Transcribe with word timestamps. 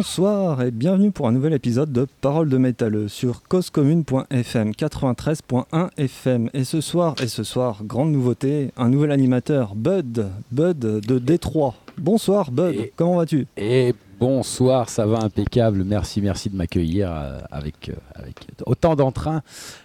Bonsoir 0.00 0.62
et 0.62 0.70
bienvenue 0.70 1.10
pour 1.10 1.28
un 1.28 1.32
nouvel 1.32 1.52
épisode 1.52 1.92
de 1.92 2.06
Parole 2.22 2.48
de 2.48 2.56
métalleux 2.56 3.06
sur 3.06 3.42
causecommune.fm 3.42 4.70
93.1 4.70 5.90
FM. 5.98 6.48
Et 6.54 6.64
ce 6.64 6.80
soir, 6.80 7.16
et 7.22 7.28
ce 7.28 7.44
soir, 7.44 7.84
grande 7.84 8.10
nouveauté, 8.10 8.72
un 8.78 8.88
nouvel 8.88 9.10
animateur, 9.10 9.74
Bud, 9.74 10.26
Bud 10.52 10.78
de 10.78 11.18
Détroit. 11.18 11.74
Bonsoir 11.98 12.50
Bud, 12.50 12.92
comment 12.96 13.16
vas-tu? 13.16 13.46
Et 13.58 13.94
bonsoir, 14.18 14.88
ça 14.88 15.04
va 15.04 15.18
impeccable. 15.18 15.84
Merci, 15.84 16.22
merci 16.22 16.48
de 16.48 16.56
m'accueillir 16.56 17.12
euh, 17.12 17.38
avec, 17.50 17.90
euh, 17.90 17.94
avec 18.14 18.36
autant 18.64 18.96
d'entrain. 18.96 19.42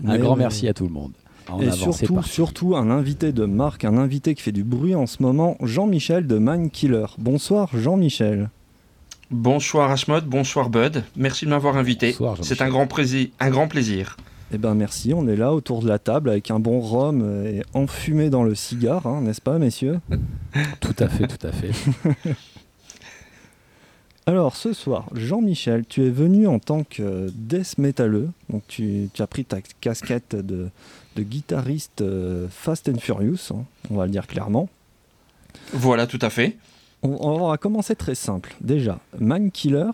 Un 0.07 0.17
grand 0.17 0.37
merci 0.37 0.69
à 0.69 0.73
tout 0.73 0.85
le 0.85 0.93
monde. 0.93 1.11
et 1.59 1.71
surtout, 1.71 2.23
surtout 2.23 2.77
un 2.77 2.89
invité 2.89 3.33
de 3.33 3.43
marque, 3.43 3.83
un 3.83 3.97
invité 3.97 4.33
qui 4.33 4.43
fait 4.43 4.53
du 4.53 4.63
bruit 4.63 4.95
en 4.95 5.07
ce 5.07 5.21
moment, 5.21 5.57
Jean-Michel 5.61 6.25
de 6.25 6.37
Mindkiller. 6.37 7.07
Bonsoir 7.17 7.69
Jean-Michel. 7.75 8.49
Bonsoir 9.31 9.89
Asmod, 9.89 10.25
bonsoir 10.25 10.69
Bud. 10.69 11.03
Merci 11.15 11.45
de 11.45 11.49
m'avoir 11.49 11.77
invité. 11.77 12.15
C'est 12.43 12.61
un 12.61 12.69
grand, 12.69 12.87
un 13.39 13.49
grand 13.49 13.67
plaisir. 13.67 14.17
Eh 14.53 14.59
ben 14.59 14.75
merci, 14.75 15.13
on 15.15 15.27
est 15.27 15.35
là 15.35 15.51
autour 15.51 15.81
de 15.81 15.87
la 15.87 15.97
table 15.97 16.29
avec 16.29 16.51
un 16.51 16.59
bon 16.59 16.79
rhum 16.79 17.45
et 17.45 17.63
enfumé 17.73 18.29
dans 18.29 18.43
le 18.43 18.53
cigare, 18.53 19.07
hein, 19.07 19.21
n'est-ce 19.21 19.41
pas 19.41 19.57
messieurs? 19.57 19.99
Tout 20.79 20.95
à 20.99 21.09
fait, 21.09 21.27
tout 21.27 21.47
à 21.47 21.51
fait. 21.51 21.71
Alors 24.27 24.55
ce 24.55 24.73
soir, 24.73 25.07
Jean-Michel, 25.13 25.85
tu 25.87 26.05
es 26.05 26.09
venu 26.09 26.47
en 26.47 26.59
tant 26.59 26.83
que 26.83 27.27
death 27.33 27.79
métalleux, 27.79 28.29
donc 28.49 28.63
tu, 28.67 29.09
as 29.19 29.27
pris 29.27 29.45
ta 29.45 29.57
casquette 29.81 30.35
de, 30.35 30.69
guitariste 31.17 32.01
euh, 32.01 32.47
Fast 32.49 32.89
and 32.89 32.99
Furious, 32.99 33.51
hein, 33.51 33.65
on 33.89 33.95
va 33.95 34.05
le 34.05 34.11
dire 34.11 34.27
clairement. 34.27 34.69
Voilà, 35.73 36.07
tout 36.07 36.19
à 36.21 36.29
fait. 36.29 36.57
On, 37.01 37.49
va 37.49 37.57
commencer 37.57 37.95
très 37.95 38.15
simple. 38.15 38.55
Déjà, 38.61 38.99
Killer, 39.53 39.91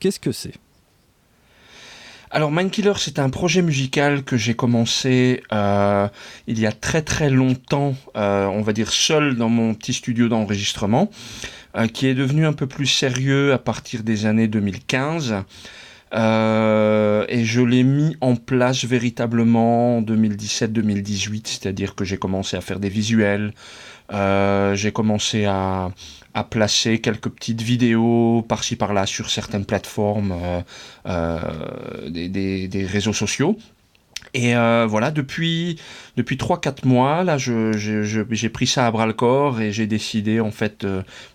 qu'est-ce 0.00 0.20
que 0.20 0.32
c'est? 0.32 0.54
Alors 2.30 2.50
Mindkiller, 2.50 2.92
c'est 2.98 3.18
un 3.18 3.30
projet 3.30 3.62
musical 3.62 4.22
que 4.22 4.36
j'ai 4.36 4.52
commencé 4.52 5.42
euh, 5.50 6.08
il 6.46 6.60
y 6.60 6.66
a 6.66 6.72
très 6.72 7.00
très 7.00 7.30
longtemps, 7.30 7.94
euh, 8.16 8.44
on 8.46 8.60
va 8.60 8.74
dire 8.74 8.92
seul 8.92 9.36
dans 9.36 9.48
mon 9.48 9.72
petit 9.72 9.94
studio 9.94 10.28
d'enregistrement, 10.28 11.10
euh, 11.74 11.86
qui 11.86 12.06
est 12.06 12.14
devenu 12.14 12.44
un 12.44 12.52
peu 12.52 12.66
plus 12.66 12.86
sérieux 12.86 13.54
à 13.54 13.58
partir 13.58 14.02
des 14.02 14.26
années 14.26 14.46
2015. 14.46 15.36
et 16.12 17.44
je 17.44 17.60
l'ai 17.62 17.82
mis 17.82 18.14
en 18.20 18.36
place 18.36 18.84
véritablement 18.84 19.96
en 19.96 20.02
2017-2018, 20.02 21.46
c'est-à-dire 21.46 21.94
que 21.94 22.04
j'ai 22.04 22.18
commencé 22.18 22.58
à 22.58 22.60
faire 22.60 22.78
des 22.78 22.90
visuels, 22.90 23.54
j'ai 24.10 24.92
commencé 24.92 25.44
à, 25.44 25.90
placer 26.44 27.00
quelques 27.00 27.28
petites 27.28 27.62
vidéos 27.62 28.44
par-ci 28.48 28.76
par-là 28.76 29.06
sur 29.06 29.30
certaines 29.30 29.64
plateformes 29.64 30.32
euh, 30.32 30.60
euh, 31.06 32.08
des, 32.08 32.86
réseaux 32.86 33.12
sociaux. 33.12 33.58
Et 34.34 34.54
euh, 34.54 34.86
voilà, 34.86 35.10
depuis, 35.10 35.80
depuis 36.16 36.36
3-4 36.36 36.86
mois, 36.86 37.24
là, 37.24 37.38
j'ai 37.38 38.48
pris 38.50 38.66
ça 38.66 38.86
à 38.86 38.90
bras 38.90 39.06
le 39.06 39.14
corps 39.14 39.60
et 39.60 39.72
j'ai 39.72 39.86
décidé 39.86 40.40
en 40.40 40.50
fait 40.50 40.86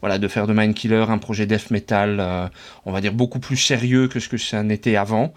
voilà, 0.02 0.20
de 0.20 0.28
faire 0.28 0.47
de 0.47 0.53
Mindkiller 0.53 1.06
un 1.09 1.18
projet 1.18 1.46
death 1.46 1.72
metal, 1.72 2.52
on 2.86 2.92
va 2.92 3.02
dire 3.02 3.14
beaucoup 3.14 3.40
plus 3.40 3.58
sérieux 3.58 4.08
que 4.08 4.20
ce 4.20 4.30
que 4.30 4.38
ça 4.38 4.64
n'était 4.64 4.96
avant. 4.96 5.34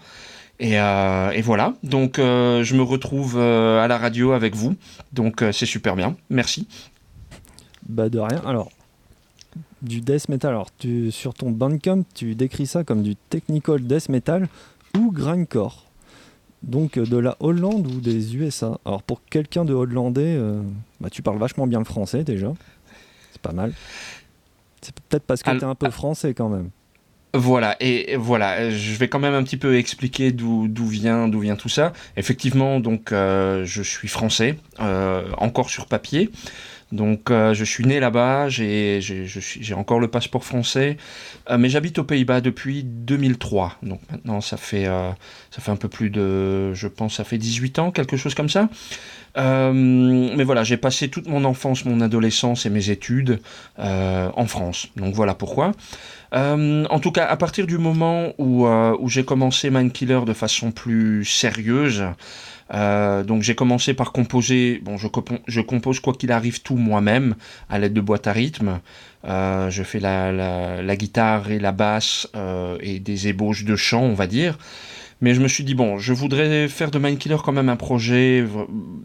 Et, 0.59 0.77
voilà, 1.41 1.73
donc 1.83 2.17
je 2.17 2.73
me 2.75 2.83
retrouve 2.83 3.39
à 3.39 3.87
la 3.87 3.97
radio 3.97 4.33
avec 4.33 4.55
vous, 4.55 4.75
donc 5.13 5.43
c'est 5.51 5.65
super 5.65 5.95
bien, 5.95 6.15
merci. 6.29 6.67
Bah 7.87 8.09
de 8.09 8.19
rien. 8.19 8.41
Alors, 8.45 8.69
du 9.81 10.01
death 10.01 10.29
metal. 10.29 10.51
Alors, 10.51 10.69
tu, 10.77 11.11
sur 11.11 11.33
ton 11.33 11.51
Bandcamp, 11.51 12.03
tu 12.13 12.35
décris 12.35 12.67
ça 12.67 12.83
comme 12.83 13.03
du 13.03 13.15
technical 13.15 13.81
death 13.81 14.09
metal 14.09 14.47
ou 14.97 15.11
grindcore. 15.11 15.87
Donc 16.63 16.97
euh, 16.97 17.05
de 17.05 17.17
la 17.17 17.37
Hollande 17.39 17.87
ou 17.87 17.99
des 17.99 18.35
USA. 18.35 18.79
Alors 18.85 19.03
pour 19.03 19.21
quelqu'un 19.29 19.63
de 19.63 19.73
hollandais, 19.73 20.35
euh, 20.37 20.61
bah, 20.99 21.09
tu 21.09 21.21
parles 21.21 21.37
vachement 21.37 21.67
bien 21.67 21.79
le 21.79 21.85
français 21.85 22.23
déjà. 22.23 22.53
C'est 23.31 23.41
pas 23.41 23.53
mal. 23.53 23.73
C'est 24.81 24.93
peut-être 24.93 25.23
parce 25.23 25.43
que 25.43 25.51
tu 25.51 25.57
es 25.57 25.63
un 25.63 25.75
peu 25.75 25.89
français 25.89 26.33
quand 26.33 26.49
même. 26.49 26.69
Voilà, 27.33 27.75
et 27.79 28.15
voilà, 28.15 28.71
je 28.71 28.95
vais 28.95 29.09
quand 29.09 29.19
même 29.19 29.33
un 29.33 29.43
petit 29.43 29.57
peu 29.57 29.77
expliquer 29.77 30.31
d'où 30.31 30.67
vient, 30.87 31.29
vient 31.29 31.55
tout 31.55 31.69
ça. 31.69 31.93
Effectivement, 32.15 32.79
donc, 32.79 33.11
euh, 33.11 33.63
je 33.65 33.83
suis 33.83 34.07
français, 34.07 34.57
encore 35.37 35.69
sur 35.69 35.87
papier. 35.87 36.31
Donc 36.91 37.31
euh, 37.31 37.53
je 37.53 37.65
suis 37.65 37.85
né 37.85 37.99
là-bas, 37.99 38.47
j'ai 38.47 39.73
encore 39.75 39.99
le 39.99 40.07
passeport 40.07 40.43
français, 40.43 40.97
euh, 41.49 41.57
mais 41.57 41.69
j'habite 41.69 41.99
aux 41.99 42.03
Pays-Bas 42.03 42.39
depuis 42.39 42.83
2003. 42.83 43.75
Donc 43.83 43.99
maintenant 44.09 44.39
ça 44.39 44.55
fait, 44.55 44.87
euh, 44.87 45.11
ça 45.51 45.61
fait 45.61 45.71
un 45.71 45.75
peu 45.75 45.89
plus 45.89 46.09
de, 46.09 46.73
je 46.73 46.87
pense, 46.87 47.15
ça 47.15 47.25
fait 47.25 47.37
18 47.37 47.79
ans, 47.79 47.91
quelque 47.91 48.15
chose 48.15 48.35
comme 48.35 48.49
ça. 48.49 48.69
mais 49.35 50.43
voilà, 50.43 50.63
j'ai 50.63 50.77
passé 50.77 51.09
toute 51.09 51.27
mon 51.27 51.43
enfance, 51.43 51.83
mon 51.83 51.99
adolescence 51.99 52.65
et 52.65 52.69
mes 52.69 52.89
études 52.89 53.41
en 53.77 54.45
France. 54.47 54.87
Donc 54.95 55.13
voilà 55.13 55.33
pourquoi. 55.33 55.73
en 56.31 56.99
tout 57.01 57.11
cas, 57.11 57.25
à 57.25 57.35
partir 57.35 57.67
du 57.67 57.77
moment 57.77 58.31
où, 58.37 58.65
j'ai 59.09 59.25
commencé 59.25 59.69
Mindkiller 59.69 60.21
de 60.25 60.33
façon 60.33 60.71
plus 60.71 61.25
sérieuse, 61.25 62.05
euh, 62.73 63.23
donc 63.23 63.43
j'ai 63.43 63.55
commencé 63.55 63.93
par 63.93 64.11
composer, 64.11 64.81
bon 64.83 64.97
je, 64.97 65.61
compose 65.61 65.99
quoi 65.99 66.13
qu'il 66.13 66.31
arrive 66.31 66.61
tout 66.61 66.75
moi-même 66.75 67.35
à 67.69 67.79
l'aide 67.79 67.93
de 67.93 68.01
boîtes 68.01 68.27
à 68.27 68.33
rythme. 68.33 68.79
Euh, 69.25 69.69
je 69.69 69.83
fais 69.83 69.99
la, 69.99 70.31
la, 70.81 70.95
guitare 70.95 71.51
et 71.51 71.59
la 71.59 71.71
basse 71.71 72.27
euh, 72.35 72.77
et 72.81 72.99
des 72.99 73.27
ébauches 73.27 73.63
de 73.63 73.75
chant 73.75 74.03
on 74.03 74.13
va 74.13 74.27
dire. 74.27 74.57
Mais 75.19 75.33
je 75.33 75.41
me 75.41 75.47
suis 75.47 75.63
dit 75.63 75.73
bon, 75.73 75.97
je 75.97 76.13
voudrais 76.13 76.67
faire 76.67 76.91
de 76.91 76.99
Mindkiller 76.99 77.37
quand 77.43 77.51
même 77.51 77.69
un 77.69 77.75
projet 77.75 78.45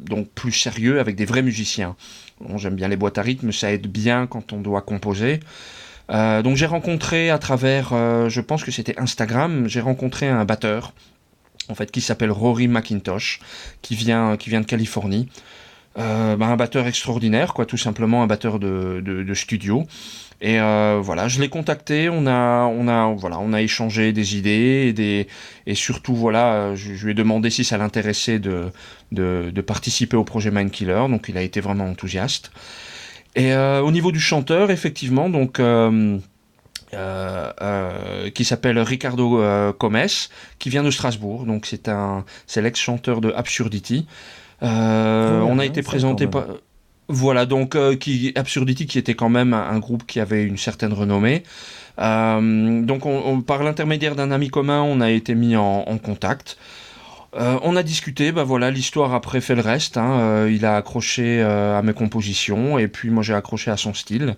donc 0.04 0.28
plus 0.34 0.52
sérieux 0.52 1.00
avec 1.00 1.16
des 1.16 1.24
vrais 1.24 1.42
musiciens. 1.42 1.96
J'aime 2.56 2.74
bien 2.74 2.88
les 2.88 2.96
boîtes 2.96 3.18
à 3.18 3.22
rythme, 3.22 3.52
ça 3.52 3.72
aide 3.72 3.86
bien 3.86 4.26
quand 4.26 4.52
on 4.52 4.60
doit 4.60 4.82
composer. 4.82 5.40
donc 6.10 6.56
j'ai 6.56 6.66
rencontré 6.66 7.30
à 7.30 7.38
travers, 7.38 7.90
je 8.28 8.40
pense 8.42 8.62
que 8.62 8.70
c'était 8.70 8.98
Instagram, 9.00 9.68
j'ai 9.68 9.80
rencontré 9.80 10.28
un 10.28 10.44
batteur 10.44 10.92
en 11.68 11.74
fait, 11.74 11.90
qui 11.90 12.00
s'appelle 12.00 12.30
Rory 12.30 12.68
McIntosh, 12.68 13.40
qui 13.82 13.94
vient, 13.94 14.36
de 14.36 14.62
Californie. 14.64 15.28
Euh, 15.98 16.36
bah, 16.36 16.46
un 16.46 16.56
batteur 16.56 16.86
extraordinaire, 16.86 17.52
quoi, 17.52 17.66
tout 17.66 17.76
simplement 17.76 18.22
un 18.22 18.26
batteur 18.26 18.58
de, 18.58 19.34
studio. 19.34 19.86
Et 20.40 20.58
euh, 20.58 20.98
voilà, 21.00 21.28
je 21.28 21.40
l'ai 21.40 21.48
contacté, 21.48 22.08
on 22.10 22.26
a, 22.26 23.60
échangé 23.60 24.12
des 24.12 24.36
idées 24.36 24.86
et, 24.88 24.92
des, 24.92 25.74
surtout 25.74 26.16
voilà, 26.16 26.74
je, 26.74 27.04
lui 27.04 27.12
ai 27.12 27.14
demandé 27.14 27.48
si 27.50 27.62
ça 27.62 27.78
l'intéressait 27.78 28.40
de, 28.40 28.72
de, 29.12 29.60
participer 29.60 30.16
au 30.16 30.24
projet 30.24 30.50
Mindkiller, 30.50 31.04
donc 31.08 31.26
il 31.28 31.38
a 31.38 31.42
été 31.42 31.60
vraiment 31.60 31.84
enthousiaste. 31.84 32.50
Et 33.34 33.52
euh, 33.52 33.80
au 33.80 33.92
niveau 33.92 34.12
du 34.12 34.20
chanteur, 34.20 34.70
effectivement, 34.70 35.30
donc 35.30 35.60
euh, 36.94 37.50
euh, 37.62 38.30
qui 38.30 38.44
s'appelle 38.44 38.78
Ricardo 38.78 39.40
euh, 39.40 39.72
Comes, 39.72 40.06
qui 40.58 40.68
vient 40.68 40.82
de 40.82 40.90
Strasbourg. 40.90 41.46
Donc 41.46 41.66
c'est 41.66 41.88
un, 41.88 42.24
c'est 42.46 42.60
l'ex-chanteur 42.60 43.20
de 43.20 43.32
Absurdity. 43.32 44.06
Oh, 44.60 44.66
on 44.66 45.58
a 45.58 45.64
été 45.64 45.82
présenté 45.82 46.26
par 46.26 46.46
voilà, 47.08 47.46
donc 47.46 47.76
qui, 47.98 48.32
Absurdity 48.36 48.86
qui 48.86 48.98
était 48.98 49.14
quand 49.14 49.28
même 49.28 49.54
un, 49.54 49.78
groupe 49.80 50.06
qui 50.06 50.20
avait 50.20 50.44
une 50.44 50.56
certaine 50.56 50.92
renommée. 50.92 51.42
donc 51.98 53.06
on, 53.06 53.42
par 53.42 53.64
l'intermédiaire 53.64 54.14
d'un 54.14 54.30
ami 54.30 54.50
commun, 54.50 54.82
on 54.82 55.00
a 55.00 55.10
été 55.10 55.34
mis 55.34 55.56
en, 55.56 55.84
en 55.86 55.98
contact. 55.98 56.56
Euh, 57.34 57.58
on 57.62 57.76
a 57.76 57.82
discuté, 57.82 58.30
bah 58.30 58.44
voilà, 58.44 58.70
l'histoire 58.70 59.14
après 59.14 59.40
fait 59.40 59.54
le 59.54 59.62
reste. 59.62 59.96
Hein. 59.96 60.20
Euh, 60.20 60.52
il 60.52 60.66
a 60.66 60.76
accroché 60.76 61.40
euh, 61.42 61.78
à 61.78 61.82
mes 61.82 61.94
compositions 61.94 62.78
et 62.78 62.88
puis 62.88 63.08
moi 63.08 63.22
j'ai 63.22 63.34
accroché 63.34 63.70
à 63.70 63.76
son 63.76 63.94
style. 63.94 64.36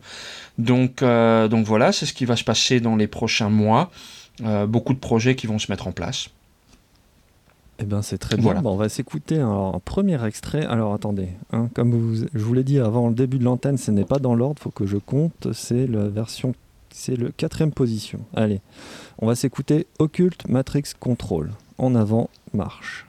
Donc, 0.59 1.03
donc 1.03 1.67
voilà, 1.67 1.93
c'est 1.93 2.06
ce 2.06 2.12
qui 2.12 2.25
va 2.25 2.37
se 2.37 2.45
passer 2.45 2.81
dans 2.81 2.97
les 2.97 3.06
prochains 3.06 3.51
mois. 3.51 3.91
beaucoup 4.69 4.95
de 4.95 4.99
projets 4.99 5.35
qui 5.35 5.47
vont 5.47 5.59
se 5.59 5.71
mettre 5.71 5.87
en 5.87 5.93
place. 5.93 6.29
Eh 7.81 7.85
bien, 7.85 8.03
c'est 8.03 8.19
très 8.19 8.37
bien. 8.37 8.62
on 8.65 8.77
va 8.77 8.89
s'écouter 8.89 9.41
un, 9.41 9.81
premier 9.85 10.25
extrait. 10.25 10.65
Alors, 10.65 10.95
attendez. 10.95 11.29
Hein, 11.53 11.69
comme 11.75 11.91
vous, 11.91 12.27
je 12.33 12.45
vous 12.45 12.55
l'ai 12.55 12.62
dit 12.62 12.79
avant 12.79 13.09
le 13.09 13.15
début 13.15 13.39
de 13.39 13.45
l'antenne, 13.45 13.79
ce 13.79 13.91
n'est 13.91 14.05
pas 14.05 14.19
dans 14.19 14.35
l'ordre. 14.35 14.62
faut 14.62 14.71
que 14.71 14.87
je 14.87 14.97
compte. 14.97 15.53
C'est 15.53 15.87
la 15.87 16.09
version, 16.09 16.55
c'est 16.91 17.17
le 17.17 17.31
quatrième 17.31 17.73
position. 17.73 18.21
Allez, 18.35 18.61
on 19.19 19.27
va 19.27 19.35
s'écouter 19.35 19.87
Occult 19.99 20.49
Matrix 20.49 20.85
Control 20.99 21.50
en 21.79 21.95
avant, 21.97 22.31
marche. 22.53 23.04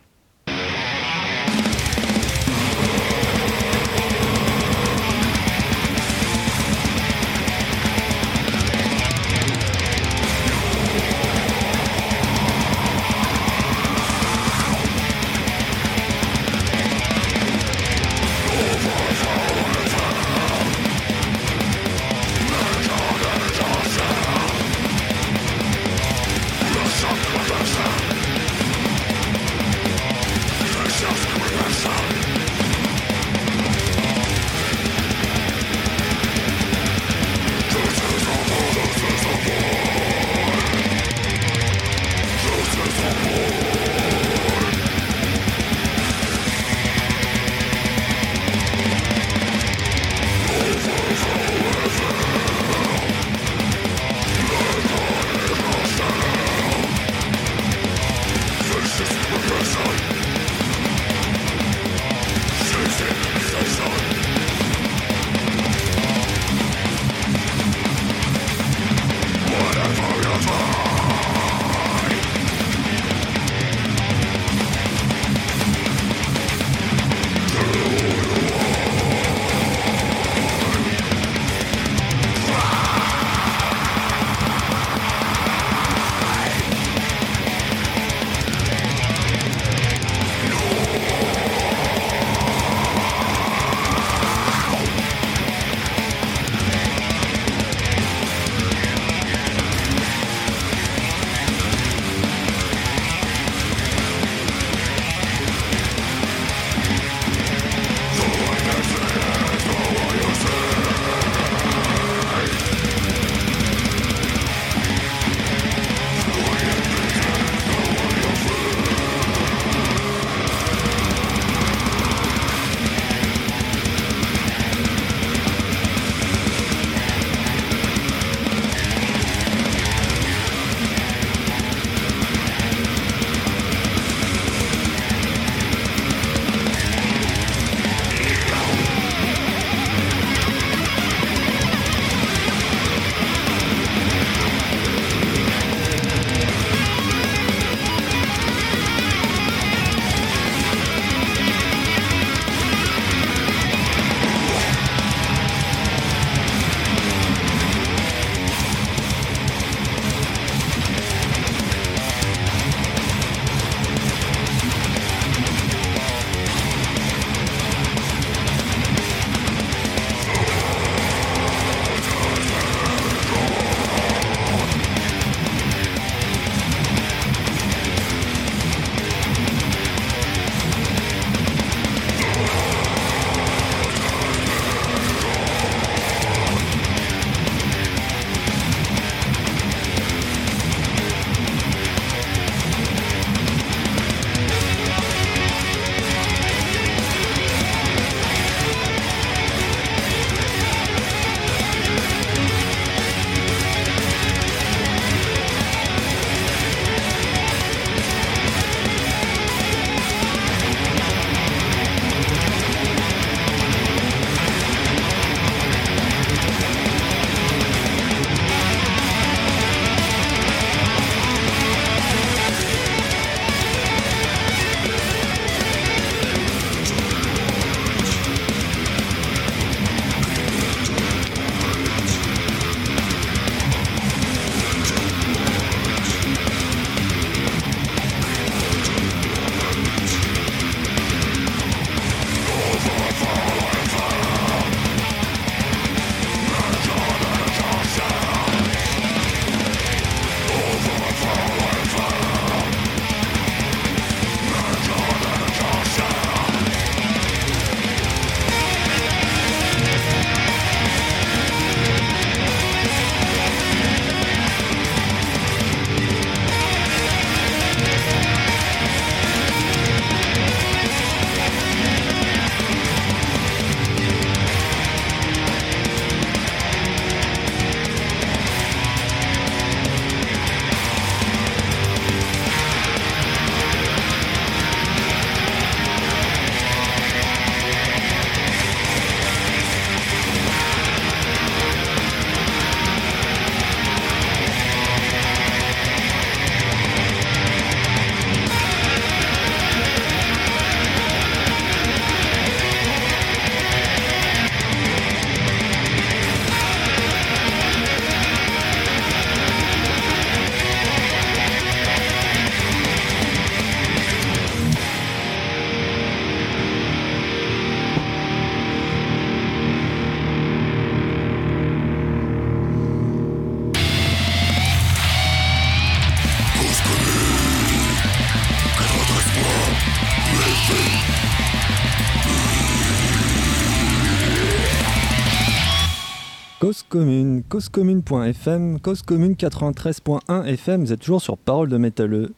causecommune.fm, 337.55 338.81
Cause 338.81 339.01
Commune 339.01 339.31
93.1 339.35 340.43
FM. 340.43 340.83
Vous 340.83 340.91
êtes 340.91 340.99
toujours 340.99 341.21
sur 341.21 341.37
Parole 341.37 341.69
de 341.69 341.77
Métalleux 341.77 342.33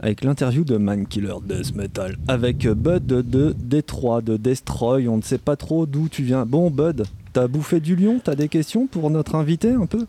avec 0.00 0.24
l'interview 0.24 0.64
de 0.64 0.78
Mankiller 0.78 1.34
Death 1.46 1.76
Metal 1.76 2.16
avec 2.26 2.66
Bud 2.66 3.06
de 3.06 3.54
Détroit, 3.56 4.20
de 4.20 4.36
Destroy. 4.36 5.06
On 5.06 5.18
ne 5.18 5.22
sait 5.22 5.38
pas 5.38 5.54
trop 5.54 5.86
d'où 5.86 6.08
tu 6.08 6.24
viens. 6.24 6.44
Bon, 6.44 6.72
Bud, 6.72 7.04
t'as 7.32 7.46
bouffé 7.46 7.78
du 7.78 7.94
lion? 7.94 8.20
T'as 8.22 8.34
des 8.34 8.48
questions 8.48 8.88
pour 8.88 9.10
notre 9.10 9.36
invité 9.36 9.70
un 9.70 9.86
peu? 9.86 10.06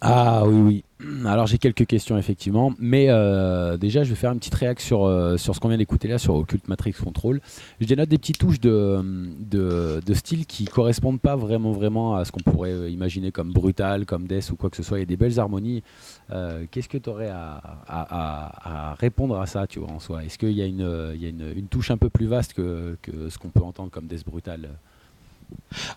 Ah 0.00 0.44
oui, 0.46 0.60
oui. 0.60 0.84
Alors 1.26 1.46
j'ai 1.46 1.58
quelques 1.58 1.86
questions 1.86 2.18
effectivement, 2.18 2.72
mais 2.78 3.06
euh, 3.08 3.76
déjà 3.76 4.04
je 4.04 4.10
vais 4.10 4.14
faire 4.14 4.32
une 4.32 4.38
petite 4.38 4.54
réaction 4.54 4.80
sur, 4.80 5.04
euh, 5.04 5.36
sur 5.36 5.54
ce 5.54 5.60
qu'on 5.60 5.68
vient 5.68 5.78
d'écouter 5.78 6.08
là 6.08 6.18
sur 6.18 6.34
Occult 6.34 6.66
Matrix 6.68 6.92
Control. 6.92 7.40
Je 7.80 7.86
dénote 7.86 8.08
des 8.08 8.18
petites 8.18 8.38
touches 8.38 8.60
de, 8.60 9.02
de, 9.40 10.14
style 10.14 10.46
qui 10.46 10.64
correspondent 10.64 11.20
pas 11.20 11.36
vraiment 11.36 12.16
à 12.16 12.24
ce 12.24 12.32
qu'on 12.32 12.40
pourrait 12.40 12.72
euh, 12.72 12.88
imaginer 12.88 13.30
comme 13.30 13.52
brutal, 13.52 14.06
comme 14.06 14.26
death 14.26 14.50
ou 14.50 14.56
quoi 14.56 14.70
que 14.70 14.76
ce 14.76 14.82
soit. 14.82 14.98
Il 14.98 15.00
y 15.00 15.04
a 15.04 15.06
des 15.06 15.16
belles 15.16 15.38
harmonies. 15.38 15.82
Qu'est-ce 16.70 16.88
que 16.88 16.98
tu 16.98 17.10
aurais 17.10 17.30
à, 17.30 18.94
répondre 18.98 19.38
à 19.40 19.46
ça 19.46 19.66
tu 19.66 19.80
vois 19.80 19.90
en 19.90 19.98
soi? 20.00 20.24
Est-ce 20.24 20.38
qu'il 20.38 20.52
y 20.52 20.62
a, 20.62 20.66
une, 20.66 21.68
touche 21.68 21.90
un 21.90 21.96
peu 21.96 22.10
plus 22.10 22.26
vaste 22.26 22.54
que, 22.54 22.96
que 23.02 23.28
ce 23.28 23.38
qu'on 23.38 23.48
peut 23.48 23.62
entendre 23.62 23.90
comme 23.90 24.06
death 24.06 24.24
brutal? 24.24 24.68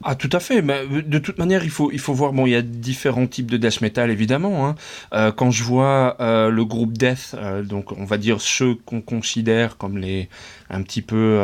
Ah, 0.04 0.16
tout 0.16 0.30
à 0.32 0.40
fait. 0.40 0.62
Mais 0.62 0.74
euh, 0.74 1.02
de 1.02 1.20
toute 1.20 1.38
manière, 1.38 1.64
il 1.64 1.70
faut, 1.70 1.92
il 1.92 2.00
faut 2.00 2.14
voir. 2.14 2.34
Bon, 2.34 2.46
il 2.46 2.52
y 2.52 2.56
a 2.56 2.62
différents 2.62 3.28
types 3.28 3.50
de 3.50 3.58
death 3.58 3.82
metal, 3.82 4.10
évidemment. 4.10 4.68
Hein. 4.68 4.76
Euh, 5.14 5.32
quand 5.32 5.52
je 5.52 5.64
vois 5.64 6.18
euh, 6.20 6.50
le 6.50 6.66
groupe 6.66 6.98
Death, 6.98 7.36
donc 7.64 7.92
on 7.94 8.06
va 8.06 8.18
dire 8.18 8.42
ceux 8.42 8.76
qu'on 8.76 9.02
considère 9.02 9.78
comme 9.78 9.98
les 9.98 10.30
un 10.70 10.82
petit 10.82 11.02
peu 11.02 11.40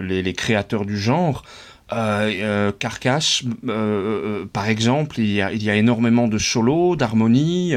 les, 0.00 0.32
créateurs 0.32 0.86
du 0.86 0.96
genre, 0.96 1.44
euh, 1.96 2.32
euh, 2.42 2.72
Carcass, 2.78 3.42
euh, 3.68 4.46
par 4.52 4.68
exemple, 4.68 5.20
il 5.20 5.30
y, 5.30 5.40
a, 5.40 5.76
énormément 5.76 6.28
de 6.28 6.38
solos, 6.38 6.96
d'harmonie. 6.96 7.74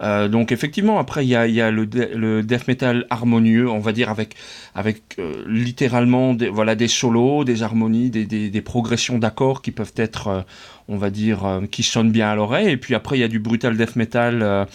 donc 0.00 0.52
effectivement, 0.52 0.98
après, 0.98 1.24
il 1.24 1.28
y 1.28 1.60
a, 1.60 1.70
le, 1.70 2.42
death 2.42 2.68
metal 2.68 3.06
harmonieux, 3.10 3.68
on 3.68 3.80
va 3.80 3.92
dire, 3.92 4.10
avec, 4.10 4.34
avec 4.74 5.16
littéralement 5.46 6.34
des, 6.34 6.48
voilà, 6.48 6.74
des 6.74 6.88
solos, 6.88 7.44
des 7.44 7.62
harmonies, 7.62 8.10
des, 8.10 8.26
des, 8.26 8.50
des 8.50 8.62
progressions 8.62 9.18
d'accords 9.18 9.62
qui 9.62 9.70
peuvent 9.70 9.94
être, 9.96 10.44
on 10.88 10.96
va 10.96 11.10
dire, 11.10 11.60
qui 11.70 11.82
sonnent 11.82 12.12
bien 12.12 12.30
à 12.30 12.34
l'oreille. 12.34 12.70
Et 12.70 12.76
puis 12.76 12.94
après, 12.94 13.16
il 13.16 13.20
y 13.20 13.24
a 13.24 13.28
du 13.28 13.38
brutal 13.38 13.76
death 13.76 13.96
metal, 13.96 14.66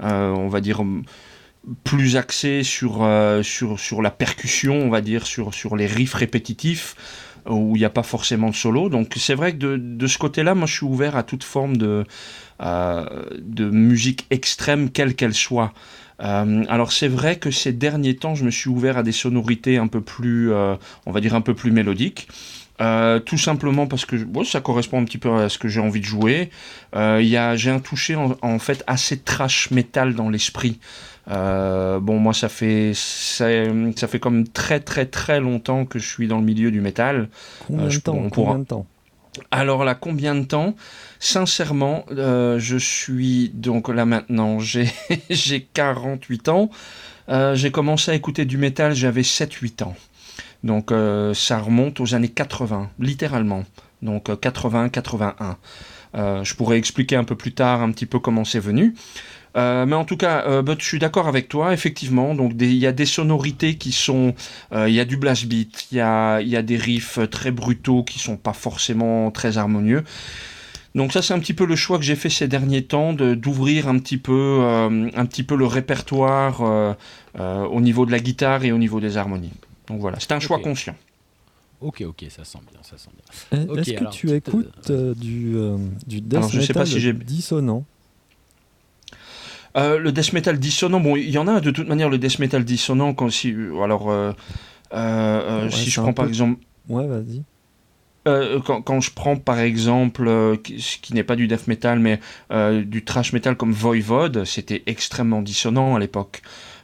on 0.00 0.48
va 0.48 0.60
dire 0.60 0.82
plus 1.84 2.16
axé 2.16 2.62
sur, 2.62 3.06
sur, 3.42 3.78
sur 3.78 4.02
la 4.02 4.10
percussion, 4.10 4.74
on 4.74 4.88
va 4.88 5.00
dire, 5.02 5.26
sur, 5.26 5.52
sur 5.52 5.76
les 5.76 5.86
riffs 5.86 6.14
répétitifs 6.14 6.96
où 7.48 7.76
il 7.76 7.78
n'y 7.78 7.84
a 7.84 7.90
pas 7.90 8.02
forcément 8.02 8.50
de 8.50 8.54
solo. 8.54 8.88
Donc 8.88 9.14
c'est 9.16 9.34
vrai 9.34 9.52
que 9.52 9.76
de, 9.76 10.06
ce 10.06 10.18
côté-là, 10.18 10.54
moi 10.54 10.66
je 10.66 10.74
suis 10.74 10.86
ouvert 10.86 11.16
à 11.16 11.22
toute 11.22 11.44
forme 11.44 11.76
de, 11.76 12.04
euh, 12.62 13.04
musique 13.58 14.26
extrême, 14.30 14.90
quelle 14.90 15.14
qu'elle 15.14 15.34
soit. 15.34 15.72
Euh, 16.22 16.64
alors 16.68 16.92
c'est 16.92 17.08
vrai 17.08 17.36
que 17.36 17.50
ces 17.50 17.72
derniers 17.72 18.16
temps, 18.16 18.34
je 18.34 18.44
me 18.44 18.50
suis 18.50 18.68
ouvert 18.68 18.98
à 18.98 19.02
des 19.02 19.12
sonorités 19.12 19.78
un 19.78 19.86
peu 19.86 20.00
plus, 20.00 20.52
euh, 20.52 20.76
on 21.06 21.12
va 21.12 21.20
dire 21.20 21.34
un 21.34 21.40
peu 21.40 21.54
plus 21.54 21.70
mélodiques. 21.70 22.28
tout 23.26 23.38
simplement 23.38 23.86
parce 23.86 24.06
que 24.06 24.16
ça 24.44 24.60
correspond 24.60 25.00
un 25.00 25.04
petit 25.04 25.18
peu 25.18 25.30
à 25.34 25.48
ce 25.50 25.58
que 25.58 25.68
j'ai 25.68 25.80
envie 25.80 26.00
de 26.00 26.06
jouer. 26.06 26.50
j'ai 26.94 27.70
un 27.70 27.80
toucher 27.80 28.16
en, 28.16 28.58
fait 28.58 28.82
assez 28.86 29.18
trash 29.18 29.70
metal 29.70 30.14
dans 30.14 30.30
l'esprit. 30.30 30.78
Euh, 31.30 32.00
bon, 32.00 32.18
moi, 32.18 32.34
ça 32.34 32.48
fait, 32.48 32.92
ça, 32.94 33.46
ça, 33.96 34.08
fait 34.08 34.18
comme 34.18 34.48
très 34.48 34.80
très 34.80 35.06
très 35.06 35.40
longtemps 35.40 35.84
que 35.84 35.98
je 35.98 36.08
suis 36.08 36.26
dans 36.26 36.38
le 36.38 36.44
milieu 36.44 36.70
du 36.70 36.80
métal. 36.80 37.28
Combien, 37.66 37.84
euh, 37.84 37.88
de, 37.88 37.98
temps, 37.98 38.28
combien 38.30 38.58
de 38.58 38.64
temps 38.64 38.86
alors 39.52 39.84
là, 39.84 39.94
combien 39.94 40.34
de 40.34 40.44
temps? 40.44 40.74
Sincèrement, 41.20 42.04
euh, 42.10 42.58
je 42.58 42.76
suis 42.76 43.48
donc 43.54 43.88
là 43.88 44.04
maintenant, 44.04 44.58
j'ai 45.30 45.62
48 45.72 46.48
ans. 46.48 46.68
j'ai 47.54 47.70
commencé 47.70 48.10
à 48.10 48.14
écouter 48.14 48.44
du 48.44 48.58
métal, 48.58 48.92
j'avais 48.92 49.22
7-8 49.22 49.84
ans. 49.84 49.94
Donc 50.64 50.92
ça 51.34 51.60
remonte 51.60 52.00
aux 52.00 52.14
années 52.16 52.28
80, 52.28 52.90
littéralement. 52.98 53.64
Donc 54.02 54.30
80-81. 54.30 55.54
Je 56.14 56.54
pourrais 56.54 56.78
expliquer 56.78 57.16
un 57.16 57.24
peu 57.24 57.36
plus 57.36 57.52
tard 57.52 57.82
un 57.82 57.90
petit 57.92 58.06
peu 58.06 58.18
comment 58.18 58.44
c'est 58.44 58.60
venu. 58.60 58.94
Euh, 59.56 59.84
mais 59.86 59.96
en 59.96 60.04
tout 60.04 60.16
cas, 60.16 60.44
euh, 60.46 60.62
je 60.78 60.84
suis 60.84 60.98
d'accord 60.98 61.28
avec 61.28 61.48
toi, 61.48 61.72
effectivement. 61.72 62.34
Donc, 62.34 62.52
il 62.58 62.74
y 62.74 62.86
a 62.86 62.92
des 62.92 63.06
sonorités 63.06 63.76
qui 63.76 63.92
sont. 63.92 64.34
Euh, 64.72 64.88
il 64.88 64.94
y 64.94 65.00
a 65.00 65.04
du 65.04 65.16
blast 65.16 65.46
beat, 65.46 65.86
il 65.90 65.98
y 65.98 66.00
a, 66.00 66.40
y 66.40 66.56
a, 66.56 66.62
des 66.62 66.76
riffs 66.76 67.18
très 67.30 67.50
brutaux 67.50 68.04
qui 68.04 68.18
sont 68.18 68.36
pas 68.36 68.52
forcément 68.52 69.30
très 69.30 69.58
harmonieux. 69.58 70.04
Donc 70.96 71.12
ça 71.12 71.22
c'est 71.22 71.32
un 71.32 71.38
petit 71.38 71.54
peu 71.54 71.66
le 71.66 71.76
choix 71.76 71.98
que 71.98 72.04
j'ai 72.04 72.16
fait 72.16 72.28
ces 72.30 72.48
derniers 72.48 72.82
temps 72.82 73.12
d'ouvrir 73.12 73.86
un 73.86 73.96
petit 74.00 74.16
peu 74.16 74.60
un 75.14 75.24
petit 75.26 75.44
peu 75.44 75.54
le 75.54 75.64
répertoire 75.64 76.96
au 77.38 77.80
niveau 77.80 78.06
de 78.06 78.10
la 78.10 78.18
guitare 78.18 78.64
et 78.64 78.72
au 78.72 78.78
niveau 78.78 78.98
des 78.98 79.16
harmonies. 79.16 79.52
Donc 79.86 80.00
voilà, 80.00 80.18
c'est 80.18 80.32
un 80.32 80.40
choix 80.40 80.58
conscient. 80.58 80.96
Ok, 81.80 82.02
ok, 82.06 82.26
ça 82.28 82.44
sent 82.44 82.58
bien, 82.70 82.80
ça 82.82 82.98
sent 82.98 83.10
bien. 83.14 83.76
Est-ce 83.76 83.92
que 83.92 84.10
tu 84.10 84.30
écoutes 84.32 84.92
du, 85.16 85.56
du 86.06 86.20
death 86.20 86.38
alors, 86.38 86.50
je 86.50 86.60
sais 86.60 86.72
pas 86.74 86.86
si 86.86 87.12
dissonant 87.14 87.84
euh, 89.76 89.98
le 89.98 90.12
death 90.12 90.32
metal 90.32 90.58
dissonant, 90.58 91.00
bon, 91.00 91.16
il 91.16 91.30
y 91.30 91.38
en 91.38 91.46
a 91.46 91.60
de 91.60 91.70
toute 91.70 91.88
manière 91.88 92.08
le 92.08 92.18
death 92.18 92.38
metal 92.38 92.64
dissonant 92.64 93.14
quand 93.14 93.30
si, 93.30 93.52
euh, 93.52 93.80
alors, 93.82 94.10
euh, 94.10 95.70
si 95.70 95.90
je 95.90 96.00
prends 96.00 96.12
par 96.12 96.26
exemple. 96.26 96.60
Ouais, 96.88 97.06
vas-y. 97.06 97.42
Quand, 98.64 98.82
quand, 98.82 99.00
je 99.00 99.10
prends 99.10 99.36
par 99.36 99.58
exemple, 99.58 100.28
ce 100.28 100.98
qui 100.98 101.14
n'est 101.14 101.24
pas 101.24 101.36
du 101.36 101.48
death 101.48 101.66
metal, 101.66 101.98
mais 101.98 102.20
du 102.84 103.04
trash 103.04 103.32
metal 103.32 103.56
comme 103.56 103.72
Voivod, 103.72 104.44
c'était 104.44 104.82
extrêmement 104.86 105.42
dissonant 105.42 105.96
à 105.96 105.98
l'époque. 105.98 106.42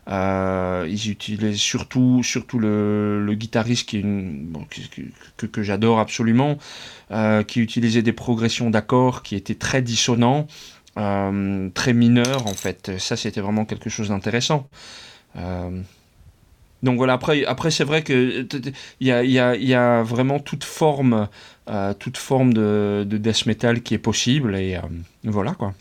Ils 0.08 1.10
utilisaient 1.10 1.54
surtout, 1.54 2.22
surtout 2.22 2.58
le, 2.58 3.24
le 3.24 3.34
guitariste 3.34 3.88
qui 3.88 3.96
est 3.98 4.00
une, 4.00 4.52
que, 5.36 5.46
que 5.46 5.62
j'adore 5.62 5.98
absolument, 5.98 6.58
qui 7.46 7.60
utilisait 7.60 8.02
des 8.02 8.12
progressions 8.12 8.70
d'accords 8.70 9.22
qui 9.22 9.34
étaient 9.34 9.54
très 9.54 9.82
dissonants. 9.82 10.46
Euh, 10.98 11.68
très 11.74 11.92
mineur 11.92 12.46
en 12.46 12.54
fait. 12.54 12.98
Ça, 12.98 13.16
c'était 13.16 13.40
vraiment 13.40 13.64
quelque 13.66 13.90
chose 13.90 14.08
d'intéressant. 14.08 14.68
Euh, 15.36 15.82
donc 16.82 16.96
voilà, 16.96 17.14
après, 17.14 17.44
après 17.44 17.70
c'est 17.70 17.84
vrai 17.84 18.02
que 18.02 18.46
il 19.00 19.06
y 19.06 19.12
a, 19.12 19.22
y, 19.22 19.38
a, 19.38 19.56
y 19.56 19.74
a, 19.74 20.02
vraiment 20.02 20.38
toute 20.38 20.64
forme, 20.64 21.28
euh, 21.68 21.92
toute 21.94 22.16
forme 22.16 22.54
de, 22.54 23.04
de, 23.06 23.18
death 23.18 23.44
metal 23.46 23.82
qui 23.82 23.94
est 23.94 23.98
possible 23.98 24.56
et 24.56 24.78
voilà 25.24 25.52
quoi. 25.54 25.74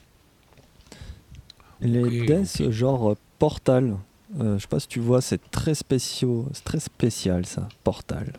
Les 1.81 2.25
death 2.25 2.71
genre 2.71 3.15
Portal, 3.39 3.95
je 4.39 4.57
sais 4.59 4.67
pas 4.67 4.79
si 4.79 4.87
tu 4.87 4.99
vois, 4.99 5.21
c'est 5.21 5.51
très 5.51 5.75
spécial, 5.75 6.29
très 6.63 6.79
spécial 6.79 7.45
ça, 7.45 7.67
Portal. 7.83 8.33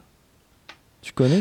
Tu 1.02 1.12
connais. 1.12 1.40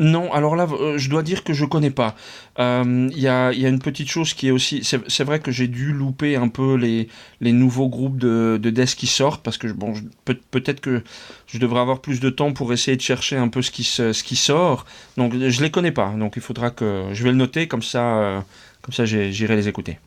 Non, 0.00 0.32
alors 0.32 0.56
là, 0.56 0.66
euh, 0.72 0.96
je 0.96 1.10
dois 1.10 1.22
dire 1.22 1.44
que 1.44 1.52
je 1.52 1.66
connais 1.66 1.90
pas. 1.90 2.16
Il 2.56 2.62
euh, 2.62 3.10
y, 3.14 3.28
a, 3.28 3.52
y, 3.52 3.66
a, 3.66 3.68
une 3.68 3.78
petite 3.78 4.08
chose 4.08 4.32
qui 4.32 4.48
est 4.48 4.50
aussi. 4.50 4.82
C'est 4.82 5.24
vrai 5.24 5.40
que 5.40 5.52
j'ai 5.52 5.68
dû 5.68 5.92
louper 5.92 6.36
un 6.36 6.48
peu 6.48 6.74
les, 6.76 7.08
nouveaux 7.42 7.90
groupes 7.90 8.16
de, 8.16 8.58
de 8.60 8.70
death 8.70 8.94
qui 8.94 9.06
sortent, 9.06 9.42
parce 9.42 9.58
que 9.58 9.66
bon, 9.68 9.92
peut-être 10.24 10.80
que 10.80 11.02
je 11.46 11.58
devrais 11.58 11.80
avoir 11.80 12.00
plus 12.00 12.20
de 12.20 12.30
temps 12.30 12.54
pour 12.54 12.72
essayer 12.72 12.96
de 12.96 13.02
chercher 13.02 13.36
un 13.36 13.48
peu 13.48 13.60
ce 13.60 13.70
qui, 13.70 14.36
sort. 14.36 14.86
Donc 15.18 15.34
je 15.34 15.62
les 15.62 15.70
connais 15.70 15.92
pas, 15.92 16.14
donc 16.16 16.32
il 16.36 16.42
faudra 16.42 16.70
que. 16.70 17.10
Je 17.12 17.22
vais 17.22 17.30
le 17.30 17.36
noter, 17.36 17.68
comme 17.68 17.82
ça, 17.82 18.16
euh, 18.16 18.40
comme 18.80 18.94
ça 18.94 19.04
j'irai 19.04 19.54
les 19.54 19.68
écouter. 19.68 19.98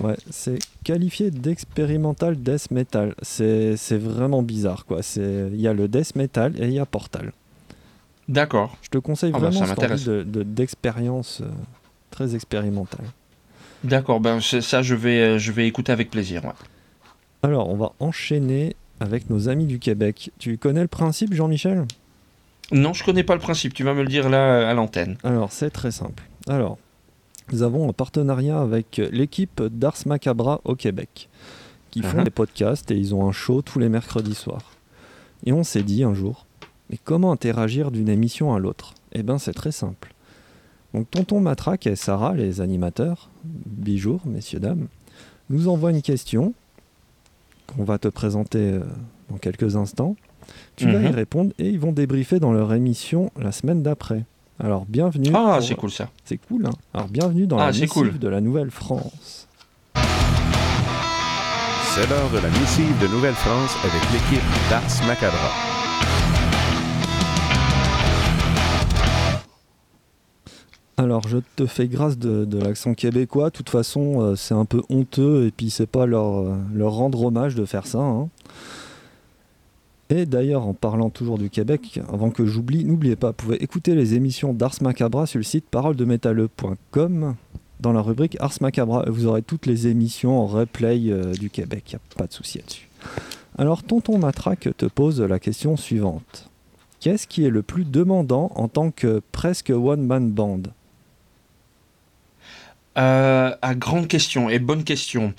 Ouais, 0.00 0.16
c'est 0.30 0.58
qualifié 0.84 1.30
d'expérimental 1.30 2.36
death 2.36 2.70
metal. 2.70 3.14
C'est 3.22 3.98
vraiment 3.98 4.42
bizarre, 4.42 4.86
quoi. 4.86 5.00
Il 5.16 5.60
y 5.60 5.68
a 5.68 5.72
le 5.72 5.88
death 5.88 6.14
metal 6.16 6.54
et 6.60 6.66
il 6.66 6.72
y 6.72 6.78
a 6.78 6.86
Portal. 6.86 7.32
D'accord. 8.28 8.76
Je 8.82 8.90
te 8.90 8.98
conseille 8.98 9.32
ah 9.34 9.38
bah, 9.38 9.48
vraiment 9.48 9.74
d'expérience 10.44 11.40
de, 11.40 11.46
euh, 11.46 11.50
très 12.10 12.34
expérimentale. 12.34 13.06
D'accord, 13.84 14.20
ben 14.20 14.40
ça 14.40 14.82
je 14.82 14.94
vais, 14.94 15.20
euh, 15.20 15.38
je 15.38 15.52
vais 15.52 15.66
écouter 15.66 15.92
avec 15.92 16.10
plaisir. 16.10 16.42
Alors, 17.42 17.70
on 17.70 17.76
va 17.76 17.92
enchaîner 18.00 18.76
avec 19.00 19.30
nos 19.30 19.48
amis 19.48 19.66
du 19.66 19.78
Québec. 19.78 20.30
Tu 20.38 20.58
connais 20.58 20.82
le 20.82 20.88
principe, 20.88 21.32
Jean-Michel? 21.32 21.86
Non, 22.72 22.92
je 22.92 23.02
connais 23.04 23.22
pas 23.22 23.34
le 23.34 23.40
principe. 23.40 23.72
Tu 23.72 23.84
vas 23.84 23.94
me 23.94 24.02
le 24.02 24.08
dire 24.08 24.28
là 24.28 24.68
à 24.68 24.74
l'antenne. 24.74 25.16
Alors, 25.24 25.52
c'est 25.52 25.70
très 25.70 25.90
simple. 25.90 26.22
Alors, 26.48 26.78
nous 27.52 27.62
avons 27.62 27.88
un 27.88 27.92
partenariat 27.92 28.60
avec 28.60 29.00
l'équipe 29.10 29.62
d'Ars 29.62 29.96
Macabra 30.06 30.60
au 30.64 30.74
Québec, 30.74 31.28
qui 31.90 32.02
font 32.02 32.18
uh-huh. 32.18 32.24
des 32.24 32.30
podcasts 32.30 32.90
et 32.90 32.96
ils 32.96 33.14
ont 33.14 33.26
un 33.26 33.32
show 33.32 33.62
tous 33.62 33.78
les 33.78 33.88
mercredis 33.88 34.34
soirs. 34.34 34.72
Et 35.44 35.52
on 35.52 35.64
s'est 35.64 35.82
dit 35.82 36.04
un 36.04 36.14
jour, 36.14 36.46
mais 36.90 36.98
comment 37.02 37.32
interagir 37.32 37.90
d'une 37.90 38.08
émission 38.08 38.54
à 38.54 38.58
l'autre? 38.58 38.94
Eh 39.12 39.22
bien, 39.22 39.38
c'est 39.38 39.52
très 39.52 39.72
simple. 39.72 40.14
Donc, 40.94 41.10
Tonton 41.10 41.40
Matraque 41.40 41.86
et 41.86 41.96
Sarah, 41.96 42.34
les 42.34 42.60
animateurs, 42.60 43.30
bijour, 43.44 44.20
messieurs, 44.26 44.60
dames, 44.60 44.88
nous 45.50 45.68
envoient 45.68 45.90
une 45.90 46.02
question 46.02 46.54
qu'on 47.66 47.84
va 47.84 47.98
te 47.98 48.08
présenter 48.08 48.58
euh, 48.58 48.80
dans 49.30 49.36
quelques 49.36 49.76
instants. 49.76 50.16
Tu 50.76 50.86
vas 50.86 51.00
y 51.00 51.08
mhm. 51.08 51.14
répondre 51.14 51.52
et 51.58 51.68
ils 51.68 51.78
vont 51.78 51.92
débriefer 51.92 52.40
dans 52.40 52.52
leur 52.52 52.72
émission 52.72 53.30
la 53.38 53.52
semaine 53.52 53.82
d'après. 53.82 54.24
Alors 54.60 54.86
bienvenue. 54.88 55.30
Ah, 55.34 55.60
c'est 55.62 55.76
cool 55.76 55.92
ça. 55.92 56.08
C'est 56.24 56.36
cool. 56.36 56.66
Hein. 56.66 56.72
Alors 56.92 57.06
bienvenue 57.06 57.46
dans 57.46 57.58
ah, 57.58 57.70
la 57.70 57.78
missive 57.78 58.18
de 58.18 58.28
la 58.28 58.40
Nouvelle-France. 58.40 59.46
C'est 61.94 62.10
l'heure 62.10 62.30
de 62.30 62.38
la 62.38 62.48
missive 62.48 63.00
de 63.00 63.06
Nouvelle-France 63.06 63.76
avec 63.84 64.02
l'équipe 64.12 64.42
d'Ars 64.68 65.06
Macabra. 65.06 65.50
Alors, 70.96 71.28
je 71.28 71.38
te 71.54 71.66
fais 71.66 71.86
grâce 71.86 72.18
de, 72.18 72.58
l'accent 72.58 72.94
québécois. 72.94 73.50
De 73.50 73.54
toute 73.54 73.70
façon, 73.70 74.20
euh, 74.20 74.34
c'est 74.34 74.54
un 74.54 74.64
peu 74.64 74.82
honteux 74.90 75.46
et 75.46 75.52
puis 75.52 75.70
c'est 75.70 75.86
pas 75.86 76.06
leur, 76.06 76.40
euh, 76.40 76.56
leur, 76.74 76.90
rendre 76.92 77.22
hommage 77.22 77.54
de 77.54 77.64
faire 77.64 77.86
ça. 77.86 78.00
Hein. 78.00 78.28
Et 80.10 80.24
d'ailleurs, 80.24 80.66
en 80.66 80.72
parlant 80.72 81.10
toujours 81.10 81.36
du 81.38 81.50
Québec, 81.50 82.00
avant 82.10 82.30
que 82.30 82.46
j'oublie, 82.46 82.84
n'oubliez 82.84 83.16
pas, 83.16 83.28
vous 83.28 83.34
pouvez 83.34 83.62
écouter 83.62 83.94
les 83.94 84.14
émissions 84.14 84.54
d'Ars 84.54 84.76
Macabra 84.80 85.26
sur 85.26 85.38
le 85.38 85.44
site 85.44 85.66
paroledemétalleux.com 85.70 87.34
dans 87.80 87.92
la 87.92 88.00
rubrique 88.00 88.36
Ars 88.40 88.54
Macabra. 88.62 89.04
Vous 89.08 89.26
aurez 89.26 89.42
toutes 89.42 89.66
les 89.66 89.86
émissions 89.86 90.40
en 90.40 90.46
replay 90.46 91.10
euh, 91.10 91.32
du 91.32 91.50
Québec, 91.50 91.84
il 91.88 91.96
n'y 91.96 91.96
a 91.96 92.16
pas 92.16 92.26
de 92.26 92.32
souci 92.32 92.58
là-dessus. 92.58 92.88
Alors, 93.58 93.82
Tonton 93.82 94.18
Matraque 94.18 94.68
te 94.76 94.86
pose 94.86 95.20
la 95.20 95.38
question 95.38 95.76
suivante. 95.76 96.48
Qu'est-ce 97.00 97.26
qui 97.26 97.44
est 97.44 97.50
le 97.50 97.62
plus 97.62 97.84
demandant 97.84 98.50
en 98.54 98.68
tant 98.68 98.90
que 98.90 99.20
presque 99.32 99.70
one-man 99.70 100.30
band? 100.30 100.62
Euh, 102.96 103.54
à 103.62 103.74
grande 103.74 104.08
question 104.08 104.48
et 104.48 104.58
bonne 104.58 104.84
question. 104.84 105.32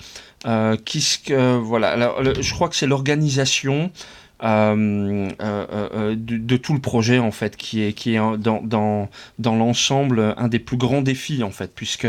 Euh, 0.46 0.76
que, 0.76 1.58
voilà, 1.58 2.14
je 2.40 2.54
crois 2.54 2.68
que 2.70 2.76
c'est 2.76 2.86
l'organisation 2.86 3.90
euh, 4.42 6.16
de, 6.16 6.56
tout 6.56 6.74
le 6.74 6.80
projet 6.80 7.18
en 7.18 7.30
fait, 7.30 7.56
qui 7.56 7.82
est 7.82 7.92
qui 7.92 8.14
est 8.14 8.18
dans 8.38 8.62
dans, 8.62 9.08
dans 9.38 9.56
l'ensemble 9.56 10.34
un 10.36 10.48
des 10.48 10.58
plus 10.58 10.76
grands 10.76 11.02
défis 11.02 11.42
en 11.42 11.50
fait, 11.50 11.72
puisque 11.74 12.06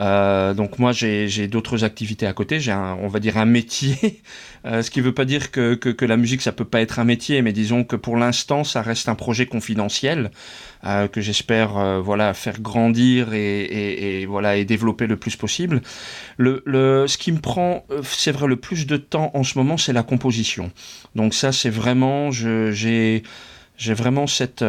euh, 0.00 0.54
donc 0.54 0.78
moi 0.78 0.92
j'ai 0.92 1.46
d'autres 1.46 1.84
activités 1.84 2.26
à 2.26 2.32
côté, 2.32 2.58
j'ai 2.58 2.72
on 2.72 3.08
va 3.08 3.20
dire 3.20 3.36
un 3.36 3.44
métier, 3.44 4.22
euh, 4.66 4.82
ce 4.82 4.90
qui 4.90 5.00
ne 5.00 5.04
veut 5.04 5.14
pas 5.14 5.26
dire 5.26 5.50
que, 5.50 5.78
la 6.04 6.16
musique 6.16 6.40
ça 6.40 6.52
peut 6.52 6.64
pas 6.64 6.80
être 6.80 6.98
un 6.98 7.04
métier, 7.04 7.42
mais 7.42 7.52
disons 7.52 7.84
que 7.84 7.96
pour 7.96 8.16
l'instant 8.16 8.64
ça 8.64 8.80
reste 8.80 9.08
un 9.08 9.14
projet 9.14 9.46
confidentiel 9.46 10.30
euh, 10.84 11.06
que 11.08 11.20
j'espère 11.20 12.00
voilà 12.00 12.32
faire 12.32 12.60
grandir 12.60 13.34
et, 13.34 14.24
voilà 14.26 14.56
et 14.56 14.64
développer 14.64 15.06
le 15.06 15.16
plus 15.16 15.36
possible. 15.36 15.82
Le, 16.38 17.04
ce 17.06 17.18
qui 17.18 17.32
me 17.32 17.40
prend 17.40 17.84
c'est 18.02 18.32
vrai 18.32 18.46
le 18.46 18.56
plus 18.56 18.86
de 18.86 18.96
temps 18.96 19.30
en 19.34 19.44
ce 19.44 19.58
moment 19.58 19.76
c'est 19.76 19.92
la 19.92 20.02
composition. 20.02 20.70
Donc 21.14 21.34
ça 21.34 21.52
c'est 21.52 21.70
vraiment 21.70 22.30
j'ai 22.30 23.22
vraiment 23.78 24.26
cette 24.26 24.64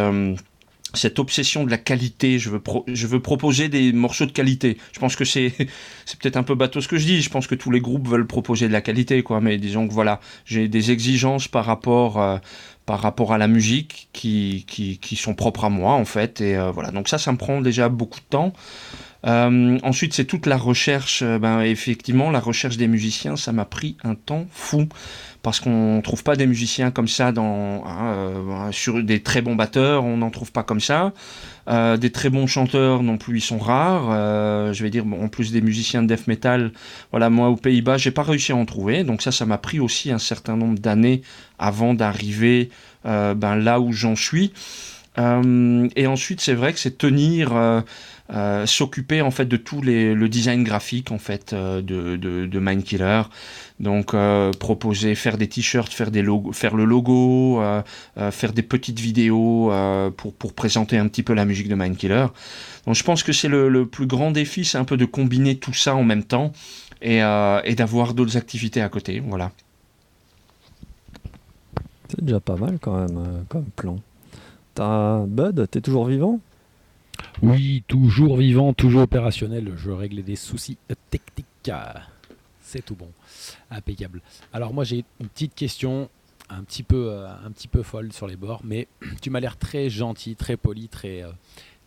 cette 0.93 1.19
obsession 1.19 1.63
de 1.63 1.71
la 1.71 1.77
qualité, 1.77 2.39
je 2.39 2.49
veux, 2.49 3.19
proposer 3.19 3.69
des 3.69 3.93
morceaux 3.93 4.25
de 4.25 4.32
qualité. 4.32 4.77
Je 4.91 4.99
pense 4.99 5.15
que 5.15 5.25
c'est 5.25 5.54
peut-être 6.19 6.38
un 6.38 6.43
peu 6.43 6.56
bateau 6.56 6.82
ce 6.82 6.88
que 6.88 6.97
je 6.97 7.06
dis, 7.06 7.21
je 7.21 7.30
pense 7.30 7.47
que 7.47 7.56
tous 7.56 7.71
les 7.71 7.82
groupes 7.82 8.08
veulent 8.08 8.27
proposer 8.27 8.67
de 8.67 8.73
la 8.73 8.82
qualité, 8.82 9.23
quoi. 9.23 9.41
mais 9.41 9.58
disons 9.58 9.88
que 9.88 9.93
voilà, 9.93 10.19
j'ai 10.45 10.67
des 10.67 10.91
exigences 10.91 11.47
par 11.47 11.65
rapport, 11.65 12.21
euh, 12.21 12.38
à 12.88 13.38
la 13.38 13.47
musique 13.47 14.10
qui, 14.12 14.65
sont 15.15 15.34
propres 15.34 15.63
à 15.63 15.69
moi, 15.69 15.93
en 15.93 16.04
fait, 16.04 16.41
et 16.41 16.58
euh, 16.58 16.71
voilà, 16.71 16.91
donc 16.91 17.08
ça, 17.08 17.17
ça 17.17 17.32
me 17.32 17.38
prend 17.38 17.62
déjà 17.62 17.88
beaucoup 17.88 18.19
de 18.19 18.25
temps. 18.25 18.51
Euh, 19.25 19.77
ensuite, 19.84 20.13
c'est 20.13 20.25
toute 20.25 20.45
la 20.45 20.58
recherche. 20.58 21.23
Ben, 21.23 21.62
effectivement, 21.62 22.32
la 22.32 22.41
recherche 22.41 22.75
des 22.75 22.88
musiciens, 22.88 23.38
ça 23.38 23.54
m'a 23.54 23.65
pris 23.65 23.95
un 24.04 24.15
temps 24.15 24.45
fou 24.51 24.89
parce 25.43 25.60
qu'on 25.60 25.97
ne 25.97 26.01
trouve 26.01 26.23
pas 26.23 26.36
des 26.36 26.45
musiciens 26.45 26.91
comme 26.91 27.08
ça 27.08 27.32
dans, 27.32 27.84
hein, 27.86 28.13
euh, 28.13 28.71
sur 28.71 29.04
des 29.04 29.21
très 29.21 29.41
bons 29.41 29.56
batteurs, 29.56 30.04
on 30.04 30.17
n'en 30.17 30.30
trouve 30.30 30.51
pas 30.51 30.63
comme 30.63 30.80
ça. 30.80 31.13
Euh, 31.67 31.97
des 31.97 32.12
très 32.12 32.30
bons 32.30 32.47
chanteurs 32.47 33.01
non 33.01 33.17
plus, 33.17 33.38
ils 33.38 33.41
sont 33.41 33.58
rares. 33.58 34.10
Euh, 34.12 34.73
je 34.73 34.84
vais 34.84 34.89
dire, 34.89 35.06
en 35.06 35.27
plus 35.30 35.51
des 35.51 35.62
musiciens 35.62 36.04
de 36.04 36.13
death 36.13 36.27
metal, 36.27 36.71
voilà, 37.12 37.30
moi 37.30 37.49
aux 37.49 37.56
Pays-Bas, 37.56 37.97
j'ai 37.97 38.12
pas 38.12 38.23
réussi 38.23 38.51
à 38.51 38.56
en 38.56 38.65
trouver. 38.65 39.04
Donc 39.04 39.21
ça, 39.21 39.32
ça 39.32 39.45
m'a 39.45 39.58
pris 39.58 39.80
aussi 39.80 40.12
un 40.12 40.19
certain 40.19 40.56
nombre 40.56 40.80
d'années 40.80 41.23
avant 41.58 41.93
d'arriver 41.93 42.69
ben, 43.04 43.56
là 43.56 43.80
où 43.80 43.91
j'en 43.93 44.15
suis. 44.15 44.54
et 45.17 46.08
ensuite, 46.08 46.41
c'est 46.41 46.54
vrai 46.54 46.73
que 46.73 46.80
c'est 46.80 46.97
tenir 46.97 47.51
euh, 48.34 48.65
s'occuper 48.65 49.22
en 49.22 49.32
fait 49.32 49.46
de 49.46 49.58
tout 49.58 49.82
le 49.82 50.28
design 50.28 50.63
graphique 50.63 51.12
en 51.12 51.17
fait 51.17 51.52
euh, 51.52 51.82
de, 51.82 52.15
de, 52.15 52.60
Mindkiller. 52.60 53.24
Donc 53.82 54.13
euh, 54.13 54.52
proposer, 54.52 55.15
faire 55.15 55.38
des 55.38 55.50
t-shirts, 55.50 55.91
faire 55.91 56.12
des 56.12 56.22
logos, 56.22 56.54
faire 56.54 56.76
le 56.76 56.86
logo, 56.86 57.62
faire 58.32 58.54
des 58.54 58.62
petites 58.62 59.00
vidéos 59.00 59.72
pour, 60.15 60.54
présenter 60.54 60.98
un 60.98 61.08
petit 61.08 61.24
peu 61.24 61.34
la 61.34 61.46
musique 61.46 61.67
de 61.67 61.76
Mindkiller. 61.76 62.28
Donc 62.86 62.96
je 62.96 63.04
pense 63.04 63.24
que 63.24 63.34
c'est 63.34 63.50
le, 63.50 63.86
plus 63.86 64.08
grand 64.08 64.32
défi, 64.32 64.63
c'est 64.63 64.78
un 64.78 64.86
peu 64.86 64.98
de 64.98 65.06
combiner 65.06 65.58
tout 65.58 65.74
ça 65.74 65.96
en 65.96 66.04
même 66.04 66.24
temps 66.24 66.54
et, 67.02 67.17
et 67.17 67.76
d'avoir 67.76 68.13
d'autres 68.13 68.38
activités 68.38 68.82
à 68.82 68.89
côté. 68.89 69.20
Voilà. 69.20 69.52
C'est 72.10 72.24
déjà 72.24 72.39
pas 72.39 72.56
mal 72.56 72.78
quand 72.80 72.98
même 72.98 73.46
comme 73.50 73.65
plan. 73.76 73.98
T'as 74.76 75.26
Bud, 75.26 75.67
t'es 75.70 75.82
toujours 75.82 76.06
vivant? 76.06 76.39
Oui, 77.41 77.84
toujours 77.88 78.38
vivant, 78.38 78.73
toujours 78.73 79.01
opérationnel. 79.01 79.73
Je 79.75 79.91
règle 79.91 80.23
des 80.23 80.36
soucis 80.36 80.77
techniques. 81.10 81.71
C'est 82.62 82.86
tout 82.86 82.95
bon. 82.95 83.10
Impeccable. 83.69 84.21
Alors 84.54 84.73
moi 84.73 84.84
j'ai 84.84 85.04
une 85.19 85.27
petite 85.27 85.56
question 85.56 86.10
un 86.49 86.63
petit 86.63 86.84
peu, 86.84 87.12
euh, 87.12 87.27
un 87.45 87.51
petit 87.51 87.67
peu 87.67 87.82
folle 87.82 88.12
sur 88.12 88.27
les 88.27 88.36
bords, 88.36 88.62
mais 88.63 88.88
tu 89.21 89.30
m'as 89.30 89.39
l'air 89.39 89.58
très 89.58 89.89
gentil, 89.89 90.36
très 90.36 90.58
poli, 90.58 90.88
très, 90.88 91.23
euh, 91.23 91.32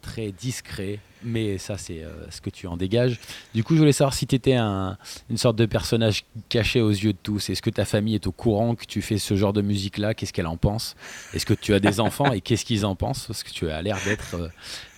très 0.05 0.33
discret, 0.33 0.99
mais 1.23 1.57
ça 1.57 1.79
c'est 1.79 2.03
euh, 2.05 2.31
ce 2.31 2.41
que 2.41 2.51
tu 2.51 2.67
en 2.67 2.77
dégages. 2.77 3.19
Du 3.55 3.65
coup, 3.65 3.75
je 3.75 3.81
voulais 3.81 3.93
savoir 3.93 4.13
si 4.13 4.27
tu 4.27 4.35
étais 4.35 4.55
un, 4.55 4.99
une 5.31 5.39
sorte 5.39 5.57
de 5.57 5.65
personnage 5.65 6.25
caché 6.51 6.83
aux 6.83 6.91
yeux 6.91 7.15
de 7.15 7.19
tous. 7.23 7.49
Est-ce 7.49 7.63
que 7.63 7.71
ta 7.71 7.87
famille 7.87 8.15
est 8.15 8.27
au 8.27 8.33
courant 8.33 8.75
que 8.75 8.85
tu 8.85 9.01
fais 9.01 9.17
ce 9.17 9.35
genre 9.35 9.55
de 9.55 9.63
musique-là? 9.63 10.13
Qu'est-ce 10.15 10.33
qu'elle 10.33 10.47
en 10.47 10.59
pense? 10.59 10.95
Est-ce 11.33 11.47
que 11.47 11.55
tu 11.55 11.73
as 11.73 11.81
des 11.81 12.01
enfants 12.01 12.33
et 12.33 12.41
qu'est-ce 12.43 12.65
qu'ils 12.65 12.85
en 12.85 12.95
pensent? 12.95 13.27
Parce 13.27 13.43
que 13.43 13.51
tu 13.51 13.71
as 13.71 13.81
l'air 13.81 13.99
d'être 14.05 14.35
euh, 14.35 14.49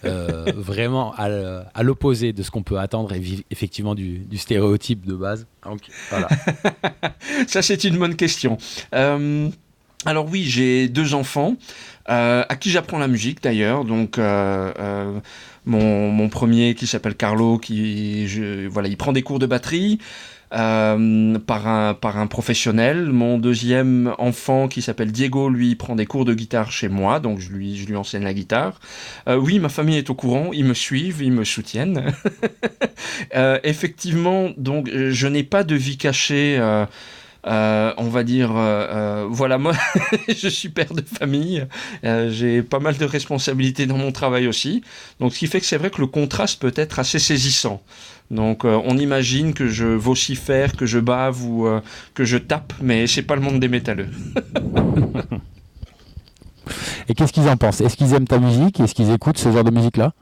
euh, 0.05 0.53
vraiment 0.57 1.15
à, 1.17 1.83
l'opposé 1.83 2.33
de 2.33 2.43
ce 2.43 2.51
qu'on 2.51 2.65
peut 2.65 2.79
attendre 2.79 3.13
et 3.13 3.23
effectivement 3.51 3.95
du, 3.95 4.19
du, 4.19 4.39
stéréotype 4.39 5.07
de 5.07 5.15
base. 5.15 5.47
Donc, 5.63 5.83
voilà. 6.11 6.29
ça 7.47 7.63
c'est 7.63 7.85
une 7.85 7.97
bonne 7.97 8.17
question. 8.17 8.59
Alors 10.05 10.29
oui, 10.31 10.45
j'ai 10.45 10.89
deux 10.89 11.15
enfants. 11.15 11.57
Euh, 12.09 12.45
à 12.49 12.55
qui 12.55 12.71
j'apprends 12.71 12.99
la 12.99 13.09
musique 13.09 13.43
d'ailleurs. 13.43 13.85
Donc 13.85 14.19
euh, 14.19 14.73
euh, 14.79 15.19
mon, 15.65 16.29
premier 16.29 16.75
qui 16.75 16.87
s'appelle 16.87 17.17
Carlo, 17.17 17.59
qui 17.59 18.29
je, 18.29 18.69
voilà, 18.69 18.89
il 18.89 18.97
prend 18.97 19.13
des 19.13 19.23
cours 19.23 19.39
de 19.39 19.47
batterie. 19.47 19.99
Par, 20.49 21.69
un, 21.69 21.93
par 21.93 22.19
un 22.19 22.27
professionnel. 22.29 23.11
Mon 23.11 23.37
deuxième 23.37 24.15
enfant 24.17 24.69
qui 24.69 24.81
s'appelle 24.81 25.13
Diego, 25.13 25.51
lui, 25.51 25.75
prend 25.75 25.97
des 25.97 26.07
cours 26.07 26.25
de 26.25 26.33
guitare 26.33 26.71
chez 26.73 26.89
moi, 26.89 27.21
donc 27.21 27.41
je 27.41 27.51
lui, 27.51 27.77
je 27.77 27.85
lui 27.85 27.97
enseigne 27.97 28.23
la 28.23 28.33
guitare. 28.33 28.81
Oui, 29.27 29.59
ma 29.59 29.69
famille 29.69 29.99
est 29.99 30.09
au 30.09 30.15
courant, 30.15 30.51
ils 30.55 30.65
me 30.65 30.73
suivent, 30.73 31.21
ils 31.21 31.33
me 31.33 31.45
soutiennent. 31.45 32.11
effectivement, 33.65 34.51
donc 34.57 34.89
je 34.89 35.27
n'ai 35.27 35.43
pas 35.43 35.63
de 35.63 35.75
vie 35.75 35.99
cachée. 35.99 36.59
Euh, 37.47 37.93
on 37.97 38.09
va 38.09 38.25
dire, 38.25 38.51
euh, 38.57 38.87
euh, 38.91 39.27
voilà, 39.31 39.57
moi, 39.59 39.73
je 40.29 40.49
suis 40.49 40.69
père 40.69 40.93
de 40.93 41.03
famille, 41.03 41.65
j'ai 42.03 42.63
pas 42.63 42.81
mal 42.81 42.97
de 42.97 43.05
responsabilités 43.05 43.87
dans 43.87 43.99
mon 43.99 44.11
travail 44.11 44.49
aussi, 44.49 44.83
donc 45.21 45.33
ce 45.33 45.39
qui 45.39 45.47
fait 45.47 45.61
que 45.61 45.67
c'est 45.67 45.77
vrai 45.77 45.91
que 45.91 46.01
le 46.01 46.09
contraste 46.09 46.61
peut 46.61 46.73
être 46.75 46.99
assez 46.99 47.19
saisissant. 47.19 47.83
Donc 48.33 48.65
on 48.65 48.99
imagine 48.99 49.55
que 49.55 49.69
je 49.69 49.87
vocifère, 49.87 50.73
que 50.73 50.85
je 50.87 50.99
bave 50.99 51.45
ou 51.45 51.69
que 52.15 52.25
je 52.25 52.39
tape, 52.39 52.73
mais 52.83 53.07
c'est 53.07 53.23
pas 53.23 53.37
le 53.37 53.43
monde 53.43 53.61
des 53.61 53.69
métalleux. 53.69 54.09
Et 57.09 57.15
qu'est-ce 57.15 57.33
qu'ils 57.33 57.49
en 57.49 57.57
pensent? 57.57 57.81
Est-ce 57.81 57.97
qu'ils 57.97 58.13
aiment 58.15 58.27
ta 58.27 58.41
musique? 58.41 58.81
Est-ce 58.81 58.97
qu'ils 58.97 59.13
écoutent 59.13 59.39
ce 59.39 59.53
genre 59.53 59.63
de 59.63 59.71
musique-là? 59.71 60.13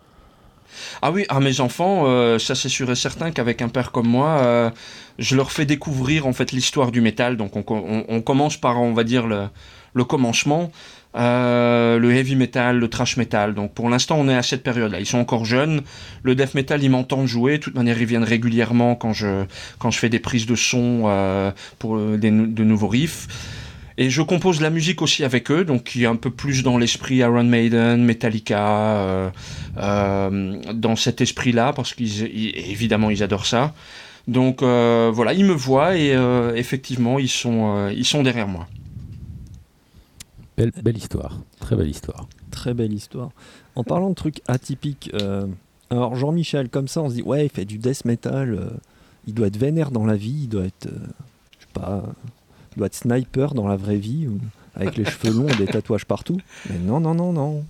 Ah 1.02 1.10
oui, 1.10 1.24
à 1.28 1.40
mes 1.40 1.60
enfants, 1.60 2.04
euh, 2.06 2.38
ça 2.38 2.54
c'est 2.54 2.68
sûr 2.68 2.90
et 2.90 2.94
certain 2.94 3.30
qu'avec 3.30 3.62
un 3.62 3.68
père 3.68 3.92
comme 3.92 4.08
moi, 4.08 4.38
euh, 4.40 4.70
je 5.18 5.36
leur 5.36 5.52
fais 5.52 5.66
découvrir 5.66 6.26
en 6.26 6.32
fait 6.32 6.52
l'histoire 6.52 6.92
du 6.92 7.00
métal. 7.00 7.36
Donc 7.36 7.52
on, 7.56 8.20
commence 8.22 8.56
par, 8.56 8.80
on 8.80 8.92
va 8.92 9.04
dire, 9.04 9.26
le, 9.26 10.04
commencement. 10.04 10.70
Euh, 11.16 12.00
le 12.00 12.12
heavy 12.12 12.34
metal, 12.34 12.78
le 12.78 12.88
trash 12.88 13.16
metal. 13.16 13.54
Donc 13.54 13.72
pour 13.72 13.88
l'instant, 13.88 14.16
on 14.18 14.28
est 14.28 14.34
à 14.34 14.42
cette 14.42 14.64
période-là. 14.64 14.98
Ils 14.98 15.06
sont 15.06 15.18
encore 15.18 15.44
jeunes. 15.44 15.82
Le 16.24 16.34
death 16.34 16.54
metal, 16.54 16.82
ils 16.82 16.90
m'entendent 16.90 17.28
jouer. 17.28 17.58
De 17.58 17.62
toute 17.62 17.76
manière, 17.76 18.00
ils 18.00 18.06
viennent 18.06 18.24
régulièrement 18.24 18.96
quand 18.96 19.12
je 19.12 19.44
quand 19.78 19.92
je 19.92 19.98
fais 19.98 20.08
des 20.08 20.18
prises 20.18 20.46
de 20.46 20.56
son 20.56 21.52
pour 21.78 21.98
des, 21.98 22.30
de 22.30 22.64
nouveaux 22.64 22.88
riffs. 22.88 23.28
Et 23.96 24.10
je 24.10 24.22
compose 24.22 24.60
la 24.60 24.70
musique 24.70 25.02
aussi 25.02 25.24
avec 25.24 25.50
eux, 25.50 25.64
donc 25.64 25.84
qui 25.84 26.02
est 26.02 26.06
un 26.06 26.16
peu 26.16 26.30
plus 26.30 26.62
dans 26.62 26.78
l'esprit 26.78 27.16
Iron 27.16 27.44
Maiden, 27.44 28.04
Metallica, 28.04 28.96
euh, 28.96 29.30
euh, 29.78 30.60
dans 30.72 30.96
cet 30.96 31.20
esprit-là, 31.20 31.72
parce 31.72 31.94
qu'évidemment 31.94 33.10
ils, 33.10 33.18
ils 33.18 33.22
adorent 33.22 33.46
ça. 33.46 33.72
Donc 34.26 34.62
euh, 34.62 35.10
voilà, 35.14 35.32
ils 35.32 35.44
me 35.44 35.52
voient 35.52 35.96
et 35.96 36.16
effectivement 36.56 37.18
ils 37.18 37.28
sont, 37.28 37.88
ils 37.88 38.06
sont 38.06 38.22
derrière 38.22 38.48
moi. 38.48 38.66
Belle, 40.56 40.72
belle 40.82 40.96
histoire, 40.96 41.40
très 41.58 41.74
belle 41.74 41.88
histoire. 41.88 42.28
très 42.52 42.74
belle 42.74 42.92
histoire. 42.92 43.30
En 43.74 43.82
parlant 43.82 44.10
de 44.10 44.14
trucs 44.14 44.40
atypiques, 44.46 45.10
euh, 45.14 45.46
alors 45.90 46.14
Jean-Michel, 46.14 46.68
comme 46.68 46.88
ça, 46.88 47.02
on 47.02 47.10
se 47.10 47.14
dit, 47.14 47.22
ouais, 47.22 47.46
il 47.46 47.50
fait 47.50 47.64
du 47.64 47.78
death 47.78 48.04
metal, 48.04 48.54
euh, 48.54 48.70
il 49.26 49.34
doit 49.34 49.48
être 49.48 49.56
vénère 49.56 49.90
dans 49.90 50.06
la 50.06 50.16
vie, 50.16 50.42
il 50.44 50.48
doit 50.48 50.64
être, 50.64 50.86
euh, 50.86 51.06
je 51.58 51.64
sais 51.64 51.72
pas, 51.72 52.04
il 52.74 52.78
doit 52.78 52.86
être 52.88 52.94
sniper 52.94 53.54
dans 53.54 53.66
la 53.68 53.76
vraie 53.76 53.96
vie, 53.96 54.26
ou 54.26 54.38
avec 54.74 54.96
les 54.96 55.04
cheveux 55.04 55.32
longs 55.32 55.48
et 55.48 55.54
des 55.56 55.66
tatouages 55.66 56.04
partout. 56.04 56.38
Mais 56.68 56.78
non, 56.78 57.00
non, 57.00 57.14
non, 57.14 57.32
non. 57.32 57.64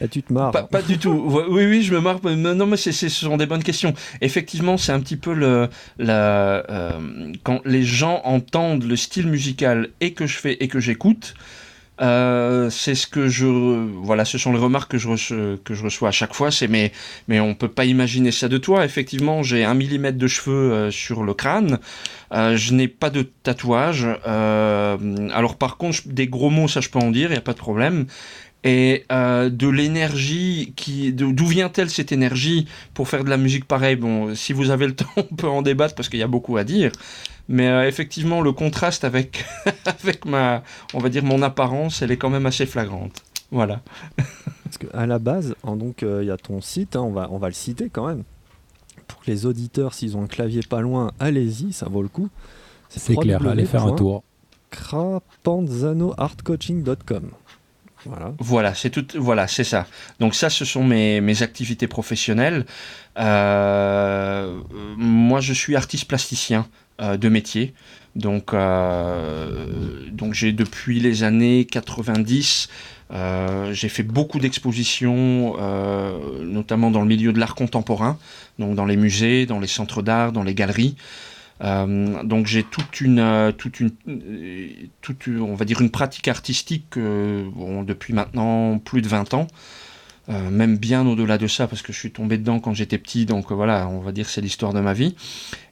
Et 0.00 0.06
tu 0.06 0.22
te 0.22 0.32
marres. 0.32 0.52
Pas, 0.52 0.62
pas 0.62 0.80
du 0.80 0.96
tout. 0.96 1.10
Oui, 1.50 1.66
oui, 1.66 1.82
je 1.82 1.92
me 1.92 2.00
marre. 2.00 2.20
Non, 2.24 2.66
mais 2.66 2.76
c'est- 2.76 2.92
c'est- 2.92 3.08
ce 3.08 3.24
sont 3.26 3.36
des 3.36 3.46
bonnes 3.46 3.64
questions. 3.64 3.94
Effectivement, 4.20 4.76
c'est 4.76 4.92
un 4.92 5.00
petit 5.00 5.16
peu 5.16 5.34
le, 5.34 5.68
la, 5.98 6.62
euh, 6.70 7.32
quand 7.42 7.60
les 7.64 7.82
gens 7.82 8.20
entendent 8.22 8.84
le 8.84 8.94
style 8.94 9.26
musical 9.26 9.88
et 10.00 10.12
que 10.12 10.26
je 10.28 10.38
fais 10.38 10.52
et 10.60 10.68
que 10.68 10.78
j'écoute. 10.78 11.34
Euh, 12.00 12.70
c'est 12.70 12.94
ce 12.94 13.06
que 13.06 13.28
je 13.28 13.46
voilà 13.46 14.24
ce 14.24 14.38
sont 14.38 14.52
les 14.52 14.58
remarques 14.58 14.92
que 14.92 14.98
je 14.98 15.08
reçois, 15.08 15.56
que 15.64 15.74
je 15.74 15.82
reçois 15.82 16.08
à 16.08 16.12
chaque 16.12 16.34
fois 16.34 16.50
c'est 16.50 16.68
mais 16.68 16.92
mais 17.26 17.40
on 17.40 17.54
peut 17.54 17.68
pas 17.68 17.84
imaginer 17.84 18.30
ça 18.30 18.48
de 18.48 18.58
toi. 18.58 18.84
Effectivement 18.84 19.42
j'ai 19.42 19.64
un 19.64 19.74
millimètre 19.74 20.18
de 20.18 20.28
cheveux 20.28 20.72
euh, 20.72 20.90
sur 20.90 21.22
le 21.22 21.34
crâne. 21.34 21.78
Euh, 22.32 22.56
je 22.56 22.74
n'ai 22.74 22.88
pas 22.88 23.10
de 23.10 23.22
tatouage. 23.22 24.06
Alors 24.24 25.56
par 25.56 25.76
contre 25.76 26.00
des 26.06 26.28
gros 26.28 26.50
mots 26.50 26.68
ça 26.68 26.80
je 26.80 26.88
peux 26.88 26.98
en 26.98 27.10
dire 27.10 27.30
il 27.30 27.34
y 27.34 27.38
a 27.38 27.42
pas 27.42 27.54
de 27.54 27.58
problème 27.58 28.06
et 28.64 29.04
euh, 29.12 29.50
de 29.50 29.68
l'énergie 29.68 30.72
qui 30.76 31.12
d'où 31.12 31.46
vient-elle 31.46 31.90
cette 31.90 32.12
énergie 32.12 32.66
pour 32.94 33.08
faire 33.08 33.24
de 33.24 33.30
la 33.30 33.36
musique 33.36 33.66
pareille? 33.66 33.96
Bon 33.96 34.34
si 34.34 34.52
vous 34.52 34.70
avez 34.70 34.86
le 34.86 34.96
temps 34.96 35.06
on 35.16 35.34
peut 35.34 35.48
en 35.48 35.62
débattre 35.62 35.94
parce 35.94 36.08
qu'il 36.08 36.18
y 36.18 36.24
a 36.24 36.28
beaucoup 36.28 36.56
à 36.56 36.64
dire 36.64 36.90
mais 37.48 37.68
euh, 37.68 37.86
effectivement 37.86 38.40
le 38.40 38.52
contraste 38.52 39.04
avec 39.04 39.44
avec 39.84 40.24
ma 40.24 40.62
on 40.92 40.98
va 40.98 41.08
dire 41.08 41.24
mon 41.24 41.42
apparence 41.42 42.02
elle 42.02 42.10
est 42.10 42.16
quand 42.16 42.30
même 42.30 42.46
assez 42.46 42.66
flagrante 42.66 43.22
voilà 43.50 43.80
Parce 44.68 44.76
qu'à 44.76 45.06
la 45.06 45.18
base, 45.18 45.54
donc 45.64 46.02
euh, 46.02 46.22
il 46.22 46.26
y 46.26 46.30
a 46.30 46.36
ton 46.36 46.60
site, 46.60 46.94
hein, 46.94 47.00
on, 47.00 47.10
va, 47.10 47.28
on 47.30 47.38
va 47.38 47.48
le 47.48 47.54
citer 47.54 47.88
quand 47.88 48.06
même. 48.06 48.24
Pour 49.06 49.20
que 49.20 49.30
les 49.30 49.46
auditeurs, 49.46 49.94
s'ils 49.94 50.18
ont 50.18 50.24
un 50.24 50.26
clavier 50.26 50.60
pas 50.68 50.82
loin, 50.82 51.12
allez-y, 51.18 51.72
ça 51.72 51.88
vaut 51.88 52.02
le 52.02 52.08
coup. 52.08 52.28
C'est 52.90 53.16
clair, 53.16 53.46
allez 53.46 53.64
faire 53.64 53.86
un 53.86 53.94
tour. 53.94 54.22
crapanzanoartcoaching.com. 54.70 57.30
Voilà. 58.08 58.32
Voilà, 58.38 58.74
c'est 58.74 58.90
tout. 58.90 59.06
Voilà, 59.16 59.46
c'est 59.46 59.64
ça. 59.64 59.86
Donc 60.18 60.34
ça, 60.34 60.48
ce 60.48 60.64
sont 60.64 60.82
mes, 60.82 61.42
activités 61.42 61.86
professionnelles. 61.86 62.64
Euh, 63.18 64.58
moi, 64.96 65.40
je 65.40 65.52
suis 65.52 65.76
artiste 65.76 66.06
plasticien 66.06 66.66
euh, 67.00 67.16
de 67.16 67.28
métier. 67.28 67.74
Donc, 68.16 68.52
euh, 68.52 70.08
donc 70.10 70.34
j'ai 70.34 70.52
depuis 70.52 70.98
les 70.98 71.22
années 71.22 71.64
90, 71.64 72.68
euh, 73.12 73.72
j'ai 73.72 73.88
fait 73.88 74.02
beaucoup 74.02 74.40
d'expositions, 74.40 75.54
notamment 76.42 76.90
dans 76.90 77.02
le 77.02 77.06
milieu 77.06 77.32
de 77.32 77.38
l'art 77.38 77.54
contemporain, 77.54 78.18
donc 78.58 78.74
dans 78.74 78.86
les 78.86 78.96
musées, 78.96 79.46
dans 79.46 79.60
les 79.60 79.68
centres 79.68 80.02
d'art, 80.02 80.32
dans 80.32 80.42
les 80.42 80.54
galeries. 80.54 80.96
Euh, 81.62 82.22
donc 82.22 82.46
j'ai 82.46 82.62
toute 82.62 83.00
une, 83.00 83.18
euh, 83.18 83.52
toute 83.52 83.80
une, 83.80 83.90
euh, 84.08 84.68
toute, 85.00 85.28
on 85.28 85.54
va 85.54 85.64
dire 85.64 85.80
une 85.80 85.90
pratique 85.90 86.28
artistique 86.28 86.94
depuis 86.96 88.14
maintenant 88.14 88.78
plus 88.78 89.02
de 89.02 89.08
20 89.08 89.34
ans, 89.34 89.46
Euh, 90.30 90.50
même 90.50 90.76
bien 90.76 91.06
au-delà 91.06 91.38
de 91.38 91.46
ça 91.46 91.66
parce 91.66 91.80
que 91.80 91.90
je 91.90 91.98
suis 91.98 92.10
tombé 92.10 92.36
dedans 92.36 92.60
quand 92.60 92.74
j'étais 92.74 92.98
petit, 92.98 93.24
donc 93.24 93.50
euh, 93.50 93.54
voilà, 93.54 93.88
on 93.88 94.00
va 94.00 94.12
dire 94.12 94.28
c'est 94.28 94.42
l'histoire 94.42 94.74
de 94.74 94.80
ma 94.80 94.92
vie. 94.92 95.14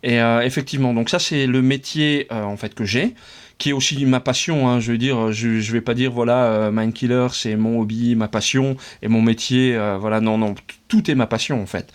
Et 0.02 0.18
euh, 0.20 0.40
effectivement, 0.40 0.94
donc 0.94 1.10
ça 1.10 1.18
c'est 1.18 1.46
le 1.46 1.60
métier 1.60 2.26
en 2.30 2.56
fait 2.56 2.74
que 2.74 2.84
j'ai, 2.86 3.14
qui 3.58 3.70
est 3.70 3.72
aussi 3.74 4.06
ma 4.06 4.20
passion. 4.20 4.66
hein, 4.66 4.80
je 4.80 4.92
veux 4.92 4.98
dire, 4.98 5.30
je, 5.30 5.60
je 5.60 5.72
vais 5.72 5.82
pas 5.82 5.92
dire 5.92 6.10
voilà, 6.10 6.70
Mindkiller 6.72 7.26
c'est 7.32 7.54
mon 7.56 7.80
hobby, 7.80 8.14
ma 8.16 8.28
passion 8.28 8.76
et 9.02 9.08
mon 9.08 9.20
métier. 9.20 9.76
voilà, 10.00 10.20
non, 10.20 10.38
non, 10.38 10.54
tout 10.88 11.10
est 11.10 11.14
ma 11.14 11.26
passion 11.26 11.60
en 11.60 11.66
fait. 11.66 11.92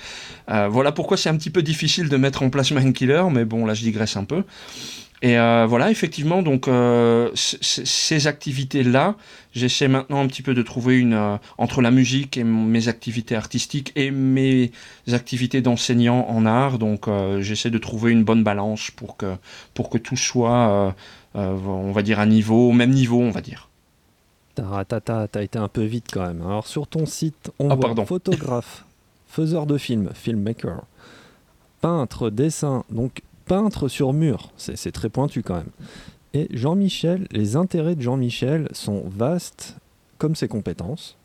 Voilà 0.48 0.92
pourquoi 0.92 1.18
c'est 1.18 1.30
un 1.30 1.38
petit 1.38 1.50
peu 1.50 1.64
difficile 1.64 2.10
de 2.10 2.18
mettre 2.18 2.44
en 2.44 2.52
place 2.52 2.72
Mindkiller, 2.72 3.24
mais 3.32 3.46
bon 3.46 3.66
là 3.66 3.74
je 3.74 3.82
digresse 3.82 4.18
un 4.18 4.26
peu. 4.26 4.44
Et 5.24 5.38
euh, 5.38 5.68
voilà, 5.70 5.92
effectivement, 5.92 6.42
donc 6.42 6.68
euh, 6.68 7.30
ces 7.36 8.26
activités-là, 8.26 9.16
j'essaie 9.54 9.88
maintenant 9.88 10.20
un 10.20 10.26
petit 10.28 10.42
peu 10.42 10.56
de 10.56 10.64
trouver 10.64 10.98
une 10.98 11.14
euh, 11.14 11.38
entre 11.60 11.84
la 11.84 11.92
musique 11.92 12.38
et 12.38 12.44
mes 12.44 12.88
activités 12.88 13.36
artistiques 13.36 13.92
et 13.96 14.10
mes 14.10 14.72
activités 15.12 15.62
d'enseignant 15.62 16.26
en 16.28 16.48
art. 16.48 16.80
Donc, 16.80 17.08
euh, 17.08 17.40
j'essaie 17.42 17.70
de 17.70 17.78
trouver 17.78 18.12
une 18.14 18.24
bonne 18.24 18.44
balance 18.44 18.90
pour 18.90 19.16
que 19.16 19.36
pour 19.76 19.92
que 19.92 20.00
tout 20.00 20.18
soit, 20.18 20.52
euh, 20.70 20.92
euh, 21.36 21.56
on 21.68 21.92
va 21.92 22.02
dire, 22.02 22.20
à 22.20 22.26
niveau, 22.26 22.70
au 22.70 22.74
même 22.74 22.92
niveau, 22.92 23.20
on 23.22 23.30
va 23.32 23.42
dire. 23.42 23.70
T'as 24.56 25.44
été 25.44 25.60
un 25.60 25.68
peu 25.68 25.84
vite 25.84 26.08
quand 26.12 26.26
même. 26.26 26.42
Alors 26.42 26.66
sur 26.66 26.88
ton 26.88 27.06
site, 27.06 27.52
on 27.60 27.70
Ah, 27.70 27.76
voit 27.76 27.86
pardon. 27.86 28.06
photographe, 28.06 28.86
faiseur 29.28 29.66
de 29.68 29.78
films, 29.78 30.10
filmmaker, 30.16 30.84
peintre, 31.80 32.30
dessin, 32.30 32.84
donc 32.90 33.22
peintre 33.52 33.90
sur 33.90 34.14
mur, 34.14 34.50
c'est 34.56 34.78
c'est 34.78 34.94
très 34.94 35.10
pointu 35.10 35.44
quand 35.44 35.56
même. 35.56 35.72
Et 36.34 36.48
Jean-Michel, 36.52 37.28
les 37.32 37.58
intérêts 37.58 37.96
de 37.96 38.02
Jean-Michel 38.02 38.70
sont 38.72 39.04
vastes 39.10 39.76
comme 40.18 40.38
ses 40.38 40.48
compétences. 40.48 41.18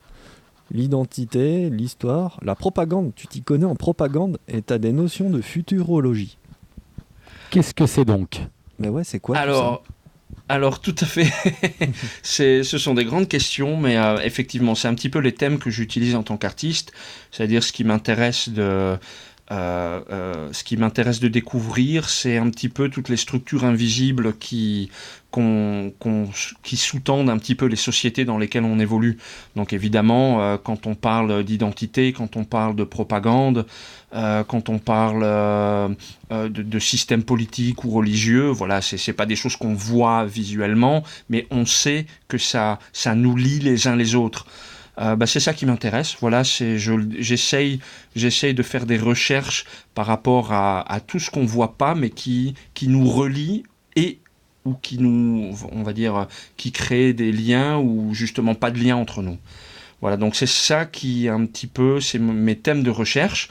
L'identité, 0.73 1.71
l'histoire, 1.71 2.41
la 2.43 2.57
propagande, 2.57 3.13
tu 3.15 3.29
t'y 3.29 3.43
connais 3.43 3.65
en 3.65 3.77
propagande 3.77 4.39
et 4.49 4.61
t'as 4.61 4.79
des 4.79 4.91
notions 4.91 5.31
de 5.31 5.41
futurologie. 5.41 6.37
Qu'est-ce 7.51 7.73
que 7.73 7.87
c'est 7.87 8.05
donc? 8.05 8.41
Mais 8.81 8.89
ouais, 8.89 9.05
c'est 9.05 9.21
quoi 9.21 9.37
tout 9.37 9.43
alors, 9.43 9.85
alors 10.49 10.81
tout 10.81 10.97
à 11.01 11.07
fait. 11.07 11.31
c'est, 12.25 12.65
ce 12.65 12.77
sont 12.77 12.95
des 12.95 13.05
grandes 13.05 13.29
questions, 13.29 13.77
mais 13.77 13.97
euh, 13.97 14.19
effectivement, 14.19 14.75
c'est 14.75 14.89
un 14.89 14.95
petit 14.97 15.11
peu 15.11 15.21
les 15.21 15.33
thèmes 15.33 15.61
que 15.61 15.71
j'utilise 15.71 16.17
en 16.17 16.25
tant 16.25 16.39
qu'artiste, 16.39 16.91
c'est-à-dire 17.31 17.63
ce 17.63 17.71
qui 17.71 17.85
m'intéresse 17.85 18.49
de 18.49 18.99
euh, 19.53 20.01
euh, 20.11 20.53
ce 20.53 20.65
qui 20.65 20.77
m'intéresse 20.77 21.21
de 21.21 21.29
découvrir, 21.29 22.09
c'est 22.09 22.37
un 22.37 22.51
petit 22.51 22.69
peu 22.69 22.89
toutes 22.89 23.09
les 23.09 23.17
structures 23.17 23.65
invisibles 23.65 24.37
qui, 24.39 24.91
qui 26.63 26.77
sous-tendent 26.77 27.31
un 27.31 27.39
petit 27.39 27.55
peu 27.55 27.67
les 27.67 27.77
sociétés 27.77 28.25
dans 28.25 28.39
lesquelles 28.39 28.65
on 28.65 28.79
évolue. 28.79 29.19
Donc 29.55 29.73
évidemment, 29.73 30.43
euh, 30.43 30.57
quand 30.63 30.87
on 30.87 30.95
parle 30.95 31.45
d'identité, 31.45 32.13
quand 32.13 32.37
on 32.37 32.45
parle 32.45 32.75
de 32.75 32.85
propagande, 32.85 33.67
euh, 34.15 34.45
quand 34.45 34.69
on 34.69 34.79
parle 34.79 35.23
euh, 35.23 35.89
de, 36.31 36.49
de 36.49 36.79
système 36.79 37.23
politique 37.23 37.85
ou 37.85 37.91
religieux, 37.91 38.49
voilà, 38.49 38.81
c'est 38.81 39.13
pas 39.13 39.27
des 39.27 39.37
choses 39.37 39.57
qu'on 39.57 39.75
voit 39.75 40.25
visuellement, 40.25 41.05
mais 41.29 41.47
on 41.51 41.67
sait 41.67 42.07
que 42.29 42.39
ça, 42.39 42.79
ça 42.93 43.15
nous 43.15 43.37
lie 43.37 43.61
les 43.61 43.87
uns 43.87 43.97
les 43.97 44.15
autres. 44.15 44.47
Euh, 44.99 45.15
bah, 45.17 45.27
c'est 45.27 45.41
ça 45.41 45.53
qui 45.53 45.67
m'intéresse. 45.67 46.17
Voilà, 46.21 46.43
je- 46.43 47.07
j'essaye 47.19 47.81
j'essaye 48.15 48.55
de 48.55 48.63
faire 48.63 48.87
des 48.87 48.97
recherches 48.99 49.65
par 49.95 50.07
rapport 50.07 50.53
à, 50.53 51.01
tout 51.07 51.19
ce 51.19 51.31
qu'on 51.31 51.45
voit 51.45 51.77
pas, 51.77 51.95
mais 51.95 52.11
qui 52.11 52.55
qui 52.75 52.89
nous 52.89 53.07
relie 53.09 53.65
et 53.95 54.19
ou 54.65 54.75
qui 54.75 54.99
nous, 54.99 55.55
on 55.71 55.83
va 55.83 55.93
dire, 55.93 56.27
qui 56.57 56.73
crée 56.73 57.13
des 57.13 57.31
liens 57.31 57.79
ou 57.79 58.15
justement 58.15 58.55
pas 58.55 58.71
de 58.71 58.79
lien 58.79 58.97
entre 58.97 59.23
nous. 59.23 59.39
Voilà, 60.01 60.17
donc 60.17 60.35
c'est 60.37 60.47
ça 60.49 60.85
qui 60.87 61.29
un 61.29 61.47
petit 61.47 61.67
peu, 61.67 62.01
c'est 62.01 62.19
mes 62.19 62.57
thèmes 62.57 62.83
de 62.83 62.91
recherche. 62.91 63.49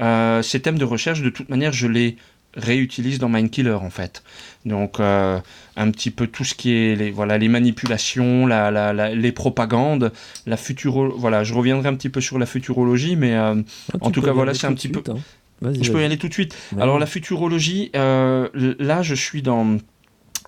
Euh, 0.00 0.42
ces 0.42 0.60
thèmes 0.60 0.78
de 0.78 0.84
recherche, 0.84 1.22
de 1.22 1.30
toute 1.30 1.48
manière, 1.48 1.72
je 1.72 1.86
les 1.86 2.16
réutilise 2.56 3.18
dans 3.18 3.28
Mindkiller 3.28 3.74
en 3.80 3.90
fait. 3.90 4.22
Donc 4.64 4.98
euh, 4.98 5.38
un 5.76 5.90
petit 5.90 6.10
peu 6.10 6.26
tout 6.26 6.42
ce 6.44 6.54
qui 6.54 6.72
est 6.72 6.96
les, 6.96 7.10
voilà, 7.10 7.38
les 7.38 7.48
manipulations, 7.48 8.46
la, 8.46 8.70
la- 8.70 8.92
la- 8.92 9.14
les 9.14 9.32
propagandes, 9.32 10.12
la 10.46 10.56
futuro... 10.56 11.12
Voilà, 11.16 11.44
je 11.44 11.54
reviendrai 11.54 11.88
un 11.88 11.94
petit 11.94 12.08
peu 12.08 12.20
sur 12.20 12.38
la 12.38 12.46
futurologie, 12.46 13.14
mais 13.16 13.34
euh, 13.34 13.54
Ah, 13.92 13.98
en 14.00 14.10
tout 14.10 14.22
cas, 14.22 14.32
voilà, 14.32 14.54
c'est 14.54 14.66
un 14.66 14.74
petit 14.74 14.88
peu- 14.88 15.02
hein. 15.10 15.18
Je 15.62 15.90
peux 15.92 16.00
y 16.02 16.04
aller 16.04 16.18
tout 16.18 16.28
de 16.28 16.32
suite. 16.34 16.54
Alors 16.80 16.98
la 16.98 17.06
futurologie, 17.06 17.90
euh, 17.96 18.48
là 18.78 19.02
je 19.02 19.14
suis 19.14 19.40
dans... 19.42 19.78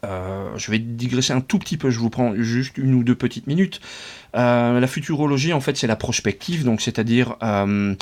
euh, 0.05 0.49
je 0.57 0.71
vais 0.71 0.79
digresser 0.79 1.33
un 1.33 1.40
tout 1.40 1.59
petit 1.59 1.77
peu, 1.77 1.90
je 1.90 1.99
vous 1.99 2.11
prends 2.11 2.35
juste 2.37 2.77
une 2.79 2.94
ou 2.94 3.03
deux 3.05 3.14
petites 3.14 3.47
minutes. 3.47 3.81
Euh, 4.37 4.79
la 4.79 4.87
futurologie, 4.87 5.53
en 5.55 5.61
fait, 5.61 5.77
c'est 5.79 5.87
la 5.87 5.97
prospective, 5.97 6.64
donc 6.64 6.81
c'est-à-dire 6.83 7.37
euh, 7.42 7.94